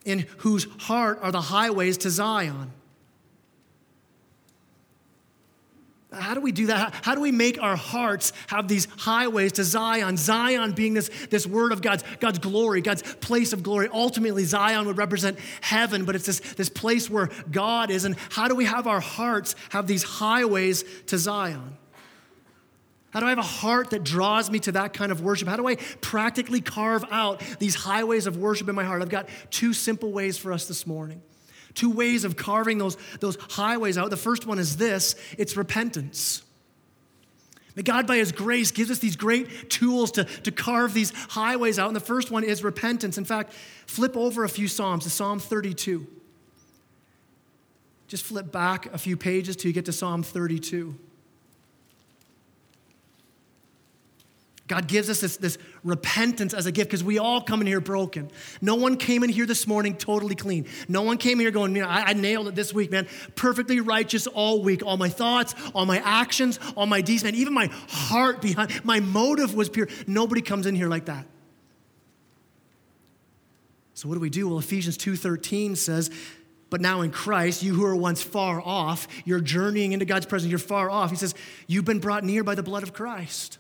in 0.05 0.27
whose 0.39 0.67
heart 0.79 1.19
are 1.23 1.33
the 1.33 1.41
highways 1.41 1.99
to 1.99 2.11
Zion. 2.11 2.73
How 6.13 6.35
do 6.35 6.41
we 6.41 6.53
do 6.53 6.67
that? 6.67 6.95
How 7.03 7.15
do 7.15 7.21
we 7.21 7.33
make 7.33 7.61
our 7.61 7.77
hearts 7.77 8.33
have 8.47 8.69
these 8.69 8.87
highways 8.99 9.53
to 9.53 9.65
Zion? 9.65 10.17
Zion 10.17 10.73
being 10.73 10.95
this, 10.95 11.11
this 11.31 11.47
word 11.47 11.73
of 11.73 11.83
God's, 11.83 12.05
God's 12.21 12.39
glory, 12.39 12.81
God's 12.81 13.03
place 13.17 13.53
of 13.53 13.63
glory. 13.63 13.89
Ultimately, 13.93 14.45
Zion 14.45 14.87
would 14.87 14.97
represent 14.97 15.39
heaven, 15.61 16.05
but 16.05 16.15
it's 16.15 16.27
this, 16.27 16.41
this 16.55 16.69
place 16.69 17.11
where 17.11 17.31
God 17.51 17.91
is. 17.91 18.05
And 18.05 18.17
how 18.31 18.49
do 18.49 18.55
we 18.55 18.65
have 18.65 18.87
our 18.87 19.01
hearts 19.01 19.57
have 19.71 19.87
these 19.87 20.03
highways 20.03 20.85
to 21.07 21.19
Zion? 21.19 21.77
How 23.15 23.21
do 23.21 23.27
I 23.27 23.29
have 23.29 23.39
a 23.39 23.43
heart 23.43 23.91
that 23.91 24.03
draws 24.03 24.51
me 24.51 24.59
to 24.59 24.73
that 24.73 24.93
kind 24.93 25.13
of 25.13 25.21
worship? 25.21 25.47
How 25.47 25.57
do 25.57 25.69
I 25.69 25.77
practically 26.01 26.61
carve 26.61 27.05
out 27.13 27.41
these 27.61 27.77
highways 27.77 28.27
of 28.27 28.37
worship 28.37 28.69
in 28.69 28.75
my 28.75 28.83
heart? 28.83 29.03
I've 29.03 29.09
got 29.09 29.29
two 29.51 29.73
simple 29.73 30.11
ways 30.11 30.37
for 30.37 30.53
us 30.53 30.67
this 30.67 30.85
morning. 30.85 31.23
Two 31.75 31.91
ways 31.91 32.25
of 32.25 32.37
carving 32.37 32.79
those, 32.79 32.97
those 33.21 33.37
highways 33.51 33.97
out. 33.97 34.11
The 34.11 34.17
first 34.17 34.47
one 34.47 34.59
is 34.59 34.79
this 34.79 35.15
it's 35.39 35.57
repentance. 35.57 36.43
May 37.77 37.83
God, 37.83 38.09
by 38.09 38.17
His 38.17 38.33
grace, 38.33 38.73
gives 38.73 38.91
us 38.91 38.99
these 38.99 39.15
great 39.15 39.71
tools 39.71 40.11
to, 40.13 40.25
to 40.25 40.51
carve 40.51 40.93
these 40.93 41.13
highways 41.31 41.79
out. 41.79 41.87
And 41.87 41.95
the 41.95 42.01
first 42.01 42.33
one 42.33 42.43
is 42.43 42.65
repentance. 42.65 43.17
In 43.17 43.25
fact, 43.25 43.53
flip 43.87 44.17
over 44.17 44.43
a 44.43 44.49
few 44.49 44.67
Psalms 44.67 45.05
to 45.05 45.11
Psalm 45.11 45.39
32. 45.39 46.05
Just 48.09 48.25
flip 48.25 48.51
back 48.51 48.93
a 48.93 48.99
few 48.99 49.17
pages 49.17 49.55
till 49.55 49.69
you 49.69 49.73
get 49.73 49.85
to 49.85 49.93
Psalm 49.93 50.25
32. 50.25 50.99
God 54.67 54.89
gives 54.89 55.11
us 55.11 55.21
this, 55.21 55.37
this 55.37 55.59
repentance 55.83 56.55
as 56.55 56.65
a 56.65 56.73
gift 56.73 56.89
because 56.89 57.05
we 57.05 57.19
all 57.19 57.43
come 57.43 57.61
in 57.61 57.67
here 57.67 57.83
broken. 57.83 58.31
No 58.63 58.77
one 58.77 58.97
came 58.97 59.23
in 59.23 59.29
here 59.29 59.45
this 59.45 59.67
morning 59.67 59.95
totally 59.95 60.35
clean. 60.35 60.67
No 60.89 61.03
one 61.03 61.19
came 61.19 61.39
here 61.39 61.51
going, 61.51 61.75
man, 61.75 61.85
I, 61.85 62.05
I 62.05 62.13
nailed 62.15 62.49
it 62.49 62.55
this 62.55 62.73
week, 62.73 62.91
man. 62.91 63.07
Perfectly 63.35 63.81
righteous 63.81 64.27
all 64.27 64.63
week. 64.63 64.83
All 64.83 64.97
my 64.97 65.11
thoughts, 65.11 65.55
all 65.75 65.85
my 65.85 65.99
actions, 65.99 66.59
all 66.77 66.87
my 66.87 67.03
deeds, 67.03 67.23
man. 67.25 67.35
Even 67.35 67.53
my 67.53 67.67
heart 67.89 68.41
behind, 68.41 68.83
my 68.85 69.01
motive 69.01 69.55
was 69.55 69.69
pure. 69.69 69.89
Nobody 70.07 70.41
comes 70.41 70.65
in 70.65 70.75
here 70.75 70.89
like 70.89 71.07
that. 71.07 71.27
So 73.93 74.09
what 74.09 74.15
do 74.15 74.21
we 74.21 74.31
do? 74.31 74.49
Well, 74.49 74.59
Ephesians 74.59 74.97
2.13 74.97 75.77
says, 75.77 76.11
but 76.71 76.81
now 76.81 77.03
in 77.03 77.11
Christ, 77.11 77.63
you 77.63 77.75
who 77.75 77.85
are 77.85 77.95
once 77.95 78.23
far 78.23 78.63
off, 78.63 79.09
you're 79.27 79.41
journeying 79.41 79.93
into 79.93 80.07
God's 80.07 80.25
presence, 80.25 80.51
you're 80.51 80.59
far 80.59 80.91
off. 80.91 81.11
He 81.11 81.17
says, 81.17 81.35
you've 81.67 81.85
been 81.85 82.01
brought 82.01 82.25
near 82.25 82.43
by 82.43 82.55
the 82.55 82.63
blood 82.63 82.83
of 82.83 82.95
Christ. 82.95 83.59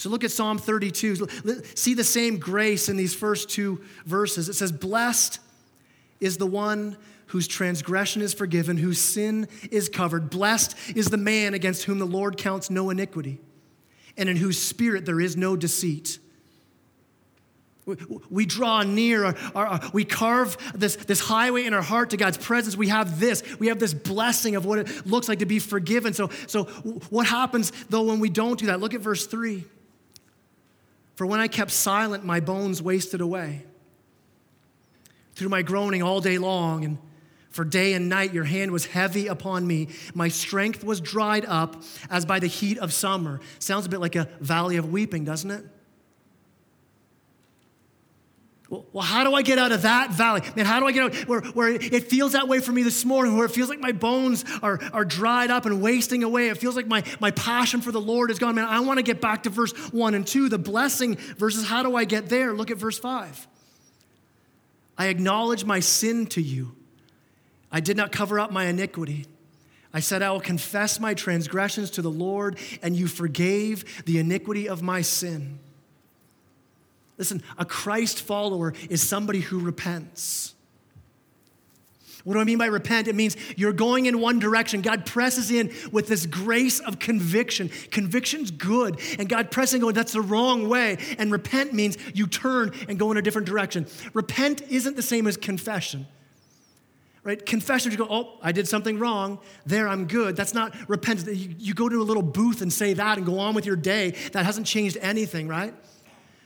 So 0.00 0.08
look 0.08 0.24
at 0.24 0.30
Psalm 0.30 0.56
32. 0.56 1.26
See 1.74 1.92
the 1.92 2.04
same 2.04 2.38
grace 2.38 2.88
in 2.88 2.96
these 2.96 3.14
first 3.14 3.50
two 3.50 3.82
verses. 4.06 4.48
It 4.48 4.54
says, 4.54 4.72
Blessed 4.72 5.40
is 6.20 6.38
the 6.38 6.46
one 6.46 6.96
whose 7.26 7.46
transgression 7.46 8.22
is 8.22 8.32
forgiven, 8.32 8.78
whose 8.78 8.98
sin 8.98 9.46
is 9.70 9.90
covered. 9.90 10.30
Blessed 10.30 10.74
is 10.96 11.08
the 11.08 11.18
man 11.18 11.52
against 11.52 11.84
whom 11.84 11.98
the 11.98 12.06
Lord 12.06 12.38
counts 12.38 12.70
no 12.70 12.88
iniquity, 12.88 13.40
and 14.16 14.30
in 14.30 14.36
whose 14.38 14.58
spirit 14.58 15.04
there 15.04 15.20
is 15.20 15.36
no 15.36 15.54
deceit. 15.54 16.18
We 18.30 18.46
draw 18.46 18.82
near, 18.82 19.26
our, 19.26 19.36
our, 19.54 19.80
we 19.92 20.06
carve 20.06 20.56
this, 20.74 20.96
this 20.96 21.20
highway 21.20 21.66
in 21.66 21.74
our 21.74 21.82
heart 21.82 22.08
to 22.10 22.16
God's 22.16 22.38
presence. 22.38 22.74
We 22.74 22.88
have 22.88 23.20
this, 23.20 23.42
we 23.58 23.66
have 23.66 23.78
this 23.78 23.92
blessing 23.92 24.56
of 24.56 24.64
what 24.64 24.78
it 24.78 25.06
looks 25.06 25.28
like 25.28 25.40
to 25.40 25.46
be 25.46 25.58
forgiven. 25.58 26.14
So, 26.14 26.30
so 26.46 26.64
what 27.10 27.26
happens 27.26 27.70
though 27.90 28.04
when 28.04 28.18
we 28.18 28.30
don't 28.30 28.58
do 28.58 28.66
that? 28.66 28.80
Look 28.80 28.94
at 28.94 29.02
verse 29.02 29.26
3. 29.26 29.62
For 31.20 31.26
when 31.26 31.38
I 31.38 31.48
kept 31.48 31.70
silent, 31.70 32.24
my 32.24 32.40
bones 32.40 32.80
wasted 32.80 33.20
away. 33.20 33.66
Through 35.34 35.50
my 35.50 35.60
groaning 35.60 36.02
all 36.02 36.22
day 36.22 36.38
long, 36.38 36.82
and 36.82 36.96
for 37.50 37.62
day 37.62 37.92
and 37.92 38.08
night 38.08 38.32
your 38.32 38.44
hand 38.44 38.70
was 38.70 38.86
heavy 38.86 39.26
upon 39.26 39.66
me. 39.66 39.88
My 40.14 40.28
strength 40.28 40.82
was 40.82 40.98
dried 40.98 41.44
up 41.44 41.82
as 42.08 42.24
by 42.24 42.38
the 42.38 42.46
heat 42.46 42.78
of 42.78 42.90
summer. 42.94 43.40
Sounds 43.58 43.84
a 43.84 43.90
bit 43.90 44.00
like 44.00 44.16
a 44.16 44.30
valley 44.40 44.78
of 44.78 44.90
weeping, 44.90 45.26
doesn't 45.26 45.50
it? 45.50 45.66
Well, 48.70 49.04
how 49.04 49.24
do 49.24 49.34
I 49.34 49.42
get 49.42 49.58
out 49.58 49.72
of 49.72 49.82
that 49.82 50.12
valley? 50.12 50.42
Man, 50.54 50.64
how 50.64 50.78
do 50.78 50.86
I 50.86 50.92
get 50.92 51.02
out 51.02 51.14
where, 51.28 51.40
where 51.40 51.68
it 51.70 52.08
feels 52.08 52.32
that 52.32 52.46
way 52.46 52.60
for 52.60 52.70
me 52.70 52.84
this 52.84 53.04
morning, 53.04 53.36
where 53.36 53.44
it 53.44 53.50
feels 53.50 53.68
like 53.68 53.80
my 53.80 53.90
bones 53.90 54.44
are, 54.62 54.78
are 54.92 55.04
dried 55.04 55.50
up 55.50 55.66
and 55.66 55.82
wasting 55.82 56.22
away? 56.22 56.50
It 56.50 56.56
feels 56.56 56.76
like 56.76 56.86
my, 56.86 57.02
my 57.18 57.32
passion 57.32 57.80
for 57.80 57.90
the 57.90 58.00
Lord 58.00 58.30
is 58.30 58.38
gone. 58.38 58.54
Man, 58.54 58.66
I 58.66 58.78
want 58.78 58.98
to 58.98 59.02
get 59.02 59.20
back 59.20 59.42
to 59.42 59.50
verse 59.50 59.72
1 59.92 60.14
and 60.14 60.24
2, 60.24 60.48
the 60.48 60.58
blessing 60.58 61.16
versus 61.36 61.66
how 61.66 61.82
do 61.82 61.96
I 61.96 62.04
get 62.04 62.28
there? 62.28 62.54
Look 62.54 62.70
at 62.70 62.76
verse 62.76 62.96
5. 62.96 63.48
I 64.96 65.06
acknowledge 65.06 65.64
my 65.64 65.80
sin 65.80 66.26
to 66.26 66.40
you. 66.40 66.76
I 67.72 67.80
did 67.80 67.96
not 67.96 68.12
cover 68.12 68.38
up 68.38 68.52
my 68.52 68.66
iniquity. 68.66 69.26
I 69.92 69.98
said, 69.98 70.22
I 70.22 70.30
will 70.30 70.40
confess 70.40 71.00
my 71.00 71.14
transgressions 71.14 71.90
to 71.92 72.02
the 72.02 72.10
Lord, 72.10 72.56
and 72.82 72.94
you 72.94 73.08
forgave 73.08 74.04
the 74.04 74.18
iniquity 74.18 74.68
of 74.68 74.80
my 74.80 75.02
sin. 75.02 75.58
Listen, 77.20 77.42
a 77.58 77.66
Christ 77.66 78.22
follower 78.22 78.72
is 78.88 79.06
somebody 79.06 79.40
who 79.40 79.58
repents. 79.58 80.54
What 82.24 82.32
do 82.32 82.40
I 82.40 82.44
mean 82.44 82.56
by 82.56 82.64
repent? 82.64 83.08
It 83.08 83.14
means 83.14 83.36
you're 83.58 83.74
going 83.74 84.06
in 84.06 84.20
one 84.20 84.38
direction. 84.38 84.80
God 84.80 85.04
presses 85.04 85.50
in 85.50 85.70
with 85.92 86.08
this 86.08 86.24
grace 86.24 86.80
of 86.80 86.98
conviction. 86.98 87.70
Conviction's 87.90 88.50
good. 88.50 88.98
And 89.18 89.28
God 89.28 89.50
pressing 89.50 89.82
going, 89.82 89.94
that's 89.94 90.14
the 90.14 90.22
wrong 90.22 90.70
way. 90.70 90.96
And 91.18 91.30
repent 91.30 91.74
means 91.74 91.98
you 92.14 92.26
turn 92.26 92.72
and 92.88 92.98
go 92.98 93.10
in 93.10 93.18
a 93.18 93.22
different 93.22 93.46
direction. 93.46 93.86
Repent 94.14 94.62
isn't 94.70 94.96
the 94.96 95.02
same 95.02 95.26
as 95.26 95.36
confession. 95.36 96.06
Right? 97.22 97.44
Confession, 97.44 97.92
you 97.92 97.98
go, 97.98 98.08
oh, 98.08 98.38
I 98.42 98.52
did 98.52 98.66
something 98.66 98.98
wrong. 98.98 99.40
There, 99.66 99.88
I'm 99.88 100.06
good. 100.06 100.36
That's 100.36 100.54
not 100.54 100.74
repentance. 100.88 101.28
You, 101.38 101.54
you 101.58 101.74
go 101.74 101.86
to 101.86 102.00
a 102.00 102.02
little 102.02 102.22
booth 102.22 102.62
and 102.62 102.72
say 102.72 102.94
that 102.94 103.18
and 103.18 103.26
go 103.26 103.40
on 103.40 103.54
with 103.54 103.66
your 103.66 103.76
day. 103.76 104.12
That 104.32 104.46
hasn't 104.46 104.66
changed 104.66 104.96
anything, 105.02 105.46
right? 105.46 105.74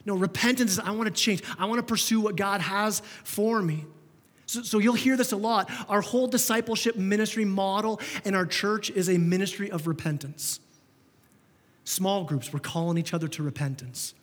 No, 0.07 0.15
repentance 0.15 0.73
is 0.73 0.79
I 0.79 0.91
want 0.91 1.15
to 1.15 1.23
change. 1.23 1.43
I 1.59 1.65
want 1.65 1.79
to 1.79 1.83
pursue 1.83 2.21
what 2.21 2.37
God 2.37 2.61
has 2.61 3.01
for 3.23 3.63
me. 3.63 3.87
So, 4.47 4.63
so, 4.63 4.79
you'll 4.79 4.95
hear 4.95 5.17
this 5.17 5.33
a 5.33 5.37
lot. 5.37 5.71
Our 5.89 6.03
whole 6.03 6.27
discipleship 6.27 6.97
ministry 6.97 7.47
model 7.47 8.01
in 8.25 8.35
our 8.35 8.45
church 8.45 8.91
is 8.91 9.09
a 9.09 9.17
ministry 9.17 9.71
of 9.71 9.87
repentance. 9.87 10.61
Small 11.85 12.25
groups, 12.25 12.53
we're 12.53 12.61
calling 12.61 12.99
each 12.99 13.15
other 13.15 13.29
to 13.29 13.43
repentance. 13.43 14.15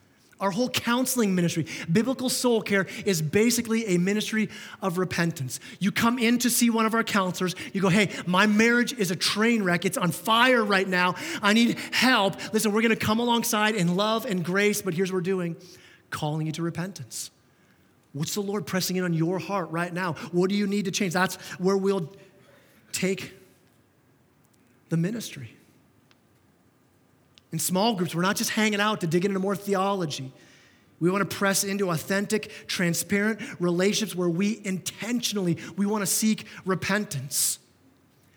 Our 0.42 0.50
whole 0.50 0.70
counseling 0.70 1.36
ministry, 1.36 1.68
biblical 1.90 2.28
soul 2.28 2.62
care, 2.62 2.88
is 3.06 3.22
basically 3.22 3.86
a 3.86 3.98
ministry 4.00 4.50
of 4.82 4.98
repentance. 4.98 5.60
You 5.80 5.92
come 5.92 6.18
in 6.18 6.40
to 6.40 6.50
see 6.50 6.72
one 6.72 6.88
of 6.88 6.96
our 6.96 7.04
counselors, 7.04 7.56
you 7.74 7.80
go, 7.80 7.90
hey, 7.90 8.10
my 8.26 8.48
marriage 8.48 8.92
is 8.94 9.12
a 9.12 9.16
train 9.16 9.62
wreck. 9.64 9.86
It's 9.86 10.00
on 10.00 10.12
fire 10.12 10.64
right 10.64 10.88
now. 10.88 11.16
I 11.44 11.54
need 11.54 11.78
help. 11.92 12.36
Listen, 12.54 12.72
we're 12.72 12.82
going 12.82 12.98
to 12.98 13.06
come 13.06 13.20
alongside 13.20 13.76
in 13.76 13.96
love 13.96 14.26
and 14.26 14.44
grace, 14.44 14.82
but 14.82 14.96
here's 14.96 15.12
what 15.12 15.18
we're 15.18 15.22
doing 15.22 15.56
calling 16.10 16.48
you 16.48 16.52
to 16.54 16.64
repentance. 16.64 17.30
What's 18.14 18.34
the 18.34 18.42
Lord 18.42 18.66
pressing 18.66 18.98
in 18.98 19.04
on 19.04 19.14
your 19.14 19.40
heart 19.40 19.70
right 19.70 19.94
now? 19.94 20.14
What 20.32 20.50
do 20.50 20.56
you 20.56 20.68
need 20.68 20.86
to 20.86 20.92
change? 20.92 21.14
That's 21.14 21.36
where 21.60 21.78
we'll 21.78 22.12
take 22.92 23.34
the 24.90 24.98
ministry. 24.98 25.56
In 27.52 27.60
small 27.60 27.96
groups, 27.96 28.16
we're 28.16 28.22
not 28.22 28.36
just 28.36 28.52
hanging 28.52 28.80
out 28.80 29.02
to 29.02 29.08
dig 29.08 29.26
into 29.26 29.40
more 29.40 29.56
theology. 29.56 30.32
We 31.00 31.10
want 31.10 31.28
to 31.28 31.36
press 31.36 31.64
into 31.64 31.90
authentic, 31.90 32.68
transparent 32.68 33.42
relationships 33.60 34.16
where 34.16 34.30
we 34.30 34.62
intentionally 34.64 35.58
we 35.76 35.86
want 35.86 36.04
to 36.04 36.06
seek 36.06 36.46
repentance. 36.64 37.58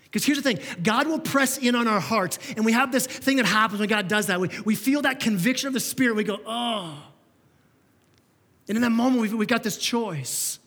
Because 0.05 0.25
here's 0.25 0.41
the 0.41 0.43
thing 0.43 0.59
God 0.83 1.07
will 1.07 1.19
press 1.19 1.59
in 1.59 1.75
on 1.75 1.87
our 1.87 2.01
hearts, 2.01 2.39
and 2.57 2.65
we 2.65 2.73
have 2.73 2.91
this 2.91 3.07
thing 3.07 3.37
that 3.37 3.47
happens 3.47 3.81
when 3.81 3.89
God 3.89 4.09
does 4.09 4.29
that. 4.29 4.41
We, 4.41 4.49
we 4.65 4.75
feel 4.75 5.03
that 5.03 5.21
conviction 5.21 5.67
of 5.69 5.75
the 5.75 5.81
Spirit. 5.81 6.17
We 6.17 6.25
go, 6.25 6.39
oh. 6.47 7.03
And 8.67 8.77
in 8.77 8.83
that 8.83 8.91
moment, 8.91 9.21
we've, 9.21 9.35
we've 9.35 9.49
got 9.49 9.63
this 9.63 9.77
choice 9.77 10.59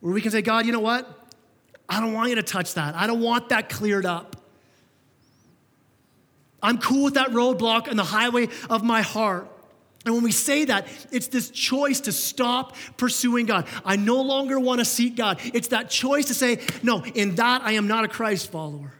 where 0.00 0.12
we 0.12 0.20
can 0.20 0.30
say, 0.30 0.42
God, 0.42 0.66
you 0.66 0.72
know 0.72 0.80
what? 0.80 1.32
I 1.88 2.00
don't 2.00 2.12
want 2.12 2.30
you 2.30 2.36
to 2.36 2.42
touch 2.42 2.74
that. 2.74 2.94
I 2.94 3.06
don't 3.06 3.20
want 3.20 3.48
that 3.48 3.68
cleared 3.68 4.06
up. 4.06 4.36
I'm 6.62 6.78
cool 6.78 7.04
with 7.04 7.14
that 7.14 7.30
roadblock 7.30 7.88
on 7.88 7.96
the 7.96 8.04
highway 8.04 8.48
of 8.70 8.84
my 8.84 9.02
heart. 9.02 9.48
And 10.04 10.14
when 10.14 10.24
we 10.24 10.32
say 10.32 10.64
that, 10.64 10.88
it's 11.12 11.28
this 11.28 11.50
choice 11.50 12.00
to 12.00 12.12
stop 12.12 12.76
pursuing 12.96 13.46
God. 13.46 13.66
I 13.84 13.96
no 13.96 14.20
longer 14.20 14.58
want 14.58 14.80
to 14.80 14.84
seek 14.84 15.16
God. 15.16 15.40
It's 15.54 15.68
that 15.68 15.90
choice 15.90 16.26
to 16.26 16.34
say, 16.34 16.60
no, 16.82 17.04
in 17.04 17.36
that 17.36 17.62
I 17.62 17.72
am 17.72 17.86
not 17.86 18.04
a 18.04 18.08
Christ 18.08 18.50
follower. 18.50 18.92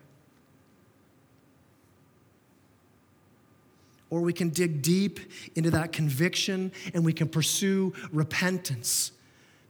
Or 4.10 4.20
we 4.20 4.32
can 4.32 4.50
dig 4.50 4.82
deep 4.82 5.18
into 5.56 5.70
that 5.70 5.92
conviction 5.92 6.70
and 6.94 7.04
we 7.04 7.12
can 7.12 7.28
pursue 7.28 7.94
repentance. 8.12 9.10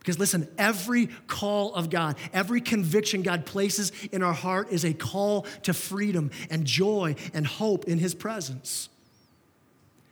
Because 0.03 0.19
listen, 0.19 0.49
every 0.59 1.07
call 1.29 1.73
of 1.77 1.89
God, 1.89 2.17
every 2.33 2.61
conviction 2.61 3.23
God 3.23 3.47
places 3.47 3.93
in 4.11 4.21
our 4.21 4.33
heart 4.33 4.73
is 4.73 4.85
a 4.85 4.93
call 4.93 5.43
to 5.63 5.73
freedom 5.73 6.33
and 6.51 6.65
joy 6.65 7.15
and 7.33 7.47
hope 7.47 7.85
in 7.85 7.99
His 7.99 8.13
presence. 8.13 8.89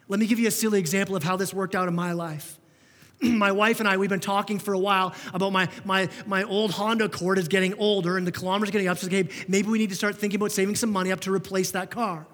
Let 0.06 0.20
me 0.20 0.28
give 0.28 0.38
you 0.38 0.46
a 0.46 0.52
silly 0.52 0.78
example 0.78 1.16
of 1.16 1.24
how 1.24 1.36
this 1.36 1.52
worked 1.52 1.74
out 1.74 1.88
in 1.88 1.94
my 1.96 2.12
life. 2.12 2.56
my 3.20 3.50
wife 3.50 3.80
and 3.80 3.88
I, 3.88 3.96
we've 3.96 4.08
been 4.08 4.20
talking 4.20 4.60
for 4.60 4.74
a 4.74 4.78
while 4.78 5.12
about 5.34 5.52
my, 5.52 5.68
my, 5.84 6.08
my 6.24 6.44
old 6.44 6.70
Honda 6.70 7.06
Accord 7.06 7.38
is 7.38 7.48
getting 7.48 7.74
older 7.74 8.16
and 8.16 8.24
the 8.24 8.32
kilometers 8.32 8.70
getting 8.70 8.86
up. 8.86 8.98
So, 8.98 9.08
maybe 9.10 9.68
we 9.68 9.78
need 9.78 9.90
to 9.90 9.96
start 9.96 10.16
thinking 10.16 10.38
about 10.38 10.52
saving 10.52 10.76
some 10.76 10.90
money 10.90 11.10
up 11.10 11.18
to 11.20 11.32
replace 11.32 11.72
that 11.72 11.90
car. 11.90 12.28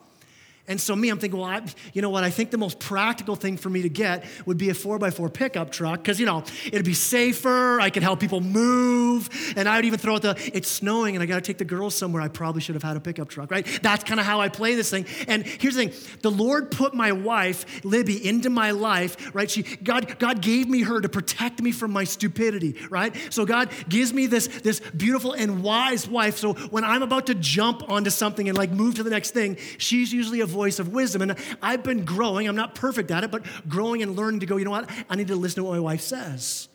And 0.69 0.81
so 0.81 0.97
me, 0.97 1.11
I'm 1.11 1.19
thinking, 1.19 1.39
well, 1.39 1.49
I, 1.49 1.63
you 1.93 2.03
know 2.03 2.11
what? 2.11 2.25
I 2.25 2.31
think 2.31 2.51
the 2.51 2.59
most 2.59 2.81
practical 2.81 3.37
thing 3.37 3.57
for 3.57 3.71
me 3.71 3.83
to 3.83 3.89
get 3.89 4.25
would 4.47 4.59
be 4.59 4.71
a 4.71 4.75
four 4.75 4.99
by 4.99 5.11
four 5.11 5.29
pickup 5.29 5.71
truck 5.71 6.03
because 6.03 6.19
you 6.19 6.27
know 6.27 6.43
it'd 6.65 6.85
be 6.85 6.95
safer. 6.95 7.81
I 7.81 7.91
could 7.91 8.03
help 8.03 8.19
people 8.19 8.41
move, 8.41 9.55
and 9.57 9.69
I 9.69 9.77
would 9.77 9.85
even 9.85 9.99
throw 9.99 10.17
out 10.17 10.23
the 10.23 10.51
it's 10.53 10.69
snowing 10.69 11.15
and 11.15 11.23
I 11.23 11.27
got 11.27 11.37
to 11.37 11.41
take 11.41 11.59
the 11.59 11.65
girls 11.65 11.95
somewhere. 11.95 12.21
I 12.21 12.29
probably 12.29 12.61
should 12.61 12.75
have 12.75 12.83
had 12.83 12.97
a 12.97 13.01
pickup 13.01 13.29
truck, 13.29 13.51
right? 13.51 13.67
That's 13.83 14.03
kind 14.03 14.19
of 14.19 14.27
how 14.27 14.41
I 14.41 14.49
play 14.49 14.75
this 14.75 14.91
thing. 14.91 15.07
And 15.29 15.47
here's 15.47 15.77
the 15.77 15.87
thing: 15.87 16.17
the 16.23 16.31
Lord 16.31 16.73
put 16.73 16.95
my 16.95 17.13
wife 17.13 17.85
Libby 17.85 18.27
into 18.27 18.51
my 18.51 18.73
life, 18.73 19.35
right? 19.35 19.51
She 19.51 19.63
God 19.63 20.19
God 20.19 20.43
gave 20.43 20.69
me 20.69 20.83
her 20.83 21.01
to 21.01 21.09
protect 21.09 21.63
me 21.63 21.71
from 21.71 21.93
my 21.93 22.05
stupidity, 22.05 22.75
right? 22.91 23.15
So 23.31 23.47
God 23.47 23.71
gives 23.89 24.13
me 24.13 24.27
this 24.27 24.49
this 24.49 24.81
beautiful 24.81 25.33
and 25.33 25.63
wise 25.63 26.09
wife. 26.09 26.39
So 26.39 26.55
when 26.55 26.83
I'm 26.83 27.03
about 27.03 27.27
to 27.27 27.35
jump 27.37 27.89
onto 27.89 28.11
something 28.11 28.49
and 28.49 28.59
like 28.59 28.73
move 28.73 28.97
to 28.97 29.05
the 29.05 29.11
next 29.11 29.31
thing, 29.31 29.59
she's 29.79 30.13
usually 30.13 30.41
a 30.41 30.56
voice 30.57 30.79
of 30.79 30.89
wisdom. 30.89 31.23
And 31.23 31.37
I've 31.63 31.83
been 31.83 32.05
growing, 32.05 32.49
I'm 32.49 32.57
not 32.57 32.75
perfect 32.75 33.11
at 33.11 33.23
it, 33.23 33.31
but 33.31 33.43
growing 33.69 34.03
and 34.03 34.17
learning 34.17 34.41
to 34.41 34.47
go, 34.47 34.57
you 34.57 34.65
know 34.65 34.71
what? 34.71 34.89
I 35.09 35.15
need 35.15 35.29
to 35.29 35.37
listen 35.37 35.57
to 35.57 35.65
what 35.65 35.75
my 35.75 35.81
wife 35.81 36.01
says. 36.01 36.69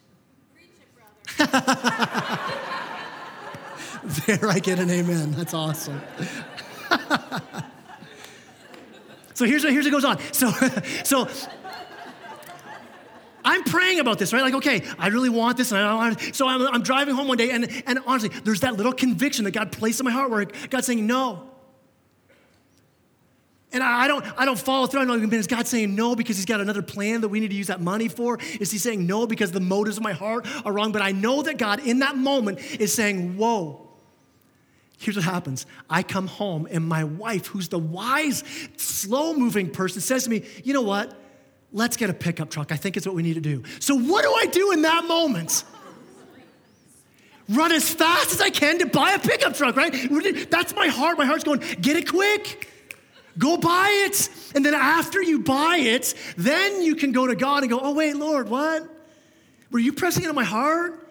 It, 1.39 1.51
there 4.27 4.47
I 4.47 4.59
get 4.59 4.79
an 4.79 4.89
amen. 4.89 5.31
That's 5.31 5.53
awesome. 5.53 6.01
so 9.33 9.45
here's 9.45 9.63
what, 9.63 9.73
here's 9.73 9.85
what 9.85 9.91
goes 9.91 10.05
on. 10.05 10.19
So, 10.31 10.51
so 11.03 11.27
I'm 13.43 13.63
praying 13.63 13.99
about 13.99 14.19
this, 14.19 14.33
right? 14.33 14.43
Like, 14.43 14.53
okay, 14.55 14.83
I 14.99 15.07
really 15.07 15.29
want 15.29 15.57
this, 15.57 15.71
and 15.71 15.81
I 15.81 15.95
want. 15.95 16.35
So 16.35 16.47
I'm, 16.47 16.61
I'm 16.67 16.83
driving 16.83 17.15
home 17.15 17.27
one 17.27 17.37
day, 17.37 17.49
and, 17.49 17.83
and 17.87 17.99
honestly, 18.05 18.29
there's 18.43 18.61
that 18.61 18.75
little 18.75 18.93
conviction 18.93 19.45
that 19.45 19.51
God 19.51 19.71
placed 19.71 19.99
in 19.99 20.05
my 20.05 20.11
heart 20.11 20.29
where 20.29 20.45
God's 20.69 20.85
saying, 20.85 21.07
no, 21.07 21.50
and 23.73 23.83
I 23.83 24.07
don't, 24.07 24.25
I 24.37 24.45
don't 24.45 24.59
follow 24.59 24.87
through. 24.87 25.01
I 25.01 25.05
know, 25.05 25.15
is 25.15 25.47
God 25.47 25.67
saying 25.67 25.95
no 25.95 26.15
because 26.15 26.35
He's 26.37 26.45
got 26.45 26.61
another 26.61 26.81
plan 26.81 27.21
that 27.21 27.29
we 27.29 27.39
need 27.39 27.49
to 27.49 27.55
use 27.55 27.67
that 27.67 27.81
money 27.81 28.07
for? 28.07 28.37
Is 28.59 28.71
He 28.71 28.77
saying 28.77 29.05
no 29.05 29.25
because 29.27 29.51
the 29.51 29.59
motives 29.59 29.97
of 29.97 30.03
my 30.03 30.13
heart 30.13 30.45
are 30.65 30.73
wrong? 30.73 30.91
But 30.91 31.01
I 31.01 31.11
know 31.11 31.41
that 31.43 31.57
God 31.57 31.85
in 31.85 31.99
that 31.99 32.17
moment 32.17 32.59
is 32.79 32.93
saying, 32.93 33.37
whoa. 33.37 33.87
Here's 34.97 35.15
what 35.15 35.25
happens. 35.25 35.65
I 35.89 36.03
come 36.03 36.27
home 36.27 36.67
and 36.69 36.85
my 36.85 37.03
wife, 37.03 37.47
who's 37.47 37.69
the 37.69 37.79
wise, 37.79 38.43
slow 38.77 39.33
moving 39.33 39.71
person, 39.71 39.99
says 39.99 40.25
to 40.25 40.29
me, 40.29 40.45
you 40.63 40.73
know 40.73 40.83
what? 40.83 41.17
Let's 41.73 41.97
get 41.97 42.11
a 42.11 42.13
pickup 42.13 42.51
truck. 42.51 42.71
I 42.71 42.75
think 42.75 42.97
it's 42.97 43.07
what 43.07 43.15
we 43.15 43.23
need 43.23 43.33
to 43.33 43.41
do. 43.41 43.63
So 43.79 43.95
what 43.95 44.23
do 44.23 44.31
I 44.31 44.45
do 44.45 44.71
in 44.71 44.83
that 44.83 45.05
moment? 45.05 45.63
run 47.49 47.71
as 47.71 47.93
fast 47.93 48.31
as 48.31 48.41
I 48.41 48.49
can 48.49 48.79
to 48.79 48.85
buy 48.85 49.11
a 49.11 49.19
pickup 49.19 49.55
truck, 49.55 49.75
right? 49.75 49.91
That's 50.49 50.75
my 50.75 50.87
heart. 50.87 51.17
My 51.17 51.25
heart's 51.25 51.43
going, 51.43 51.59
get 51.81 51.97
it 51.97 52.07
quick. 52.07 52.70
Go 53.37 53.57
buy 53.57 54.05
it. 54.05 54.29
And 54.55 54.65
then 54.65 54.73
after 54.73 55.21
you 55.21 55.39
buy 55.39 55.77
it, 55.77 56.13
then 56.37 56.81
you 56.81 56.95
can 56.95 57.11
go 57.11 57.27
to 57.27 57.35
God 57.35 57.63
and 57.63 57.71
go, 57.71 57.79
oh, 57.81 57.93
wait, 57.93 58.15
Lord, 58.15 58.49
what? 58.49 58.87
Were 59.71 59.79
you 59.79 59.93
pressing 59.93 60.23
it 60.23 60.27
on 60.27 60.35
my 60.35 60.43
heart? 60.43 61.07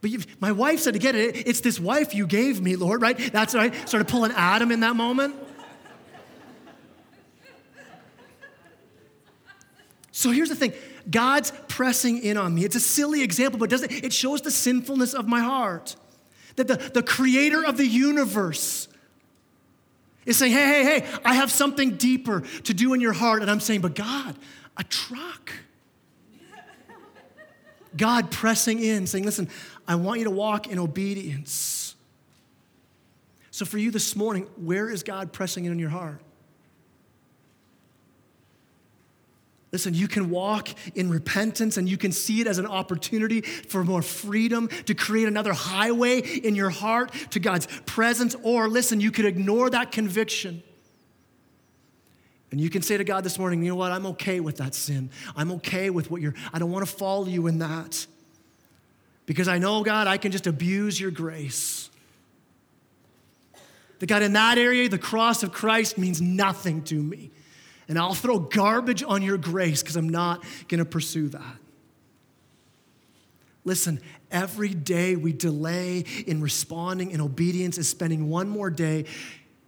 But 0.00 0.10
my 0.40 0.52
wife 0.52 0.80
said 0.80 0.94
to 0.94 0.98
get 0.98 1.14
it, 1.14 1.46
it's 1.46 1.60
this 1.60 1.80
wife 1.80 2.14
you 2.14 2.26
gave 2.26 2.60
me, 2.60 2.76
Lord, 2.76 3.00
right? 3.02 3.16
That's 3.32 3.54
right. 3.54 3.74
Started 3.88 4.08
pulling 4.08 4.32
Adam 4.32 4.70
in 4.70 4.80
that 4.80 4.96
moment. 4.96 5.36
So 10.12 10.30
here's 10.30 10.48
the 10.48 10.54
thing 10.54 10.72
God's 11.10 11.52
pressing 11.68 12.22
in 12.22 12.36
on 12.36 12.54
me. 12.54 12.64
It's 12.64 12.76
a 12.76 12.80
silly 12.80 13.22
example, 13.22 13.58
but 13.58 13.68
doesn't 13.68 13.92
it 13.92 14.12
shows 14.12 14.40
the 14.40 14.50
sinfulness 14.50 15.12
of 15.12 15.26
my 15.26 15.40
heart. 15.40 15.96
That 16.56 16.68
the, 16.68 16.76
the 16.76 17.02
creator 17.02 17.64
of 17.64 17.76
the 17.76 17.86
universe 17.86 18.88
is 20.26 20.36
saying, 20.36 20.52
hey, 20.52 20.66
hey, 20.66 21.00
hey, 21.00 21.18
I 21.24 21.34
have 21.34 21.50
something 21.50 21.96
deeper 21.96 22.42
to 22.64 22.74
do 22.74 22.94
in 22.94 23.00
your 23.00 23.12
heart. 23.12 23.42
And 23.42 23.50
I'm 23.50 23.60
saying, 23.60 23.80
but 23.80 23.94
God, 23.94 24.36
a 24.76 24.84
truck. 24.84 25.52
God 27.96 28.30
pressing 28.30 28.80
in, 28.80 29.06
saying, 29.06 29.24
listen, 29.24 29.48
I 29.86 29.94
want 29.94 30.18
you 30.18 30.24
to 30.24 30.30
walk 30.30 30.66
in 30.66 30.78
obedience. 30.78 31.94
So 33.50 33.64
for 33.64 33.78
you 33.78 33.90
this 33.90 34.16
morning, 34.16 34.48
where 34.56 34.90
is 34.90 35.02
God 35.02 35.32
pressing 35.32 35.64
in 35.64 35.70
on 35.70 35.78
your 35.78 35.90
heart? 35.90 36.20
Listen, 39.74 39.92
you 39.92 40.06
can 40.06 40.30
walk 40.30 40.68
in 40.94 41.10
repentance 41.10 41.76
and 41.78 41.88
you 41.88 41.96
can 41.96 42.12
see 42.12 42.40
it 42.40 42.46
as 42.46 42.58
an 42.58 42.66
opportunity 42.66 43.40
for 43.40 43.82
more 43.82 44.02
freedom 44.02 44.68
to 44.68 44.94
create 44.94 45.26
another 45.26 45.52
highway 45.52 46.20
in 46.20 46.54
your 46.54 46.70
heart 46.70 47.10
to 47.30 47.40
God's 47.40 47.66
presence. 47.84 48.36
Or 48.44 48.68
listen, 48.68 49.00
you 49.00 49.10
could 49.10 49.24
ignore 49.24 49.68
that 49.70 49.90
conviction. 49.90 50.62
And 52.52 52.60
you 52.60 52.70
can 52.70 52.82
say 52.82 52.96
to 52.96 53.02
God 53.02 53.24
this 53.24 53.36
morning, 53.36 53.64
you 53.64 53.70
know 53.70 53.74
what? 53.74 53.90
I'm 53.90 54.06
okay 54.06 54.38
with 54.38 54.58
that 54.58 54.76
sin. 54.76 55.10
I'm 55.34 55.50
okay 55.50 55.90
with 55.90 56.08
what 56.08 56.22
you're, 56.22 56.36
I 56.52 56.60
don't 56.60 56.70
want 56.70 56.86
to 56.86 56.94
follow 56.94 57.26
you 57.26 57.48
in 57.48 57.58
that. 57.58 58.06
Because 59.26 59.48
I 59.48 59.58
know, 59.58 59.82
God, 59.82 60.06
I 60.06 60.18
can 60.18 60.30
just 60.30 60.46
abuse 60.46 61.00
your 61.00 61.10
grace. 61.10 61.90
That 63.98 64.06
God, 64.06 64.22
in 64.22 64.34
that 64.34 64.56
area, 64.56 64.88
the 64.88 64.98
cross 64.98 65.42
of 65.42 65.50
Christ 65.50 65.98
means 65.98 66.20
nothing 66.20 66.84
to 66.84 66.94
me 66.94 67.32
and 67.88 67.98
I'll 67.98 68.14
throw 68.14 68.38
garbage 68.38 69.02
on 69.02 69.22
your 69.22 69.38
grace 69.38 69.82
because 69.82 69.96
I'm 69.96 70.08
not 70.08 70.42
going 70.68 70.78
to 70.78 70.84
pursue 70.84 71.28
that. 71.30 71.56
Listen, 73.64 74.00
every 74.30 74.68
day 74.68 75.16
we 75.16 75.32
delay 75.32 76.04
in 76.26 76.40
responding 76.40 77.10
in 77.10 77.20
obedience 77.20 77.78
is 77.78 77.88
spending 77.88 78.28
one 78.28 78.48
more 78.48 78.70
day 78.70 79.06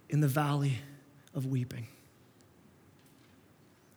in 0.09 0.21
the 0.21 0.27
valley 0.27 0.77
of 1.33 1.47
weeping. 1.47 1.87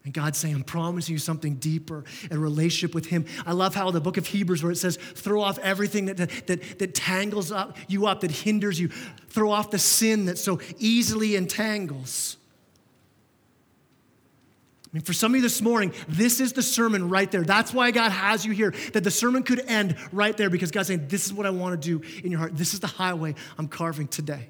And 0.03 0.15
God's 0.15 0.39
saying, 0.39 0.55
I'm 0.55 0.65
promising 0.65 1.13
you 1.13 1.19
something 1.19 1.57
deeper, 1.57 2.05
a 2.31 2.39
relationship 2.39 2.95
with 2.95 3.07
Him. 3.07 3.27
I 3.45 3.53
love 3.53 3.75
how 3.75 3.91
the 3.91 4.01
book 4.01 4.17
of 4.17 4.27
Hebrews, 4.27 4.63
where 4.63 4.73
it 4.73 4.79
says, 4.79 4.97
throw 4.97 5.43
off 5.43 5.59
everything 5.59 6.07
that, 6.07 6.17
that, 6.17 6.47
that, 6.47 6.79
that 6.79 6.95
tangles 6.95 7.53
up, 7.53 7.77
you 7.87 8.07
up, 8.07 8.21
that 8.21 8.31
hinders 8.31 8.81
you, 8.81 8.89
throw 9.29 9.51
off 9.51 9.71
the 9.71 9.79
sin 9.79 10.25
that 10.25 10.39
so 10.39 10.59
easily 10.79 11.37
entangles. 11.37 12.39
I 14.93 14.97
mean, 14.97 15.03
for 15.03 15.13
some 15.13 15.33
of 15.33 15.37
you 15.37 15.43
this 15.43 15.63
morning, 15.63 15.93
this 16.09 16.41
is 16.41 16.53
the 16.53 16.65
sermon 16.65 17.09
right 17.09 17.31
there. 17.31 17.43
That's 17.43 17.73
why 17.73 17.93
God 17.93 18.11
has 18.11 18.45
you 18.45 18.51
here, 18.53 18.75
that 18.93 19.05
the 19.05 19.11
sermon 19.11 19.45
could 19.45 19.61
end 19.61 19.95
right 20.11 20.37
there 20.37 20.51
because 20.51 20.73
God's 20.73 20.89
saying, 20.89 21.07
This 21.07 21.27
is 21.27 21.33
what 21.33 21.47
I 21.47 21.51
want 21.51 21.81
to 21.81 21.89
do 21.89 22.05
in 22.25 22.33
your 22.33 22.41
heart. 22.41 22.57
This 22.57 22.75
is 22.75 22.81
the 22.81 22.89
highway 22.89 23.37
I'm 23.57 23.69
carving 23.69 24.09
today. 24.09 24.49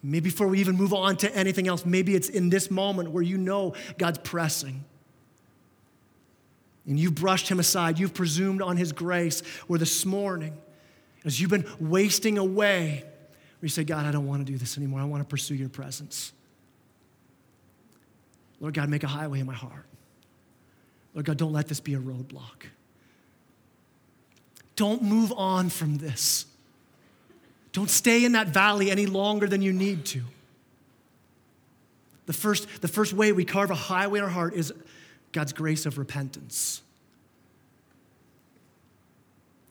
Maybe 0.00 0.30
before 0.30 0.46
we 0.46 0.60
even 0.60 0.76
move 0.76 0.94
on 0.94 1.16
to 1.18 1.36
anything 1.36 1.66
else, 1.66 1.84
maybe 1.84 2.14
it's 2.14 2.28
in 2.28 2.50
this 2.50 2.70
moment 2.70 3.10
where 3.10 3.24
you 3.24 3.36
know 3.36 3.74
God's 3.98 4.18
pressing. 4.18 4.84
And 6.86 7.00
you've 7.00 7.16
brushed 7.16 7.48
him 7.48 7.58
aside, 7.58 7.98
you've 7.98 8.14
presumed 8.14 8.62
on 8.62 8.76
his 8.76 8.92
grace, 8.92 9.40
where 9.66 9.80
this 9.80 10.06
morning, 10.06 10.56
as 11.24 11.40
you've 11.40 11.50
been 11.50 11.66
wasting 11.80 12.38
away, 12.38 13.02
where 13.02 13.62
you 13.62 13.68
say, 13.68 13.82
God, 13.82 14.06
I 14.06 14.12
don't 14.12 14.28
want 14.28 14.46
to 14.46 14.52
do 14.52 14.56
this 14.56 14.76
anymore. 14.76 15.00
I 15.00 15.04
want 15.04 15.24
to 15.24 15.28
pursue 15.28 15.56
your 15.56 15.68
presence. 15.68 16.32
Lord 18.60 18.74
God, 18.74 18.88
make 18.88 19.02
a 19.04 19.08
highway 19.08 19.40
in 19.40 19.46
my 19.46 19.54
heart. 19.54 19.86
Lord 21.14 21.26
God, 21.26 21.36
don't 21.36 21.52
let 21.52 21.68
this 21.68 21.80
be 21.80 21.94
a 21.94 21.98
roadblock. 21.98 22.66
Don't 24.76 25.02
move 25.02 25.32
on 25.36 25.70
from 25.70 25.96
this. 25.98 26.46
Don't 27.72 27.90
stay 27.90 28.24
in 28.24 28.32
that 28.32 28.48
valley 28.48 28.90
any 28.90 29.06
longer 29.06 29.46
than 29.46 29.62
you 29.62 29.72
need 29.72 30.04
to. 30.06 30.22
The 32.26 32.32
first, 32.32 32.82
the 32.82 32.88
first 32.88 33.12
way 33.12 33.32
we 33.32 33.44
carve 33.44 33.70
a 33.70 33.74
highway 33.74 34.18
in 34.18 34.24
our 34.24 34.30
heart 34.30 34.54
is 34.54 34.72
God's 35.32 35.52
grace 35.52 35.86
of 35.86 35.96
repentance. 35.96 36.82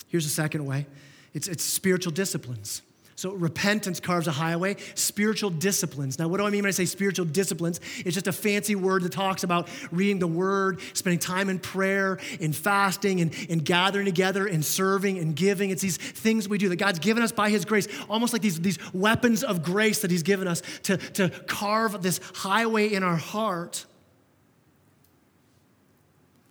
Here's 0.08 0.24
the 0.24 0.32
second 0.32 0.66
way 0.66 0.86
it's, 1.34 1.48
it's 1.48 1.64
spiritual 1.64 2.14
disciplines. 2.14 2.82
So 3.26 3.32
repentance 3.32 4.00
carves 4.00 4.28
a 4.28 4.32
highway. 4.32 4.76
Spiritual 4.94 5.50
disciplines. 5.50 6.20
Now, 6.20 6.28
what 6.28 6.38
do 6.38 6.46
I 6.46 6.52
mean 6.52 6.62
when 6.62 6.68
I 6.68 6.72
say 6.74 6.86
spiritual 6.86 7.26
disciplines? 7.26 7.82
It's 8.06 8.14
just 8.14 8.28
a 8.28 8.32
fancy 8.32 8.76
word 8.76 9.02
that 9.02 9.14
talks 9.14 9.44
about 9.44 9.68
reading 9.92 10.20
the 10.20 10.28
word, 10.28 10.80
spending 10.94 11.18
time 11.18 11.50
in 11.50 11.58
prayer, 11.58 12.20
in 12.40 12.54
fasting, 12.54 13.22
and, 13.22 13.34
and 13.50 13.66
gathering 13.66 14.06
together, 14.06 14.46
and 14.46 14.64
serving, 14.64 15.18
and 15.18 15.36
giving. 15.36 15.72
It's 15.72 15.82
these 15.82 15.98
things 15.98 16.48
we 16.48 16.60
do 16.60 16.70
that 16.70 16.76
God's 16.76 17.00
given 17.00 17.24
us 17.24 17.32
by 17.32 17.50
His 17.50 17.66
grace, 17.66 17.88
almost 18.12 18.32
like 18.32 18.44
these, 18.44 18.62
these 18.62 18.78
weapons 18.94 19.44
of 19.44 19.64
grace 19.64 20.04
that 20.04 20.12
He's 20.12 20.22
given 20.22 20.48
us 20.48 20.62
to, 20.84 20.98
to 20.98 21.30
carve 21.48 22.04
this 22.04 22.22
highway 22.36 22.94
in 22.94 23.02
our 23.02 23.18
heart. 23.18 23.88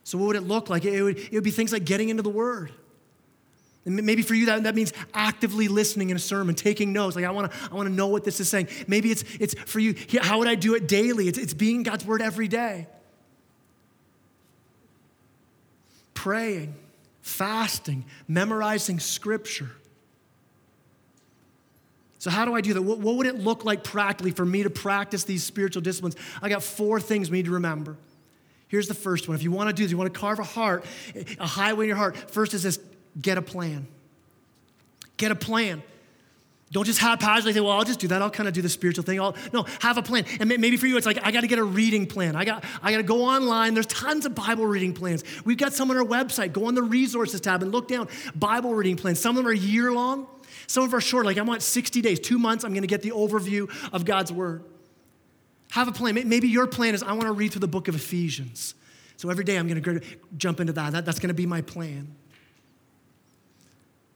So, 0.03 0.19
what 0.19 0.27
would 0.27 0.37
it 0.37 0.43
look 0.43 0.69
like? 0.69 0.85
It 0.85 1.05
would, 1.05 1.19
it 1.19 1.35
would 1.35 1.45
be 1.45 1.53
things 1.53 1.73
like 1.73 1.85
getting 1.85 2.09
into 2.09 2.25
the 2.25 2.31
Word 2.31 2.73
maybe 3.85 4.23
for 4.23 4.35
you, 4.35 4.47
that, 4.47 4.63
that 4.63 4.75
means 4.75 4.93
actively 5.13 5.69
listening 5.69 6.11
in 6.11 6.17
a 6.17 6.21
sermon, 6.21 6.55
taking 6.55 6.93
notes. 6.93 7.17
Like, 7.17 7.25
I 7.25 7.31
wanna, 7.31 7.51
I 7.71 7.75
wanna 7.75 7.91
know 7.91 8.09
what 8.09 8.25
this 8.25 8.41
is 8.41 8.49
saying. 8.49 8.69
Maybe 8.87 9.11
it's, 9.11 9.25
it's 9.39 9.55
for 9.55 9.79
you, 9.79 9.95
how 10.21 10.39
would 10.39 10.49
I 10.49 10.55
do 10.55 10.75
it 10.75 10.89
daily? 10.89 11.29
It's, 11.29 11.39
it's 11.39 11.55
being 11.55 11.83
God's 11.83 12.05
word 12.05 12.23
every 12.23 12.49
day. 12.49 12.87
Praying, 16.15 16.75
fasting, 17.21 18.07
memorizing 18.27 19.01
scripture. 19.01 19.71
So, 22.19 22.31
how 22.31 22.47
do 22.47 22.55
I 22.55 22.63
do 22.63 22.73
that? 22.73 22.81
What, 22.81 23.01
what 23.01 23.17
would 23.17 23.27
it 23.27 23.41
look 23.41 23.67
like 23.67 23.85
practically 23.85 24.31
for 24.31 24.47
me 24.47 24.63
to 24.63 24.71
practice 24.71 25.25
these 25.25 25.45
spiritual 25.45 25.83
disciplines? 25.83 26.17
I 26.41 26.49
got 26.49 26.63
four 26.63 26.99
things 26.99 27.31
we 27.31 27.37
need 27.37 27.47
to 27.47 27.51
remember. 27.51 27.99
Here's 28.69 28.89
the 28.89 28.95
first 28.95 29.29
one. 29.29 29.35
If 29.35 29.43
you 29.43 29.53
want 29.53 29.69
to 29.69 29.75
do 29.75 29.83
this, 29.83 29.91
you 29.91 29.99
want 29.99 30.13
to 30.13 30.19
carve 30.19 30.39
a 30.39 30.43
heart, 30.43 30.87
a 31.39 31.47
highway 31.47 31.85
in 31.85 31.89
your 31.89 31.99
heart. 31.99 32.17
First 32.31 32.55
is 32.55 32.63
this 32.63 32.79
Get 33.21 33.39
a 33.39 33.43
plan. 33.43 33.87
Get 35.17 35.31
a 35.31 35.37
plan. 35.37 35.83
Don't 36.75 36.85
just 36.85 36.99
haphazardly 36.99 37.53
say, 37.53 37.61
well, 37.61 37.71
I'll 37.71 37.85
just 37.85 38.01
do 38.01 38.09
that. 38.09 38.21
I'll 38.21 38.31
kind 38.31 38.49
of 38.49 38.53
do 38.53 38.61
the 38.61 38.69
spiritual 38.69 39.05
thing. 39.05 39.21
I'll, 39.21 39.37
no, 39.53 39.65
have 39.81 39.97
a 39.97 40.03
plan. 40.03 40.25
And 40.41 40.49
maybe 40.49 40.77
for 40.77 40.89
you, 40.89 40.97
it's 40.97 41.07
like, 41.07 41.21
I 41.23 41.31
got 41.31 41.43
to 41.43 41.47
get 41.47 41.61
a 41.61 41.65
reading 41.65 42.05
plan. 42.05 42.35
I 42.35 42.45
got, 42.45 42.65
I 42.83 42.91
got 42.91 42.97
to 42.97 43.05
go 43.05 43.23
online. 43.23 43.75
There's 43.75 43.87
tons 43.87 44.27
of 44.27 44.35
Bible 44.35 44.67
reading 44.67 44.93
plans. 44.93 45.23
We've 45.45 45.57
got 45.57 45.73
some 45.73 45.89
on 45.93 45.97
our 45.97 46.05
website. 46.05 46.53
Go 46.53 46.67
on 46.67 46.75
the 46.75 46.83
resources 46.83 47.41
tab 47.41 47.63
and 47.63 47.71
look 47.71 47.87
down. 47.87 48.09
Bible 48.35 48.75
reading 48.75 48.97
plans. 48.97 49.21
Some 49.21 49.37
of 49.37 49.45
them 49.45 49.47
are 49.47 49.55
year 49.55 49.93
long. 49.93 50.27
Some 50.67 50.83
of 50.83 50.91
them 50.91 50.99
are 50.99 51.01
short. 51.01 51.27
Like 51.27 51.39
I 51.39 51.43
want 51.43 51.63
60 51.63 52.01
days, 52.01 52.19
two 52.19 52.41
months. 52.41 52.65
I'm 52.65 52.73
going 52.73 52.83
to 52.83 52.89
get 52.89 53.03
the 53.03 53.13
overview 53.13 53.71
of 53.93 54.05
God's 54.05 54.33
word. 54.33 54.65
Have 55.71 55.87
a 55.87 55.93
plan. 55.93 56.15
Maybe 56.29 56.49
your 56.49 56.67
plan 56.67 56.95
is 56.95 57.05
I 57.05 57.13
want 57.13 57.23
to 57.23 57.33
read 57.33 57.53
through 57.53 57.61
the 57.61 57.69
book 57.69 57.87
of 57.87 57.95
Ephesians. 57.95 58.75
So 59.17 59.31
every 59.31 59.45
day 59.45 59.59
I'm 59.59 59.69
going 59.69 59.81
to 59.81 60.01
jump 60.37 60.59
into 60.59 60.73
that. 60.73 60.91
that 60.93 61.05
that's 61.05 61.21
going 61.21 61.29
to 61.29 61.35
be 61.35 61.47
my 61.47 61.63
plan. 61.63 62.17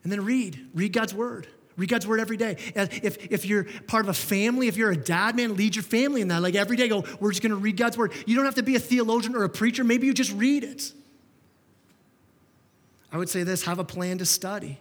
And 0.02 0.12
then 0.12 0.24
read, 0.24 0.68
read 0.74 0.92
God's 0.92 1.14
word. 1.14 1.46
Read 1.76 1.90
God's 1.90 2.06
word 2.06 2.18
every 2.18 2.36
day. 2.36 2.56
If, 2.74 3.30
if 3.30 3.46
you're 3.46 3.64
part 3.86 4.04
of 4.04 4.08
a 4.08 4.14
family, 4.14 4.66
if 4.66 4.76
you're 4.76 4.90
a 4.90 4.96
dad, 4.96 5.36
man, 5.36 5.56
lead 5.56 5.76
your 5.76 5.84
family 5.84 6.20
in 6.20 6.28
that. 6.28 6.42
Like 6.42 6.56
every 6.56 6.76
day, 6.76 6.88
go, 6.88 7.04
we're 7.20 7.30
just 7.30 7.40
going 7.40 7.50
to 7.50 7.56
read 7.56 7.76
God's 7.76 7.96
word. 7.96 8.12
You 8.26 8.34
don't 8.34 8.44
have 8.44 8.56
to 8.56 8.64
be 8.64 8.74
a 8.74 8.80
theologian 8.80 9.36
or 9.36 9.44
a 9.44 9.48
preacher. 9.48 9.84
Maybe 9.84 10.06
you 10.06 10.12
just 10.12 10.32
read 10.32 10.64
it. 10.64 10.92
I 13.12 13.16
would 13.16 13.28
say 13.28 13.44
this 13.44 13.62
have 13.62 13.78
a 13.78 13.84
plan 13.84 14.18
to 14.18 14.26
study, 14.26 14.80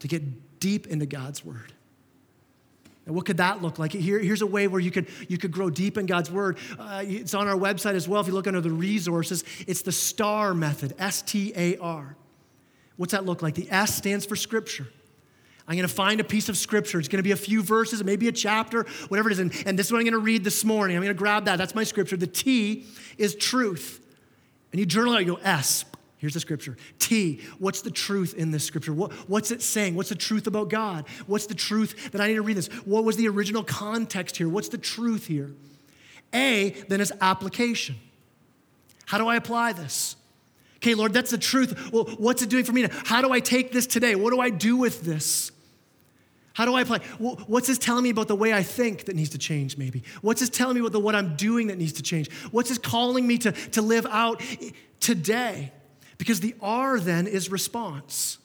to 0.00 0.08
get 0.08 0.58
deep 0.58 0.88
into 0.88 1.06
God's 1.06 1.44
word. 1.44 1.72
And 3.06 3.14
what 3.14 3.24
could 3.24 3.38
that 3.38 3.62
look 3.62 3.78
like? 3.78 3.92
Here, 3.92 4.18
here's 4.18 4.42
a 4.42 4.46
way 4.46 4.66
where 4.66 4.80
you 4.80 4.90
could, 4.90 5.06
you 5.28 5.38
could 5.38 5.52
grow 5.52 5.70
deep 5.70 5.96
in 5.96 6.06
God's 6.06 6.30
word. 6.30 6.58
Uh, 6.78 7.04
it's 7.06 7.32
on 7.32 7.48
our 7.48 7.56
website 7.56 7.94
as 7.94 8.06
well. 8.06 8.20
If 8.20 8.26
you 8.26 8.34
look 8.34 8.46
under 8.46 8.60
the 8.60 8.70
resources, 8.70 9.44
it's 9.66 9.82
the 9.82 9.92
STAR 9.92 10.52
method, 10.52 10.94
S 10.98 11.22
T 11.22 11.52
A 11.56 11.78
R. 11.78 12.16
What's 12.98 13.12
that 13.12 13.24
look 13.24 13.40
like? 13.40 13.54
The 13.54 13.70
S 13.70 13.94
stands 13.94 14.26
for 14.26 14.36
scripture. 14.36 14.86
I'm 15.66 15.76
going 15.76 15.88
to 15.88 15.94
find 15.94 16.20
a 16.20 16.24
piece 16.24 16.48
of 16.48 16.56
scripture. 16.56 16.98
It's 16.98 17.08
going 17.08 17.18
to 17.18 17.22
be 17.22 17.32
a 17.32 17.36
few 17.36 17.62
verses, 17.62 18.02
maybe 18.02 18.26
a 18.28 18.32
chapter, 18.32 18.84
whatever 19.08 19.30
it 19.30 19.32
is. 19.32 19.38
And, 19.38 19.52
and 19.66 19.78
this 19.78 19.86
is 19.86 19.92
what 19.92 19.98
I'm 19.98 20.04
going 20.04 20.12
to 20.12 20.18
read 20.18 20.42
this 20.42 20.64
morning. 20.64 20.96
I'm 20.96 21.02
going 21.02 21.14
to 21.14 21.18
grab 21.18 21.44
that. 21.44 21.56
That's 21.56 21.74
my 21.74 21.84
scripture. 21.84 22.16
The 22.16 22.26
T 22.26 22.86
is 23.16 23.34
truth. 23.34 24.04
And 24.72 24.80
you 24.80 24.86
journal 24.86 25.14
out, 25.14 25.20
you 25.20 25.36
go 25.36 25.40
S. 25.42 25.84
Here's 26.16 26.34
the 26.34 26.40
scripture. 26.40 26.76
T, 26.98 27.40
what's 27.58 27.82
the 27.82 27.90
truth 27.90 28.34
in 28.34 28.50
this 28.50 28.64
scripture? 28.64 28.92
What, 28.92 29.12
what's 29.28 29.50
it 29.52 29.62
saying? 29.62 29.94
What's 29.94 30.08
the 30.08 30.16
truth 30.16 30.48
about 30.48 30.68
God? 30.68 31.06
What's 31.26 31.46
the 31.46 31.54
truth 31.54 32.10
that 32.10 32.20
I 32.20 32.26
need 32.26 32.34
to 32.34 32.42
read 32.42 32.56
this? 32.56 32.66
What 32.84 33.04
was 33.04 33.16
the 33.16 33.28
original 33.28 33.62
context 33.62 34.36
here? 34.36 34.48
What's 34.48 34.68
the 34.68 34.78
truth 34.78 35.26
here? 35.26 35.52
A, 36.34 36.70
then 36.88 37.00
is 37.00 37.12
application. 37.20 37.96
How 39.06 39.18
do 39.18 39.28
I 39.28 39.36
apply 39.36 39.74
this? 39.74 40.16
Okay, 40.78 40.94
Lord, 40.94 41.12
that's 41.12 41.30
the 41.30 41.38
truth. 41.38 41.92
Well, 41.92 42.04
what's 42.18 42.42
it 42.42 42.48
doing 42.48 42.64
for 42.64 42.72
me? 42.72 42.82
Now? 42.82 42.90
How 43.04 43.20
do 43.20 43.32
I 43.32 43.40
take 43.40 43.72
this 43.72 43.86
today? 43.86 44.14
What 44.14 44.32
do 44.32 44.40
I 44.40 44.50
do 44.50 44.76
with 44.76 45.02
this? 45.02 45.50
How 46.52 46.64
do 46.64 46.74
I 46.74 46.80
apply? 46.80 46.98
What's 47.18 47.68
this 47.68 47.78
telling 47.78 48.02
me 48.02 48.10
about 48.10 48.26
the 48.26 48.34
way 48.34 48.52
I 48.52 48.62
think 48.62 49.04
that 49.04 49.14
needs 49.14 49.30
to 49.30 49.38
change, 49.38 49.76
maybe? 49.76 50.02
What's 50.22 50.40
this 50.40 50.50
telling 50.50 50.74
me 50.74 50.80
about 50.80 50.92
the, 50.92 51.00
what 51.00 51.14
I'm 51.14 51.36
doing 51.36 51.68
that 51.68 51.78
needs 51.78 51.92
to 51.94 52.02
change? 52.02 52.32
What's 52.50 52.68
this 52.68 52.78
calling 52.78 53.26
me 53.26 53.38
to, 53.38 53.52
to 53.52 53.82
live 53.82 54.06
out 54.06 54.42
today? 54.98 55.72
Because 56.16 56.40
the 56.40 56.54
R 56.60 56.98
then 56.98 57.26
is 57.28 57.50
response. 57.50 58.38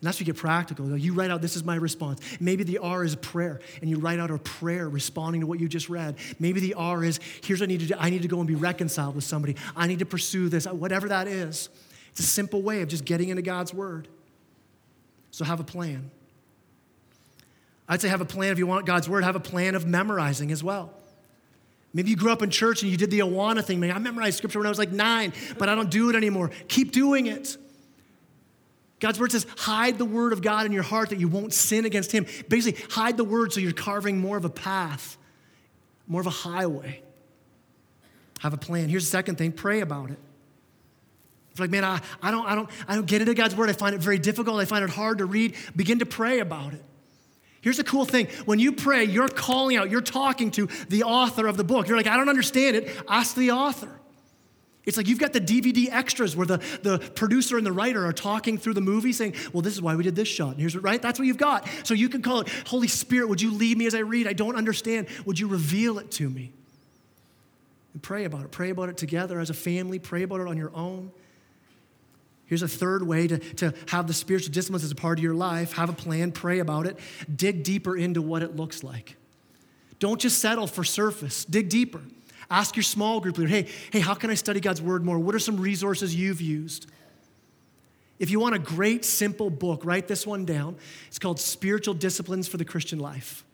And 0.00 0.06
that's 0.06 0.18
where 0.18 0.26
you 0.26 0.32
get 0.32 0.40
practical. 0.40 0.96
You 0.96 1.12
write 1.12 1.32
out, 1.32 1.42
this 1.42 1.56
is 1.56 1.64
my 1.64 1.74
response. 1.74 2.20
Maybe 2.38 2.62
the 2.62 2.78
R 2.78 3.02
is 3.02 3.16
prayer, 3.16 3.60
and 3.80 3.90
you 3.90 3.98
write 3.98 4.20
out 4.20 4.30
a 4.30 4.38
prayer 4.38 4.88
responding 4.88 5.40
to 5.40 5.46
what 5.48 5.58
you 5.58 5.68
just 5.68 5.88
read. 5.88 6.16
Maybe 6.38 6.60
the 6.60 6.74
R 6.74 7.02
is, 7.02 7.18
here's 7.42 7.60
what 7.60 7.66
I 7.66 7.72
need 7.72 7.80
to 7.80 7.86
do. 7.86 7.94
I 7.98 8.08
need 8.08 8.22
to 8.22 8.28
go 8.28 8.38
and 8.38 8.46
be 8.46 8.54
reconciled 8.54 9.16
with 9.16 9.24
somebody. 9.24 9.56
I 9.74 9.88
need 9.88 9.98
to 9.98 10.06
pursue 10.06 10.48
this, 10.48 10.68
uh, 10.68 10.70
whatever 10.70 11.08
that 11.08 11.26
is. 11.26 11.68
It's 12.10 12.20
a 12.20 12.22
simple 12.22 12.62
way 12.62 12.82
of 12.82 12.88
just 12.88 13.04
getting 13.04 13.28
into 13.30 13.42
God's 13.42 13.74
word. 13.74 14.06
So 15.32 15.44
have 15.44 15.58
a 15.58 15.64
plan. 15.64 16.12
I'd 17.88 18.00
say 18.00 18.08
have 18.08 18.20
a 18.20 18.26
plan 18.26 18.52
if 18.52 18.58
you 18.58 18.66
want 18.68 18.86
God's 18.86 19.08
word, 19.08 19.24
have 19.24 19.36
a 19.36 19.40
plan 19.40 19.74
of 19.74 19.84
memorizing 19.84 20.52
as 20.52 20.62
well. 20.62 20.92
Maybe 21.92 22.10
you 22.10 22.16
grew 22.16 22.30
up 22.30 22.42
in 22.42 22.50
church 22.50 22.82
and 22.82 22.90
you 22.90 22.96
did 22.98 23.10
the 23.10 23.20
Awana 23.20 23.64
thing. 23.64 23.80
Man, 23.80 23.90
I 23.90 23.98
memorized 23.98 24.38
scripture 24.38 24.58
when 24.60 24.66
I 24.66 24.68
was 24.68 24.78
like 24.78 24.92
nine, 24.92 25.32
but 25.58 25.68
I 25.68 25.74
don't 25.74 25.90
do 25.90 26.10
it 26.10 26.14
anymore. 26.14 26.50
Keep 26.68 26.92
doing 26.92 27.26
it. 27.26 27.56
God's 29.00 29.20
word 29.20 29.32
says, 29.32 29.46
hide 29.56 29.98
the 29.98 30.04
word 30.04 30.32
of 30.32 30.42
God 30.42 30.66
in 30.66 30.72
your 30.72 30.82
heart 30.82 31.10
that 31.10 31.20
you 31.20 31.28
won't 31.28 31.54
sin 31.54 31.84
against 31.84 32.10
Him. 32.10 32.26
Basically, 32.48 32.82
hide 32.90 33.16
the 33.16 33.24
word 33.24 33.52
so 33.52 33.60
you're 33.60 33.72
carving 33.72 34.18
more 34.18 34.36
of 34.36 34.44
a 34.44 34.50
path, 34.50 35.16
more 36.06 36.20
of 36.20 36.26
a 36.26 36.30
highway. 36.30 37.02
Have 38.40 38.54
a 38.54 38.58
plan. 38.58 38.88
Here's 38.88 39.04
the 39.04 39.10
second 39.10 39.36
thing 39.36 39.52
pray 39.52 39.80
about 39.80 40.10
it. 40.10 40.18
It's 41.50 41.60
like, 41.60 41.70
man, 41.70 41.84
I, 41.84 42.00
I, 42.22 42.30
don't, 42.30 42.46
I, 42.46 42.54
don't, 42.54 42.70
I 42.86 42.94
don't 42.94 43.06
get 43.06 43.20
into 43.20 43.34
God's 43.34 43.56
word. 43.56 43.68
I 43.68 43.72
find 43.72 43.94
it 43.94 44.00
very 44.00 44.18
difficult. 44.18 44.60
I 44.60 44.64
find 44.64 44.84
it 44.84 44.90
hard 44.90 45.18
to 45.18 45.26
read. 45.26 45.56
Begin 45.74 45.98
to 46.00 46.06
pray 46.06 46.40
about 46.40 46.72
it. 46.72 46.84
Here's 47.60 47.76
the 47.76 47.84
cool 47.84 48.04
thing 48.04 48.28
when 48.44 48.58
you 48.58 48.72
pray, 48.72 49.04
you're 49.04 49.28
calling 49.28 49.76
out, 49.76 49.90
you're 49.90 50.00
talking 50.00 50.52
to 50.52 50.68
the 50.88 51.02
author 51.02 51.48
of 51.48 51.56
the 51.56 51.64
book. 51.64 51.88
You're 51.88 51.96
like, 51.96 52.06
I 52.06 52.16
don't 52.16 52.28
understand 52.28 52.76
it. 52.76 52.96
Ask 53.08 53.34
the 53.34 53.50
author. 53.50 53.90
It's 54.88 54.96
like 54.96 55.06
you've 55.06 55.18
got 55.18 55.34
the 55.34 55.40
DVD 55.40 55.92
extras 55.92 56.34
where 56.34 56.46
the, 56.46 56.56
the 56.82 56.98
producer 57.14 57.58
and 57.58 57.66
the 57.66 57.72
writer 57.72 58.06
are 58.06 58.12
talking 58.12 58.56
through 58.56 58.72
the 58.72 58.80
movie 58.80 59.12
saying, 59.12 59.34
Well, 59.52 59.60
this 59.60 59.74
is 59.74 59.82
why 59.82 59.94
we 59.94 60.02
did 60.02 60.16
this 60.16 60.28
shot. 60.28 60.52
And 60.52 60.60
here's 60.60 60.74
what, 60.74 60.82
right? 60.82 61.02
That's 61.02 61.18
what 61.18 61.28
you've 61.28 61.36
got. 61.36 61.68
So 61.82 61.92
you 61.92 62.08
can 62.08 62.22
call 62.22 62.40
it, 62.40 62.48
Holy 62.66 62.88
Spirit, 62.88 63.28
would 63.28 63.42
you 63.42 63.52
lead 63.52 63.76
me 63.76 63.84
as 63.84 63.94
I 63.94 63.98
read? 63.98 64.26
I 64.26 64.32
don't 64.32 64.56
understand. 64.56 65.08
Would 65.26 65.38
you 65.38 65.46
reveal 65.46 65.98
it 65.98 66.10
to 66.12 66.30
me? 66.30 66.52
And 67.92 68.02
pray 68.02 68.24
about 68.24 68.46
it. 68.46 68.50
Pray 68.50 68.70
about 68.70 68.88
it 68.88 68.96
together 68.96 69.38
as 69.40 69.50
a 69.50 69.54
family. 69.54 69.98
Pray 69.98 70.22
about 70.22 70.40
it 70.40 70.48
on 70.48 70.56
your 70.56 70.74
own. 70.74 71.12
Here's 72.46 72.62
a 72.62 72.68
third 72.68 73.06
way 73.06 73.26
to, 73.26 73.38
to 73.56 73.74
have 73.88 74.06
the 74.06 74.14
spiritual 74.14 74.54
disciplines 74.54 74.84
as 74.84 74.90
a 74.90 74.94
part 74.94 75.18
of 75.18 75.22
your 75.22 75.34
life. 75.34 75.72
Have 75.72 75.90
a 75.90 75.92
plan, 75.92 76.32
pray 76.32 76.60
about 76.60 76.86
it, 76.86 76.98
dig 77.36 77.62
deeper 77.62 77.94
into 77.94 78.22
what 78.22 78.42
it 78.42 78.56
looks 78.56 78.82
like. 78.82 79.16
Don't 79.98 80.18
just 80.18 80.38
settle 80.38 80.66
for 80.66 80.82
surface, 80.82 81.44
dig 81.44 81.68
deeper. 81.68 82.00
Ask 82.50 82.76
your 82.76 82.82
small 82.82 83.20
group 83.20 83.38
leader, 83.38 83.50
hey, 83.50 83.68
hey, 83.92 84.00
how 84.00 84.14
can 84.14 84.30
I 84.30 84.34
study 84.34 84.60
God's 84.60 84.80
word 84.80 85.04
more? 85.04 85.18
What 85.18 85.34
are 85.34 85.38
some 85.38 85.58
resources 85.58 86.14
you've 86.14 86.40
used? 86.40 86.86
If 88.18 88.30
you 88.30 88.40
want 88.40 88.54
a 88.54 88.58
great, 88.58 89.04
simple 89.04 89.50
book, 89.50 89.84
write 89.84 90.08
this 90.08 90.26
one 90.26 90.44
down. 90.44 90.76
It's 91.08 91.18
called 91.18 91.38
Spiritual 91.38 91.94
Disciplines 91.94 92.48
for 92.48 92.56
the 92.56 92.64
Christian 92.64 92.98
Life 92.98 93.44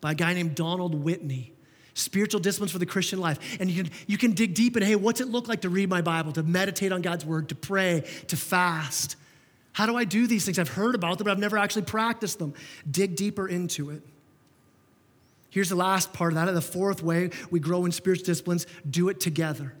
by 0.00 0.12
a 0.12 0.14
guy 0.14 0.32
named 0.34 0.54
Donald 0.54 0.94
Whitney 0.94 1.52
spiritual 1.96 2.40
disciplines 2.40 2.70
for 2.70 2.78
the 2.78 2.86
Christian 2.86 3.18
life. 3.18 3.38
And 3.58 3.70
you 3.70 3.84
can, 3.84 3.92
you 4.06 4.18
can 4.18 4.32
dig 4.32 4.54
deep 4.54 4.76
in 4.76 4.82
hey, 4.82 4.96
what's 4.96 5.20
it 5.20 5.28
look 5.28 5.48
like 5.48 5.62
to 5.62 5.68
read 5.68 5.88
my 5.88 6.02
Bible, 6.02 6.32
to 6.32 6.42
meditate 6.42 6.92
on 6.92 7.02
God's 7.02 7.24
word, 7.24 7.48
to 7.48 7.54
pray, 7.54 8.04
to 8.28 8.36
fast? 8.36 9.16
How 9.72 9.86
do 9.86 9.96
I 9.96 10.04
do 10.04 10.26
these 10.26 10.44
things? 10.44 10.58
I've 10.58 10.68
heard 10.68 10.94
about 10.94 11.18
them, 11.18 11.24
but 11.24 11.32
I've 11.32 11.38
never 11.38 11.58
actually 11.58 11.82
practiced 11.82 12.38
them. 12.38 12.54
Dig 12.90 13.16
deeper 13.16 13.48
into 13.48 13.90
it. 13.90 14.02
Here's 15.56 15.70
the 15.70 15.74
last 15.74 16.12
part 16.12 16.34
of 16.34 16.34
that. 16.34 16.52
The 16.52 16.60
fourth 16.60 17.02
way 17.02 17.30
we 17.50 17.60
grow 17.60 17.86
in 17.86 17.90
spiritual 17.90 18.26
disciplines 18.26 18.66
do 18.90 19.08
it 19.08 19.20
together. 19.20 19.72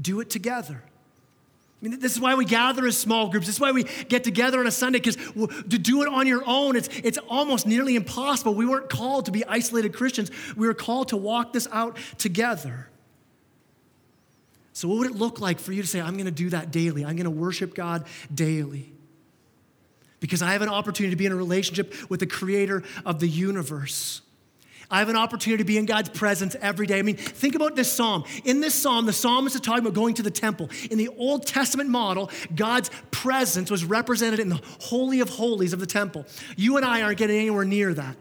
Do 0.00 0.20
it 0.20 0.30
together. 0.30 0.80
I 0.80 1.88
mean, 1.88 1.98
this 1.98 2.12
is 2.12 2.20
why 2.20 2.36
we 2.36 2.44
gather 2.44 2.86
as 2.86 2.96
small 2.96 3.30
groups. 3.30 3.46
This 3.46 3.56
is 3.56 3.60
why 3.60 3.72
we 3.72 3.82
get 4.08 4.22
together 4.22 4.60
on 4.60 4.68
a 4.68 4.70
Sunday, 4.70 5.00
because 5.00 5.16
to 5.16 5.76
do 5.76 6.02
it 6.02 6.08
on 6.08 6.28
your 6.28 6.44
own, 6.46 6.76
it's, 6.76 6.88
it's 7.02 7.18
almost 7.28 7.66
nearly 7.66 7.96
impossible. 7.96 8.54
We 8.54 8.64
weren't 8.64 8.88
called 8.88 9.24
to 9.24 9.32
be 9.32 9.44
isolated 9.44 9.92
Christians, 9.92 10.30
we 10.56 10.68
were 10.68 10.74
called 10.74 11.08
to 11.08 11.16
walk 11.16 11.52
this 11.52 11.66
out 11.72 11.96
together. 12.16 12.88
So, 14.72 14.86
what 14.86 14.98
would 14.98 15.10
it 15.10 15.16
look 15.16 15.40
like 15.40 15.58
for 15.58 15.72
you 15.72 15.82
to 15.82 15.88
say, 15.88 16.00
I'm 16.00 16.14
going 16.14 16.26
to 16.26 16.30
do 16.30 16.50
that 16.50 16.70
daily? 16.70 17.04
I'm 17.04 17.16
going 17.16 17.24
to 17.24 17.30
worship 17.30 17.74
God 17.74 18.06
daily? 18.32 18.92
Because 20.20 20.42
I 20.42 20.52
have 20.52 20.62
an 20.62 20.68
opportunity 20.68 21.10
to 21.10 21.18
be 21.18 21.26
in 21.26 21.32
a 21.32 21.36
relationship 21.36 21.92
with 22.08 22.20
the 22.20 22.26
creator 22.26 22.84
of 23.04 23.18
the 23.18 23.26
universe. 23.26 24.22
I 24.90 25.00
have 25.00 25.10
an 25.10 25.16
opportunity 25.16 25.62
to 25.62 25.66
be 25.66 25.76
in 25.76 25.84
God's 25.84 26.08
presence 26.08 26.56
every 26.62 26.86
day. 26.86 26.98
I 26.98 27.02
mean, 27.02 27.16
think 27.16 27.54
about 27.54 27.76
this 27.76 27.92
psalm. 27.92 28.24
In 28.44 28.60
this 28.60 28.74
psalm, 28.74 29.04
the 29.04 29.12
psalmist 29.12 29.54
is 29.54 29.60
talking 29.60 29.80
about 29.80 29.92
going 29.92 30.14
to 30.14 30.22
the 30.22 30.30
temple. 30.30 30.70
In 30.90 30.96
the 30.96 31.08
Old 31.08 31.46
Testament 31.46 31.90
model, 31.90 32.30
God's 32.54 32.90
presence 33.10 33.70
was 33.70 33.84
represented 33.84 34.40
in 34.40 34.48
the 34.48 34.60
Holy 34.80 35.20
of 35.20 35.28
Holies 35.28 35.74
of 35.74 35.80
the 35.80 35.86
temple. 35.86 36.24
You 36.56 36.78
and 36.78 36.86
I 36.86 37.02
aren't 37.02 37.18
getting 37.18 37.36
anywhere 37.36 37.66
near 37.66 37.92
that. 37.92 38.16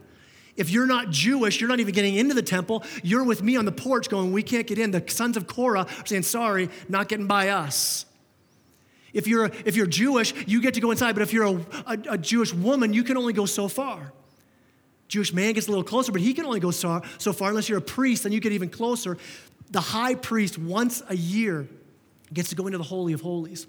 If 0.57 0.71
you're 0.71 0.87
not 0.87 1.09
Jewish, 1.09 1.61
you're 1.61 1.69
not 1.69 1.79
even 1.79 1.93
getting 1.93 2.15
into 2.15 2.33
the 2.33 2.41
temple. 2.41 2.83
You're 3.01 3.23
with 3.23 3.41
me 3.43 3.55
on 3.55 3.65
the 3.65 3.71
porch 3.71 4.09
going, 4.09 4.33
We 4.33 4.43
can't 4.43 4.67
get 4.67 4.77
in. 4.77 4.91
The 4.91 5.03
sons 5.07 5.37
of 5.37 5.47
Korah 5.47 5.81
are 5.81 6.05
saying, 6.05 6.23
Sorry, 6.23 6.69
not 6.89 7.07
getting 7.07 7.27
by 7.27 7.49
us. 7.49 8.05
If 9.13 9.27
you're, 9.27 9.51
if 9.65 9.75
you're 9.75 9.87
Jewish, 9.87 10.33
you 10.47 10.61
get 10.61 10.73
to 10.73 10.81
go 10.81 10.91
inside, 10.91 11.13
but 11.13 11.21
if 11.21 11.31
you're 11.31 11.45
a, 11.45 11.65
a, 11.85 11.97
a 12.11 12.17
Jewish 12.17 12.53
woman, 12.53 12.93
you 12.93 13.03
can 13.03 13.15
only 13.15 13.33
go 13.33 13.45
so 13.45 13.67
far. 13.67 14.11
Jewish 15.07 15.33
man 15.33 15.53
gets 15.53 15.67
a 15.67 15.69
little 15.69 15.83
closer, 15.83 16.11
but 16.11 16.21
he 16.21 16.33
can 16.33 16.45
only 16.45 16.59
go 16.59 16.71
so, 16.71 17.01
so 17.17 17.33
far 17.33 17.49
unless 17.49 17.69
you're 17.69 17.77
a 17.77 17.81
priest, 17.81 18.23
then 18.23 18.31
you 18.31 18.39
get 18.39 18.51
even 18.51 18.69
closer. 18.69 19.17
The 19.71 19.81
high 19.81 20.15
priest, 20.15 20.57
once 20.57 21.01
a 21.09 21.15
year, 21.15 21.67
gets 22.33 22.49
to 22.49 22.55
go 22.55 22.67
into 22.67 22.77
the 22.77 22.83
Holy 22.83 23.13
of 23.13 23.21
Holies. 23.21 23.67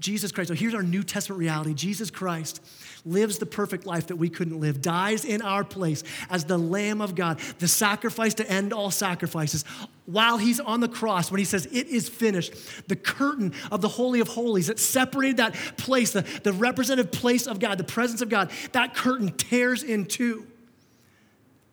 Jesus 0.00 0.32
Christ. 0.32 0.48
So 0.48 0.54
here's 0.54 0.74
our 0.74 0.82
New 0.82 1.02
Testament 1.02 1.38
reality 1.38 1.74
Jesus 1.74 2.10
Christ 2.10 2.60
lives 3.04 3.38
the 3.38 3.46
perfect 3.46 3.86
life 3.86 4.08
that 4.08 4.16
we 4.16 4.28
couldn't 4.28 4.58
live, 4.58 4.82
dies 4.82 5.24
in 5.24 5.42
our 5.42 5.62
place 5.62 6.02
as 6.28 6.44
the 6.44 6.58
Lamb 6.58 7.00
of 7.00 7.14
God, 7.14 7.38
the 7.58 7.68
sacrifice 7.68 8.34
to 8.34 8.50
end 8.50 8.72
all 8.72 8.90
sacrifices. 8.90 9.64
While 10.06 10.38
he's 10.38 10.58
on 10.58 10.80
the 10.80 10.88
cross, 10.88 11.30
when 11.30 11.38
he 11.38 11.44
says, 11.44 11.66
It 11.66 11.86
is 11.86 12.08
finished, 12.08 12.88
the 12.88 12.96
curtain 12.96 13.52
of 13.70 13.82
the 13.82 13.88
Holy 13.88 14.20
of 14.20 14.28
Holies 14.28 14.66
that 14.66 14.78
separated 14.78 15.36
that 15.36 15.54
place, 15.76 16.12
the, 16.12 16.22
the 16.42 16.52
representative 16.52 17.12
place 17.12 17.46
of 17.46 17.60
God, 17.60 17.78
the 17.78 17.84
presence 17.84 18.22
of 18.22 18.30
God, 18.30 18.50
that 18.72 18.94
curtain 18.94 19.32
tears 19.36 19.82
in 19.82 20.06
two 20.06 20.46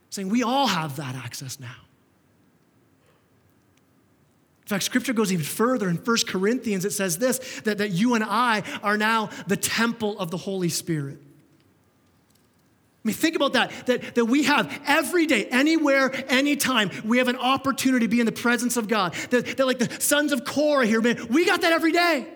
saying 0.10 0.30
we 0.30 0.44
all 0.44 0.68
have 0.68 0.96
that 0.98 1.16
access 1.16 1.60
now. 1.60 1.76
In 4.68 4.70
fact, 4.70 4.84
scripture 4.84 5.14
goes 5.14 5.32
even 5.32 5.46
further. 5.46 5.88
In 5.88 5.96
1 5.96 6.18
Corinthians, 6.28 6.84
it 6.84 6.92
says 6.92 7.18
this 7.18 7.40
that, 7.62 7.78
that 7.78 7.92
you 7.92 8.16
and 8.16 8.24
I 8.24 8.64
are 8.84 8.98
now 8.98 9.30
the 9.48 9.56
temple 9.56 10.20
of 10.20 10.30
the 10.30 10.36
Holy 10.36 10.68
Spirit. 10.68 11.20
I 11.22 13.08
mean, 13.08 13.16
think 13.16 13.38
about 13.38 13.54
that, 13.54 13.72
that, 13.86 14.16
that 14.16 14.26
we 14.26 14.44
have 14.44 14.82
every 14.86 15.26
day, 15.26 15.46
anywhere, 15.46 16.12
anytime, 16.28 16.92
we 17.06 17.20
have 17.20 17.30
an 17.30 17.38
opportunity 17.38 18.06
to 18.06 18.10
be 18.10 18.20
in 18.20 18.26
the 18.26 18.34
presence 18.34 18.76
of 18.76 18.90
God. 18.90 19.14
That, 19.30 19.56
that 19.56 19.66
like 19.66 19.80
the 19.80 20.02
sons 20.02 20.34
of 20.34 20.44
Korah 20.44 20.86
here, 20.86 21.00
man, 21.00 21.28
we 21.30 21.46
got 21.46 21.62
that 21.62 21.72
every 21.72 21.94
day. 21.94 22.28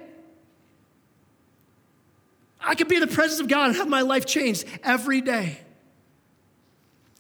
I 2.62 2.76
could 2.76 2.88
be 2.88 2.96
in 2.96 3.02
the 3.02 3.08
presence 3.08 3.42
of 3.42 3.50
God 3.50 3.72
and 3.72 3.76
have 3.76 3.90
my 3.90 4.04
life 4.04 4.26
changed 4.26 4.64
every 4.84 5.20
day. 5.20 5.60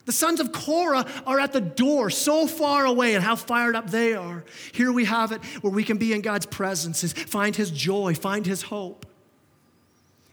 The 0.05 0.11
sons 0.11 0.39
of 0.39 0.51
Korah 0.51 1.05
are 1.27 1.39
at 1.39 1.53
the 1.53 1.61
door, 1.61 2.09
so 2.09 2.47
far 2.47 2.85
away, 2.85 3.15
and 3.15 3.23
how 3.23 3.35
fired 3.35 3.75
up 3.75 3.89
they 3.89 4.13
are. 4.13 4.43
Here 4.71 4.91
we 4.91 5.05
have 5.05 5.31
it 5.31 5.43
where 5.61 5.71
we 5.71 5.83
can 5.83 5.97
be 5.97 6.13
in 6.13 6.21
God's 6.21 6.45
presence, 6.45 7.13
find 7.13 7.55
His 7.55 7.69
joy, 7.71 8.15
find 8.15 8.45
His 8.45 8.63
hope. 8.63 9.05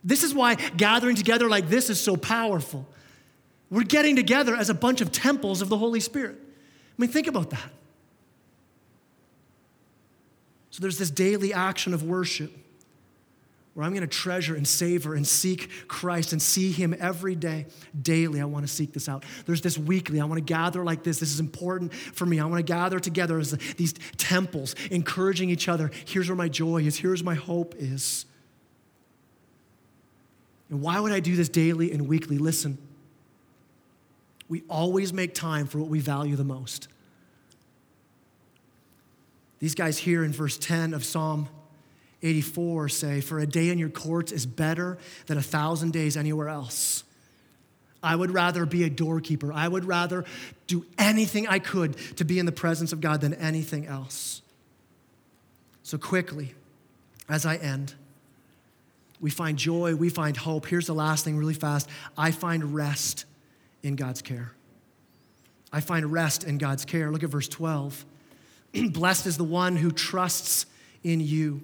This 0.03 0.23
is 0.23 0.33
why 0.33 0.55
gathering 0.55 1.17
together 1.17 1.49
like 1.49 1.69
this 1.69 1.91
is 1.91 2.01
so 2.01 2.17
powerful. 2.17 2.87
We're 3.71 3.83
getting 3.83 4.17
together 4.17 4.57
as 4.57 4.71
a 4.71 4.75
bunch 4.75 5.01
of 5.01 5.13
temples 5.13 5.61
of 5.61 5.69
the 5.69 5.77
Holy 5.77 6.01
Spirit. 6.01 6.37
I 6.41 7.03
mean, 7.03 7.11
think 7.11 7.27
about 7.27 7.51
that. 7.51 7.71
So 10.71 10.81
there's 10.81 10.99
this 10.99 11.11
daily 11.11 11.53
action 11.53 11.93
of 11.93 12.03
worship 12.03 12.53
where 13.79 13.87
I'm 13.87 13.93
going 13.93 14.01
to 14.01 14.09
treasure 14.09 14.57
and 14.57 14.67
savor 14.67 15.15
and 15.15 15.25
seek 15.25 15.71
Christ 15.87 16.33
and 16.33 16.43
see 16.43 16.73
Him 16.73 16.97
every 16.99 17.37
day. 17.37 17.67
Daily, 18.03 18.41
I 18.41 18.45
want 18.45 18.67
to 18.67 18.73
seek 18.73 18.93
this 18.93 19.09
out. 19.09 19.25
There's 19.47 19.61
this 19.61 19.79
weekly. 19.79 20.21
I 20.21 20.25
want 20.25 20.39
to 20.39 20.45
gather 20.45 20.83
like 20.83 21.05
this. 21.05 21.21
This 21.21 21.33
is 21.33 21.39
important 21.39 21.95
for 21.95 22.27
me. 22.27 22.41
I 22.41 22.45
want 22.47 22.59
to 22.59 22.73
gather 22.73 22.99
together 22.99 23.39
as 23.39 23.53
these 23.77 23.95
temples, 24.17 24.75
encouraging 24.91 25.51
each 25.51 25.69
other. 25.69 25.93
Here's 26.07 26.29
where 26.29 26.35
my 26.35 26.49
joy 26.49 26.83
is. 26.83 26.97
Here's 26.97 27.23
my 27.23 27.37
hope 27.37 27.77
is. 27.79 28.27
And 30.71 30.83
why 30.83 30.99
would 30.99 31.13
I 31.13 31.21
do 31.21 31.37
this 31.37 31.49
daily 31.49 31.93
and 31.93 32.09
weekly? 32.09 32.37
Listen, 32.37 32.79
we 34.49 34.65
always 34.69 35.13
make 35.13 35.35
time 35.35 35.69
for 35.69 35.79
what 35.79 35.89
we 35.89 36.01
value 36.01 36.35
the 36.35 36.43
most. 36.43 36.89
These 39.61 39.77
guys 39.77 39.99
here 39.99 40.25
in 40.25 40.33
verse 40.33 40.59
10 40.59 40.95
of 40.95 41.05
Psalm 41.05 41.49
84 42.23 42.89
say, 42.89 43.21
For 43.21 43.39
a 43.39 43.47
day 43.47 43.71
in 43.71 43.79
your 43.79 43.89
courts 43.89 44.33
is 44.33 44.47
better 44.47 44.99
than 45.27 45.39
a 45.39 45.43
thousand 45.43 45.93
days 45.93 46.17
anywhere 46.17 46.49
else. 46.49 47.05
I 48.03 48.15
would 48.15 48.31
rather 48.31 48.65
be 48.65 48.85
a 48.85 48.91
doorkeeper. 48.91 49.53
I 49.53 49.67
would 49.67 49.85
rather 49.85 50.25
do 50.67 50.85
anything 50.99 51.49
I 51.49 51.59
could 51.59 51.97
to 52.17 52.25
be 52.25 52.39
in 52.39 52.47
the 52.47 52.53
presence 52.53 52.93
of 52.93 53.01
God 53.01 53.21
than 53.21 53.35
anything 53.35 53.87
else. 53.87 54.43
So, 55.83 55.99
quickly, 55.99 56.55
as 57.29 57.45
I 57.45 57.57
end, 57.57 57.95
we 59.21 59.31
find 59.31 59.59
joy, 59.59 59.95
we 59.97 60.11
find 60.11 60.37
hope. 60.37 60.67
Here's 60.67 60.87
the 60.87 60.95
last 60.95 61.25
thing, 61.25 61.37
really 61.37 61.55
fast 61.55 61.89
I 62.17 62.31
find 62.31 62.75
rest 62.75 63.25
in 63.83 63.97
God's 63.97 64.23
care. 64.23 64.53
I 65.73 65.81
find 65.81 66.11
rest 66.13 66.45
in 66.45 66.59
God's 66.59 66.85
care. 66.85 67.11
Look 67.11 67.23
at 67.23 67.31
verse 67.31 67.49
12. 67.49 68.05
Blessed 68.91 69.27
is 69.27 69.37
the 69.37 69.45
one 69.45 69.77
who 69.77 69.91
trusts 69.91 70.67
in 71.03 71.21
you, 71.21 71.63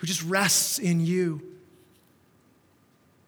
who 0.00 0.06
just 0.06 0.22
rests 0.24 0.78
in 0.78 1.00
you. 1.00 1.42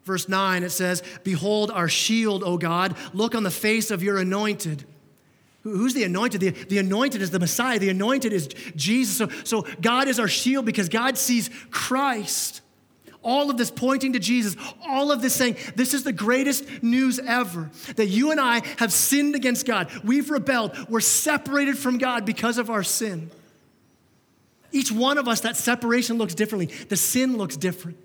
Verse 0.04 0.28
9, 0.28 0.62
it 0.64 0.70
says, 0.70 1.02
Behold 1.22 1.70
our 1.70 1.88
shield, 1.88 2.42
O 2.42 2.58
God. 2.58 2.96
Look 3.12 3.34
on 3.34 3.42
the 3.42 3.50
face 3.50 3.90
of 3.90 4.02
your 4.02 4.18
anointed. 4.18 4.84
Who's 5.62 5.94
the 5.94 6.02
anointed? 6.02 6.40
The, 6.40 6.50
the 6.50 6.78
anointed 6.78 7.22
is 7.22 7.30
the 7.30 7.38
Messiah. 7.38 7.78
The 7.78 7.90
anointed 7.90 8.32
is 8.32 8.48
Jesus. 8.74 9.16
So, 9.16 9.28
so 9.44 9.66
God 9.80 10.08
is 10.08 10.18
our 10.18 10.26
shield 10.26 10.66
because 10.66 10.88
God 10.88 11.16
sees 11.16 11.50
Christ. 11.70 12.62
All 13.22 13.50
of 13.50 13.58
this 13.58 13.70
pointing 13.70 14.14
to 14.14 14.18
Jesus, 14.18 14.56
all 14.84 15.12
of 15.12 15.22
this 15.22 15.34
saying, 15.34 15.56
this 15.76 15.94
is 15.94 16.02
the 16.02 16.12
greatest 16.12 16.82
news 16.82 17.20
ever 17.20 17.70
that 17.94 18.06
you 18.06 18.32
and 18.32 18.40
I 18.40 18.66
have 18.78 18.92
sinned 18.92 19.36
against 19.36 19.64
God. 19.64 19.88
We've 20.02 20.28
rebelled. 20.28 20.76
We're 20.88 20.98
separated 20.98 21.78
from 21.78 21.98
God 21.98 22.24
because 22.24 22.58
of 22.58 22.68
our 22.68 22.82
sin. 22.82 23.30
Each 24.72 24.90
one 24.90 25.18
of 25.18 25.28
us, 25.28 25.40
that 25.40 25.56
separation 25.56 26.18
looks 26.18 26.34
differently, 26.34 26.66
the 26.86 26.96
sin 26.96 27.36
looks 27.36 27.56
different. 27.56 27.98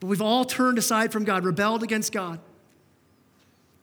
But 0.00 0.08
we've 0.08 0.22
all 0.22 0.44
turned 0.44 0.78
aside 0.78 1.12
from 1.12 1.24
God, 1.24 1.44
rebelled 1.44 1.82
against 1.82 2.12
God. 2.12 2.40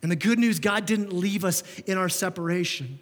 And 0.01 0.11
the 0.11 0.15
good 0.15 0.37
news 0.39 0.59
God 0.59 0.85
didn't 0.85 1.13
leave 1.13 1.43
us 1.43 1.63
in 1.81 1.97
our 1.97 2.09
separation. 2.09 2.99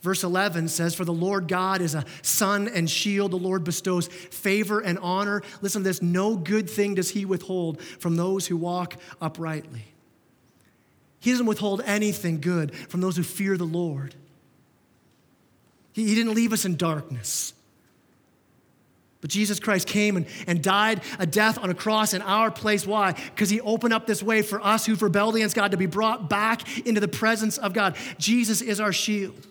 Verse 0.00 0.22
11 0.22 0.68
says, 0.68 0.94
For 0.94 1.04
the 1.04 1.12
Lord 1.12 1.48
God 1.48 1.80
is 1.80 1.94
a 1.94 2.04
sun 2.22 2.68
and 2.68 2.88
shield. 2.88 3.32
The 3.32 3.36
Lord 3.36 3.64
bestows 3.64 4.08
favor 4.08 4.80
and 4.80 4.98
honor. 5.00 5.42
Listen 5.60 5.82
to 5.82 5.88
this 5.88 6.02
no 6.02 6.36
good 6.36 6.70
thing 6.70 6.94
does 6.94 7.10
he 7.10 7.24
withhold 7.24 7.80
from 7.82 8.16
those 8.16 8.46
who 8.46 8.56
walk 8.56 8.96
uprightly. 9.20 9.84
He 11.20 11.32
doesn't 11.32 11.46
withhold 11.46 11.82
anything 11.84 12.40
good 12.40 12.74
from 12.74 13.00
those 13.00 13.16
who 13.16 13.24
fear 13.24 13.56
the 13.56 13.64
Lord. 13.64 14.14
He, 15.92 16.06
he 16.06 16.14
didn't 16.14 16.34
leave 16.34 16.52
us 16.52 16.64
in 16.64 16.76
darkness. 16.76 17.52
But 19.28 19.32
Jesus 19.32 19.60
Christ 19.60 19.86
came 19.86 20.16
and, 20.16 20.26
and 20.46 20.62
died 20.62 21.02
a 21.18 21.26
death 21.26 21.58
on 21.58 21.68
a 21.68 21.74
cross 21.74 22.14
in 22.14 22.22
our 22.22 22.50
place. 22.50 22.86
Why? 22.86 23.12
Because 23.12 23.50
he 23.50 23.60
opened 23.60 23.92
up 23.92 24.06
this 24.06 24.22
way 24.22 24.40
for 24.40 24.58
us 24.64 24.86
who've 24.86 25.02
rebelled 25.02 25.36
against 25.36 25.54
God 25.54 25.72
to 25.72 25.76
be 25.76 25.84
brought 25.84 26.30
back 26.30 26.86
into 26.86 26.98
the 26.98 27.08
presence 27.08 27.58
of 27.58 27.74
God. 27.74 27.96
Jesus 28.16 28.62
is 28.62 28.80
our 28.80 28.92
shield. 28.92 29.46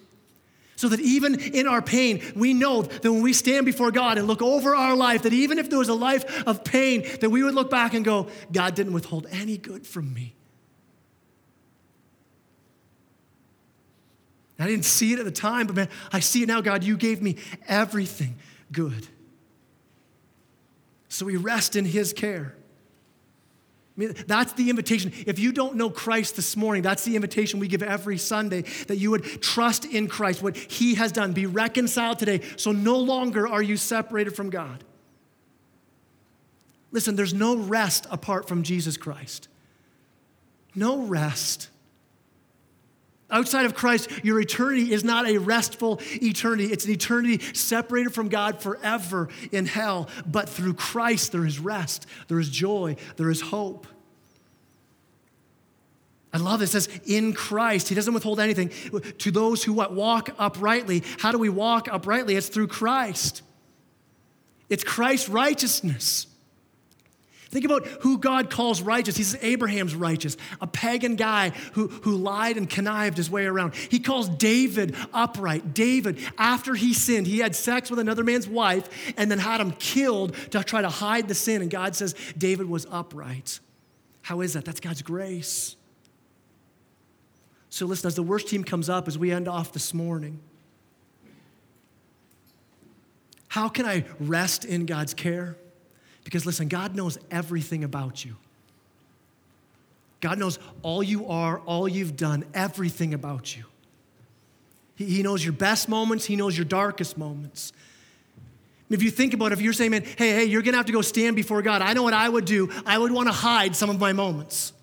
So 0.78 0.90
that 0.90 1.00
even 1.00 1.40
in 1.40 1.68
our 1.68 1.82
pain, 1.82 2.24
we 2.36 2.54
know 2.54 2.82
that 2.82 3.12
when 3.12 3.22
we 3.22 3.34
stand 3.34 3.68
before 3.68 3.92
God 3.92 4.18
and 4.18 4.28
look 4.28 4.42
over 4.42 4.76
our 4.76 4.96
life, 4.96 5.24
that 5.24 5.34
even 5.34 5.60
if 5.60 5.70
there 5.70 5.80
was 5.80 5.90
a 5.90 5.94
life 5.94 6.48
of 6.48 6.64
pain, 6.64 7.08
that 7.22 7.30
we 7.30 7.44
would 7.44 7.54
look 7.54 7.70
back 7.70 7.94
and 7.94 8.04
go, 8.04 8.28
God 8.52 8.74
didn't 8.74 8.94
withhold 8.94 9.28
any 9.32 9.58
good 9.58 9.86
from 9.86 10.12
me. 10.12 10.34
I 14.60 14.66
didn't 14.66 14.86
see 14.86 15.14
it 15.14 15.20
at 15.20 15.26
the 15.26 15.32
time, 15.32 15.68
but 15.68 15.76
man, 15.76 15.90
I 16.12 16.20
see 16.20 16.42
it 16.42 16.48
now. 16.48 16.62
God, 16.62 16.84
you 16.84 16.98
gave 16.98 17.22
me 17.22 17.38
everything 17.68 18.38
good. 18.72 19.08
So 21.10 21.26
we 21.26 21.36
rest 21.38 21.76
in 21.76 21.86
His 21.86 22.14
care. 22.14 22.56
I 23.98 24.00
mean, 24.00 24.16
that's 24.28 24.54
the 24.54 24.70
invitation. 24.70 25.12
If 25.26 25.40
you 25.40 25.52
don't 25.52 25.76
know 25.76 25.90
Christ 25.90 26.36
this 26.36 26.56
morning, 26.56 26.84
that's 26.84 27.04
the 27.04 27.16
invitation 27.16 27.60
we 27.60 27.68
give 27.68 27.82
every 27.82 28.20
Sunday 28.20 28.62
that 28.88 28.98
you 28.98 29.10
would 29.10 29.24
trust 29.42 29.86
in 29.86 30.08
Christ, 30.08 30.44
what 30.44 30.56
He 30.56 30.96
has 30.96 31.12
done, 31.12 31.34
be 31.34 31.48
reconciled 31.48 32.20
today, 32.20 32.42
so 32.58 32.72
no 32.72 32.98
longer 32.98 33.48
are 33.48 33.62
you 33.62 33.76
separated 33.76 34.36
from 34.36 34.52
God. 34.52 34.84
Listen, 36.92 37.16
there's 37.16 37.34
no 37.34 37.58
rest 37.58 38.06
apart 38.12 38.48
from 38.48 38.64
Jesus 38.64 38.98
Christ. 38.98 39.48
No 40.76 41.02
rest. 41.02 41.70
Outside 43.30 43.66
of 43.66 43.76
Christ, 43.76 44.10
your 44.24 44.40
eternity 44.40 44.94
is 44.94 45.04
not 45.04 45.28
a 45.28 45.38
restful 45.38 46.00
eternity. 46.22 46.72
It's 46.72 46.86
an 46.86 46.92
eternity 46.92 47.44
separated 47.54 48.14
from 48.14 48.30
God 48.30 48.62
forever 48.62 49.28
in 49.52 49.66
hell. 49.66 50.10
But 50.26 50.48
through 50.48 50.76
Christ, 50.76 51.34
there 51.34 51.46
is 51.46 51.60
rest, 51.60 52.06
there 52.30 52.40
is 52.40 52.50
joy, 52.50 52.96
there 53.18 53.30
is 53.30 53.42
hope. 53.42 53.86
I 56.32 56.38
love 56.38 56.62
it. 56.62 56.66
It 56.66 56.68
says, 56.68 56.90
in 57.06 57.34
Christ. 57.34 57.90
He 57.90 57.96
doesn't 57.96 58.14
withhold 58.14 58.40
anything. 58.40 58.72
To 59.20 59.32
those 59.32 59.64
who 59.64 59.74
what, 59.74 59.94
walk 59.94 60.30
uprightly. 60.38 61.04
How 61.20 61.32
do 61.32 61.38
we 61.38 61.50
walk 61.50 61.88
uprightly? 61.92 62.36
It's 62.36 62.50
through 62.50 62.68
Christ. 62.68 63.42
It's 64.70 64.84
Christ's 64.84 65.30
righteousness. 65.30 66.28
Think 67.50 67.64
about 67.64 67.86
who 68.02 68.18
God 68.18 68.50
calls 68.50 68.82
righteous. 68.82 69.16
He 69.16 69.24
says 69.24 69.40
Abraham's 69.42 69.96
righteous, 69.96 70.36
a 70.60 70.68
pagan 70.68 71.16
guy 71.16 71.52
who, 71.74 71.88
who 71.88 72.18
lied 72.18 72.58
and 72.58 72.70
connived 72.70 73.16
his 73.16 73.30
way 73.30 73.46
around. 73.46 73.74
He 73.76 74.00
calls 74.00 74.28
David 74.28 74.96
upright. 75.14 75.74
David, 75.74 76.20
after 76.38 76.76
he 76.76 76.94
sinned, 76.94 77.26
he 77.26 77.40
had 77.40 77.56
sex 77.56 77.90
with 77.90 78.00
another 78.00 78.24
man's 78.24 78.48
wife 78.48 79.14
and 79.16 79.32
then 79.32 79.40
had 79.40 79.62
him 79.62 79.72
killed 79.72 80.36
to 80.52 80.64
try 80.64 80.82
to 80.82 80.90
hide 80.90 81.28
the 81.28 81.36
sin. 81.36 81.62
And 81.62 81.72
God 81.72 81.96
says 81.96 82.16
David 82.38 82.70
was 82.70 82.86
upright. 82.92 83.60
How 84.24 84.42
is 84.42 84.54
that? 84.54 84.66
That's 84.66 84.82
God's 84.82 85.02
grace. 85.02 85.78
So, 87.70 87.86
listen, 87.86 88.08
as 88.08 88.16
the 88.16 88.24
worst 88.24 88.50
team 88.50 88.64
comes 88.64 88.90
up, 88.90 89.08
as 89.08 89.18
we 89.18 89.32
end 89.32 89.48
off 89.48 89.72
this 89.72 89.94
morning, 89.94 90.40
how 93.48 93.70
can 93.70 93.86
I 93.86 94.04
rest 94.20 94.66
in 94.66 94.86
God's 94.86 95.14
care? 95.14 95.58
Because 96.28 96.46
listen, 96.46 96.68
God 96.68 96.94
knows 96.94 97.18
everything 97.32 97.86
about 97.86 98.26
you. 98.26 98.36
God 100.20 100.38
knows 100.38 100.60
all 100.82 101.02
you 101.02 101.28
are, 101.28 101.60
all 101.60 101.88
you've 101.88 102.18
done, 102.18 102.44
everything 102.54 103.14
about 103.14 103.56
you. 103.56 103.64
He, 104.98 105.24
knows 105.24 105.42
your 105.42 105.54
best 105.54 105.88
moments, 105.88 106.26
He 106.26 106.36
knows 106.36 106.58
your 106.58 106.66
darkest 106.66 107.18
moments. 107.18 107.72
If 108.90 109.02
you 109.04 109.10
think 109.10 109.36
about 109.36 109.54
it, 109.54 109.60
if 109.60 109.62
you're 109.62 109.72
saying, 109.72 109.92
man, 109.92 110.04
hey, 110.04 110.32
hey, 110.32 110.44
you're 110.44 110.62
gonna 110.62 110.76
have 110.76 110.88
to 110.88 110.92
go 110.92 111.02
stand 111.02 111.38
before 111.38 111.62
God, 111.62 111.82
I 111.82 111.94
know 111.94 112.04
what 112.04 112.14
I 112.14 112.28
would 112.28 112.44
do. 112.44 112.70
I 112.86 112.98
would 112.98 113.14
wanna 113.14 113.32
hide 113.32 113.74
some 113.74 113.90
of 113.90 113.98
my 113.98 114.12
moments. 114.12 114.74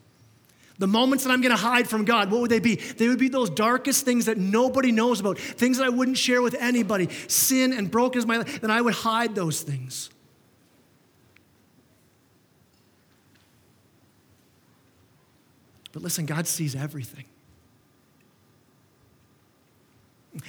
The 0.79 0.87
moments 0.87 1.25
that 1.25 1.31
I'm 1.31 1.43
gonna 1.43 1.57
hide 1.59 1.87
from 1.87 2.07
God, 2.07 2.31
what 2.31 2.41
would 2.41 2.51
they 2.51 2.59
be? 2.59 2.77
They 2.77 3.07
would 3.09 3.19
be 3.19 3.29
those 3.29 3.51
darkest 3.51 4.07
things 4.07 4.25
that 4.25 4.39
nobody 4.39 4.93
knows 4.93 5.21
about, 5.21 5.37
things 5.37 5.77
that 5.77 5.85
I 5.85 5.91
wouldn't 5.91 6.17
share 6.17 6.41
with 6.41 6.55
anybody. 6.55 7.11
Sin 7.29 7.75
and 7.75 7.91
brokenness, 7.91 8.25
my 8.25 8.39
life, 8.39 8.63
then 8.63 8.71
I 8.71 8.81
would 8.81 8.95
hide 8.95 9.35
those 9.35 9.61
things. 9.61 10.09
But 15.95 16.03
listen, 16.03 16.27
God 16.27 16.49
sees 16.49 16.75
everything. 16.75 17.25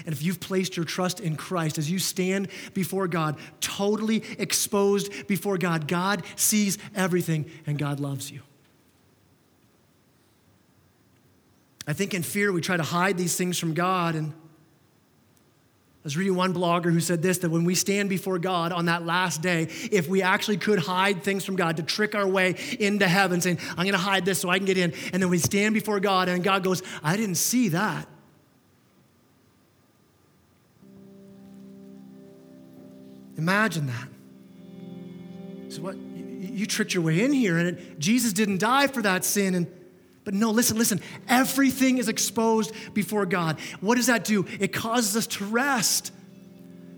And 0.05 0.07
if 0.07 0.23
you've 0.23 0.39
placed 0.39 0.75
your 0.75 0.85
trust 0.85 1.19
in 1.19 1.35
Christ, 1.35 1.77
as 1.77 1.89
you 1.89 1.99
stand 1.99 2.47
before 2.73 3.07
God, 3.07 3.37
totally 3.61 4.23
exposed 4.39 5.27
before 5.27 5.59
God, 5.59 5.87
God 5.87 6.23
sees 6.35 6.79
everything 6.95 7.45
and 7.67 7.77
God 7.77 7.99
loves 7.99 8.31
you. 8.31 8.41
I 11.85 11.93
think 11.93 12.15
in 12.15 12.23
fear 12.23 12.51
we 12.51 12.61
try 12.61 12.77
to 12.77 12.83
hide 12.83 13.15
these 13.15 13.37
things 13.37 13.59
from 13.59 13.75
God 13.75 14.15
and 14.15 14.33
I 16.05 16.07
was 16.07 16.15
reading 16.17 16.35
one 16.35 16.53
blogger 16.53 16.93
who 16.93 16.99
said 16.99 17.23
this 17.23 17.39
that 17.39 17.49
when 17.49 17.63
we 17.63 17.73
stand 17.73 18.09
before 18.09 18.37
God 18.37 18.71
on 18.71 18.85
that 18.85 19.07
last 19.07 19.41
day, 19.41 19.63
if 19.91 20.07
we 20.07 20.21
actually 20.21 20.57
could 20.57 20.77
hide 20.77 21.23
things 21.23 21.43
from 21.43 21.55
God 21.55 21.77
to 21.77 21.83
trick 21.83 22.13
our 22.13 22.27
way 22.27 22.57
into 22.79 23.07
heaven, 23.07 23.41
saying, 23.41 23.57
I'm 23.71 23.85
going 23.85 23.93
to 23.93 23.97
hide 23.97 24.23
this 24.23 24.39
so 24.39 24.47
I 24.49 24.59
can 24.59 24.67
get 24.67 24.77
in, 24.77 24.93
and 25.13 25.23
then 25.23 25.31
we 25.31 25.39
stand 25.39 25.73
before 25.73 25.99
God 25.99 26.29
and 26.29 26.43
God 26.43 26.63
goes, 26.63 26.83
I 27.01 27.17
didn't 27.17 27.37
see 27.37 27.69
that. 27.69 28.07
Imagine 33.35 33.87
that. 33.87 34.07
So 35.69 35.81
what? 35.81 35.95
You 35.97 36.67
tricked 36.67 36.93
your 36.93 37.01
way 37.01 37.23
in 37.23 37.33
here, 37.33 37.57
and 37.57 37.99
Jesus 37.99 38.31
didn't 38.31 38.59
die 38.59 38.85
for 38.85 39.01
that 39.01 39.25
sin. 39.25 39.55
And 39.55 39.67
but 40.25 40.33
no, 40.33 40.49
listen, 40.49 40.77
listen. 40.77 41.01
Everything 41.29 41.99
is 41.99 42.09
exposed 42.09 42.73
before 42.95 43.27
God. 43.27 43.59
What 43.79 43.95
does 43.95 44.07
that 44.07 44.25
do? 44.25 44.45
It 44.59 44.73
causes 44.73 45.15
us 45.15 45.27
to 45.37 45.45
rest. 45.45 46.11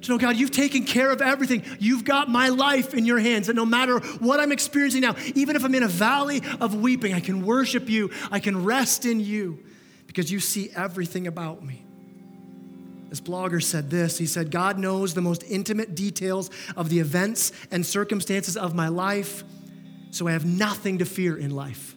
To 0.04 0.12
know, 0.12 0.18
God, 0.18 0.38
you've 0.38 0.52
taken 0.52 0.86
care 0.86 1.12
of 1.12 1.22
everything. 1.22 1.64
You've 1.78 2.06
got 2.06 2.30
my 2.30 2.48
life 2.48 2.94
in 2.94 3.06
your 3.06 3.20
hands. 3.20 3.50
And 3.50 3.58
no 3.58 3.66
matter 3.66 4.00
what 4.00 4.40
I'm 4.40 4.54
experiencing 4.54 5.02
now, 5.02 5.16
even 5.36 5.58
if 5.58 5.66
I'm 5.66 5.76
in 5.76 5.84
a 5.84 5.90
valley 5.90 6.42
of 6.62 6.76
weeping, 6.76 7.14
I 7.14 7.20
can 7.20 7.46
worship 7.46 7.90
you. 7.90 8.12
I 8.32 8.40
can 8.40 8.64
rest 8.64 9.06
in 9.06 9.20
you 9.20 9.60
because 10.08 10.32
you 10.32 10.40
see 10.40 10.70
everything 10.74 11.28
about 11.28 11.64
me. 11.64 11.84
This 13.10 13.20
blogger 13.20 13.62
said 13.62 13.90
this 13.90 14.18
He 14.18 14.26
said, 14.26 14.52
God 14.52 14.80
knows 14.80 15.14
the 15.14 15.22
most 15.22 15.44
intimate 15.44 15.96
details 15.96 16.50
of 16.78 16.88
the 16.88 17.00
events 17.00 17.52
and 17.72 17.86
circumstances 17.86 18.56
of 18.56 18.74
my 18.74 18.88
life, 18.88 19.44
so 20.12 20.28
I 20.28 20.32
have 20.32 20.46
nothing 20.46 21.00
to 21.00 21.06
fear 21.06 21.38
in 21.38 21.52
life. 21.52 21.97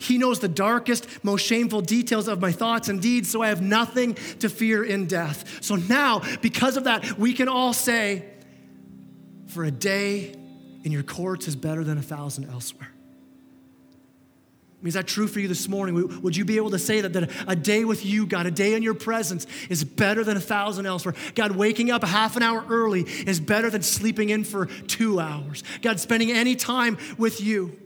He 0.00 0.16
knows 0.16 0.40
the 0.40 0.48
darkest, 0.48 1.06
most 1.22 1.44
shameful 1.44 1.82
details 1.82 2.26
of 2.26 2.40
my 2.40 2.52
thoughts 2.52 2.88
and 2.88 3.02
deeds, 3.02 3.30
so 3.30 3.42
I 3.42 3.48
have 3.48 3.60
nothing 3.60 4.14
to 4.38 4.48
fear 4.48 4.82
in 4.82 5.06
death. 5.06 5.62
So 5.62 5.76
now, 5.76 6.22
because 6.40 6.78
of 6.78 6.84
that, 6.84 7.18
we 7.18 7.34
can 7.34 7.48
all 7.48 7.74
say, 7.74 8.24
For 9.48 9.62
a 9.62 9.70
day 9.70 10.34
in 10.84 10.90
your 10.90 11.02
courts 11.02 11.46
is 11.48 11.54
better 11.54 11.84
than 11.84 11.98
a 11.98 12.02
thousand 12.02 12.48
elsewhere. 12.50 12.90
I 14.80 14.82
mean, 14.82 14.88
is 14.88 14.94
that 14.94 15.06
true 15.06 15.28
for 15.28 15.38
you 15.40 15.48
this 15.48 15.68
morning? 15.68 16.22
Would 16.22 16.34
you 16.34 16.46
be 16.46 16.56
able 16.56 16.70
to 16.70 16.78
say 16.78 17.02
that, 17.02 17.12
that 17.12 17.30
a 17.46 17.54
day 17.54 17.84
with 17.84 18.06
you, 18.06 18.24
God, 18.24 18.46
a 18.46 18.50
day 18.50 18.72
in 18.72 18.82
your 18.82 18.94
presence 18.94 19.46
is 19.68 19.84
better 19.84 20.24
than 20.24 20.38
a 20.38 20.40
thousand 20.40 20.86
elsewhere? 20.86 21.14
God, 21.34 21.52
waking 21.52 21.90
up 21.90 22.02
a 22.02 22.06
half 22.06 22.38
an 22.38 22.42
hour 22.42 22.64
early 22.70 23.02
is 23.02 23.38
better 23.38 23.68
than 23.68 23.82
sleeping 23.82 24.30
in 24.30 24.44
for 24.44 24.64
two 24.64 25.20
hours. 25.20 25.62
God, 25.82 26.00
spending 26.00 26.30
any 26.30 26.56
time 26.56 26.96
with 27.18 27.42
you. 27.42 27.78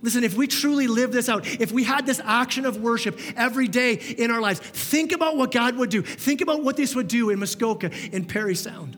Listen, 0.00 0.22
if 0.22 0.36
we 0.36 0.46
truly 0.46 0.86
live 0.86 1.12
this 1.12 1.28
out, 1.28 1.46
if 1.46 1.72
we 1.72 1.84
had 1.84 2.06
this 2.06 2.20
action 2.24 2.64
of 2.64 2.80
worship 2.80 3.18
every 3.36 3.66
day 3.66 3.94
in 3.94 4.30
our 4.30 4.40
lives, 4.40 4.60
think 4.60 5.12
about 5.12 5.36
what 5.36 5.50
God 5.50 5.76
would 5.76 5.90
do. 5.90 6.02
Think 6.02 6.40
about 6.40 6.62
what 6.62 6.76
this 6.76 6.94
would 6.94 7.08
do 7.08 7.30
in 7.30 7.38
Muskoka, 7.38 7.90
in 8.12 8.24
Parry 8.24 8.54
Sound. 8.54 8.96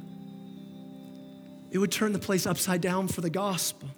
It 1.71 1.79
would 1.79 1.93
turn 1.93 2.13
the 2.13 2.19
place 2.19 2.47
upside 2.47 2.81
down 2.81 3.09
for 3.09 3.21
the 3.21 3.31
gospel. 3.31 3.89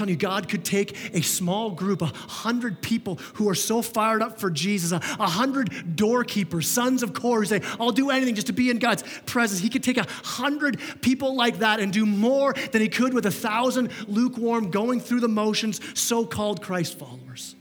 Telling 0.00 0.14
you, 0.14 0.16
God 0.16 0.48
could 0.48 0.64
take 0.64 0.96
a 1.14 1.20
small 1.20 1.70
group, 1.70 2.00
a 2.00 2.06
hundred 2.06 2.80
people 2.80 3.16
who 3.34 3.50
are 3.50 3.54
so 3.54 3.82
fired 3.82 4.22
up 4.22 4.40
for 4.40 4.50
Jesus, 4.50 4.92
a, 4.92 4.98
hundred 4.98 5.94
doorkeepers, 5.94 6.66
sons 6.66 7.02
of 7.02 7.12
Korah, 7.12 7.40
who 7.40 7.44
say, 7.44 7.60
I'll 7.78 7.92
do 7.92 8.08
anything 8.08 8.34
just 8.34 8.46
to 8.46 8.54
be 8.54 8.70
in 8.70 8.78
God's 8.78 9.04
presence. 9.26 9.60
He 9.60 9.68
could 9.68 9.82
take 9.82 9.98
a 9.98 10.06
hundred 10.24 10.80
people 11.02 11.36
like 11.36 11.58
that 11.58 11.80
and 11.80 11.92
do 11.92 12.06
more 12.06 12.54
than 12.72 12.80
he 12.80 12.88
could 12.88 13.12
with 13.12 13.26
a 13.26 13.30
thousand 13.30 13.90
lukewarm, 14.08 14.70
going 14.70 15.00
through 15.00 15.20
the 15.20 15.28
motions, 15.28 15.80
so 15.92 16.24
called 16.24 16.62
Christ 16.62 16.98
followers. 16.98 17.54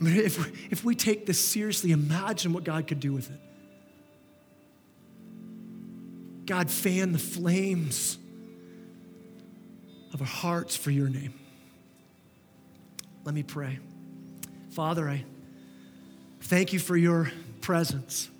I 0.00 0.04
mean, 0.04 0.16
if, 0.16 0.72
if 0.72 0.84
we 0.84 0.94
take 0.94 1.26
this 1.26 1.40
seriously, 1.40 1.90
imagine 1.90 2.52
what 2.52 2.62
God 2.62 2.86
could 2.86 3.00
do 3.00 3.12
with 3.12 3.30
it. 3.32 3.40
God, 6.46 6.70
fan 6.70 7.10
the 7.10 7.18
flames 7.18 8.19
of 10.12 10.20
our 10.20 10.26
hearts 10.26 10.76
for 10.76 10.90
your 10.90 11.08
name. 11.08 11.34
Let 13.24 13.34
me 13.34 13.42
pray. 13.42 13.78
Father, 14.70 15.08
I 15.08 15.24
thank 16.42 16.72
you 16.72 16.78
for 16.78 16.96
your 16.96 17.30
presence. 17.60 18.30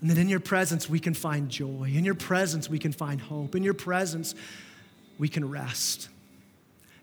And 0.00 0.10
that 0.10 0.18
in 0.18 0.28
your 0.28 0.40
presence 0.40 0.88
we 0.88 1.00
can 1.00 1.14
find 1.14 1.48
joy. 1.48 1.92
In 1.94 2.04
your 2.04 2.14
presence 2.14 2.68
we 2.68 2.78
can 2.78 2.92
find 2.92 3.20
hope. 3.20 3.54
In 3.54 3.62
your 3.62 3.74
presence 3.74 4.34
we 5.18 5.28
can 5.28 5.48
rest. 5.48 6.08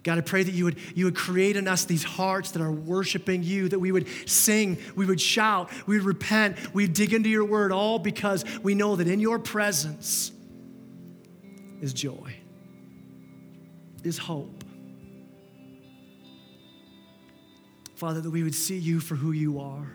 God, 0.04 0.20
I 0.20 0.22
pray 0.22 0.44
that 0.44 0.54
you 0.54 0.66
would, 0.66 0.78
you 0.94 1.06
would 1.06 1.16
create 1.16 1.56
in 1.56 1.68
us 1.68 1.86
these 1.86 2.04
hearts 2.04 2.52
that 2.52 2.62
are 2.62 2.72
worshiping 2.72 3.42
you, 3.42 3.68
that 3.70 3.80
we 3.80 3.92
would 3.92 4.08
sing, 4.30 4.78
we 4.96 5.06
would 5.06 5.20
shout, 5.20 5.72
we 5.88 5.98
would 5.98 6.06
repent, 6.06 6.76
we'd 6.76 6.94
dig 6.94 7.12
into 7.12 7.28
your 7.28 7.44
word, 7.44 7.72
all 7.72 7.98
because 7.98 8.46
we 8.62 8.76
know 8.76 8.96
that 8.96 9.08
in 9.08 9.20
your 9.20 9.40
presence 9.40 10.32
is 11.82 11.92
joy 11.92 12.35
is 14.06 14.18
hope. 14.18 14.64
Father, 17.96 18.22
that 18.22 18.30
we 18.30 18.44
would 18.44 18.56
see 18.56 18.78
you 18.78 19.00
for 19.00 19.16
who 19.16 19.32
you 19.32 19.60
are. 19.60 19.88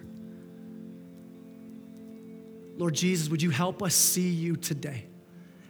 Lord 2.76 2.94
Jesus, 2.94 3.28
would 3.28 3.42
you 3.42 3.50
help 3.50 3.82
us 3.82 3.94
see 3.94 4.30
you 4.30 4.56
today? 4.56 5.04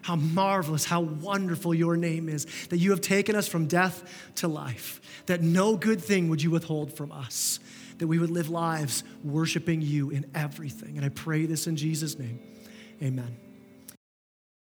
How 0.03 0.17
marvelous, 0.17 0.85
how 0.85 1.01
wonderful 1.01 1.75
your 1.75 1.97
name 1.97 2.29
is, 2.29 2.47
that 2.69 2.79
you 2.79 2.91
have 2.91 3.01
taken 3.01 3.35
us 3.35 3.49
from 3.49 3.67
death 3.67 4.31
to 4.37 4.49
life, 4.49 5.01
that 5.27 5.43
no 5.43 5.77
good 5.77 6.01
thing 6.01 6.29
would 6.29 6.43
you 6.43 6.51
withhold 6.51 6.97
from 6.97 7.11
us, 7.11 7.59
that 7.99 8.07
we 8.07 8.19
would 8.19 8.31
live 8.31 8.49
lives 8.49 9.03
worshiping 9.25 9.83
you 9.83 10.11
in 10.11 10.25
everything. 10.35 10.97
And 10.97 11.05
I 11.05 11.11
pray 11.11 11.47
this 11.47 11.67
in 11.67 11.77
Jesus' 11.77 12.19
name. 12.19 12.39
Amen. 13.03 13.37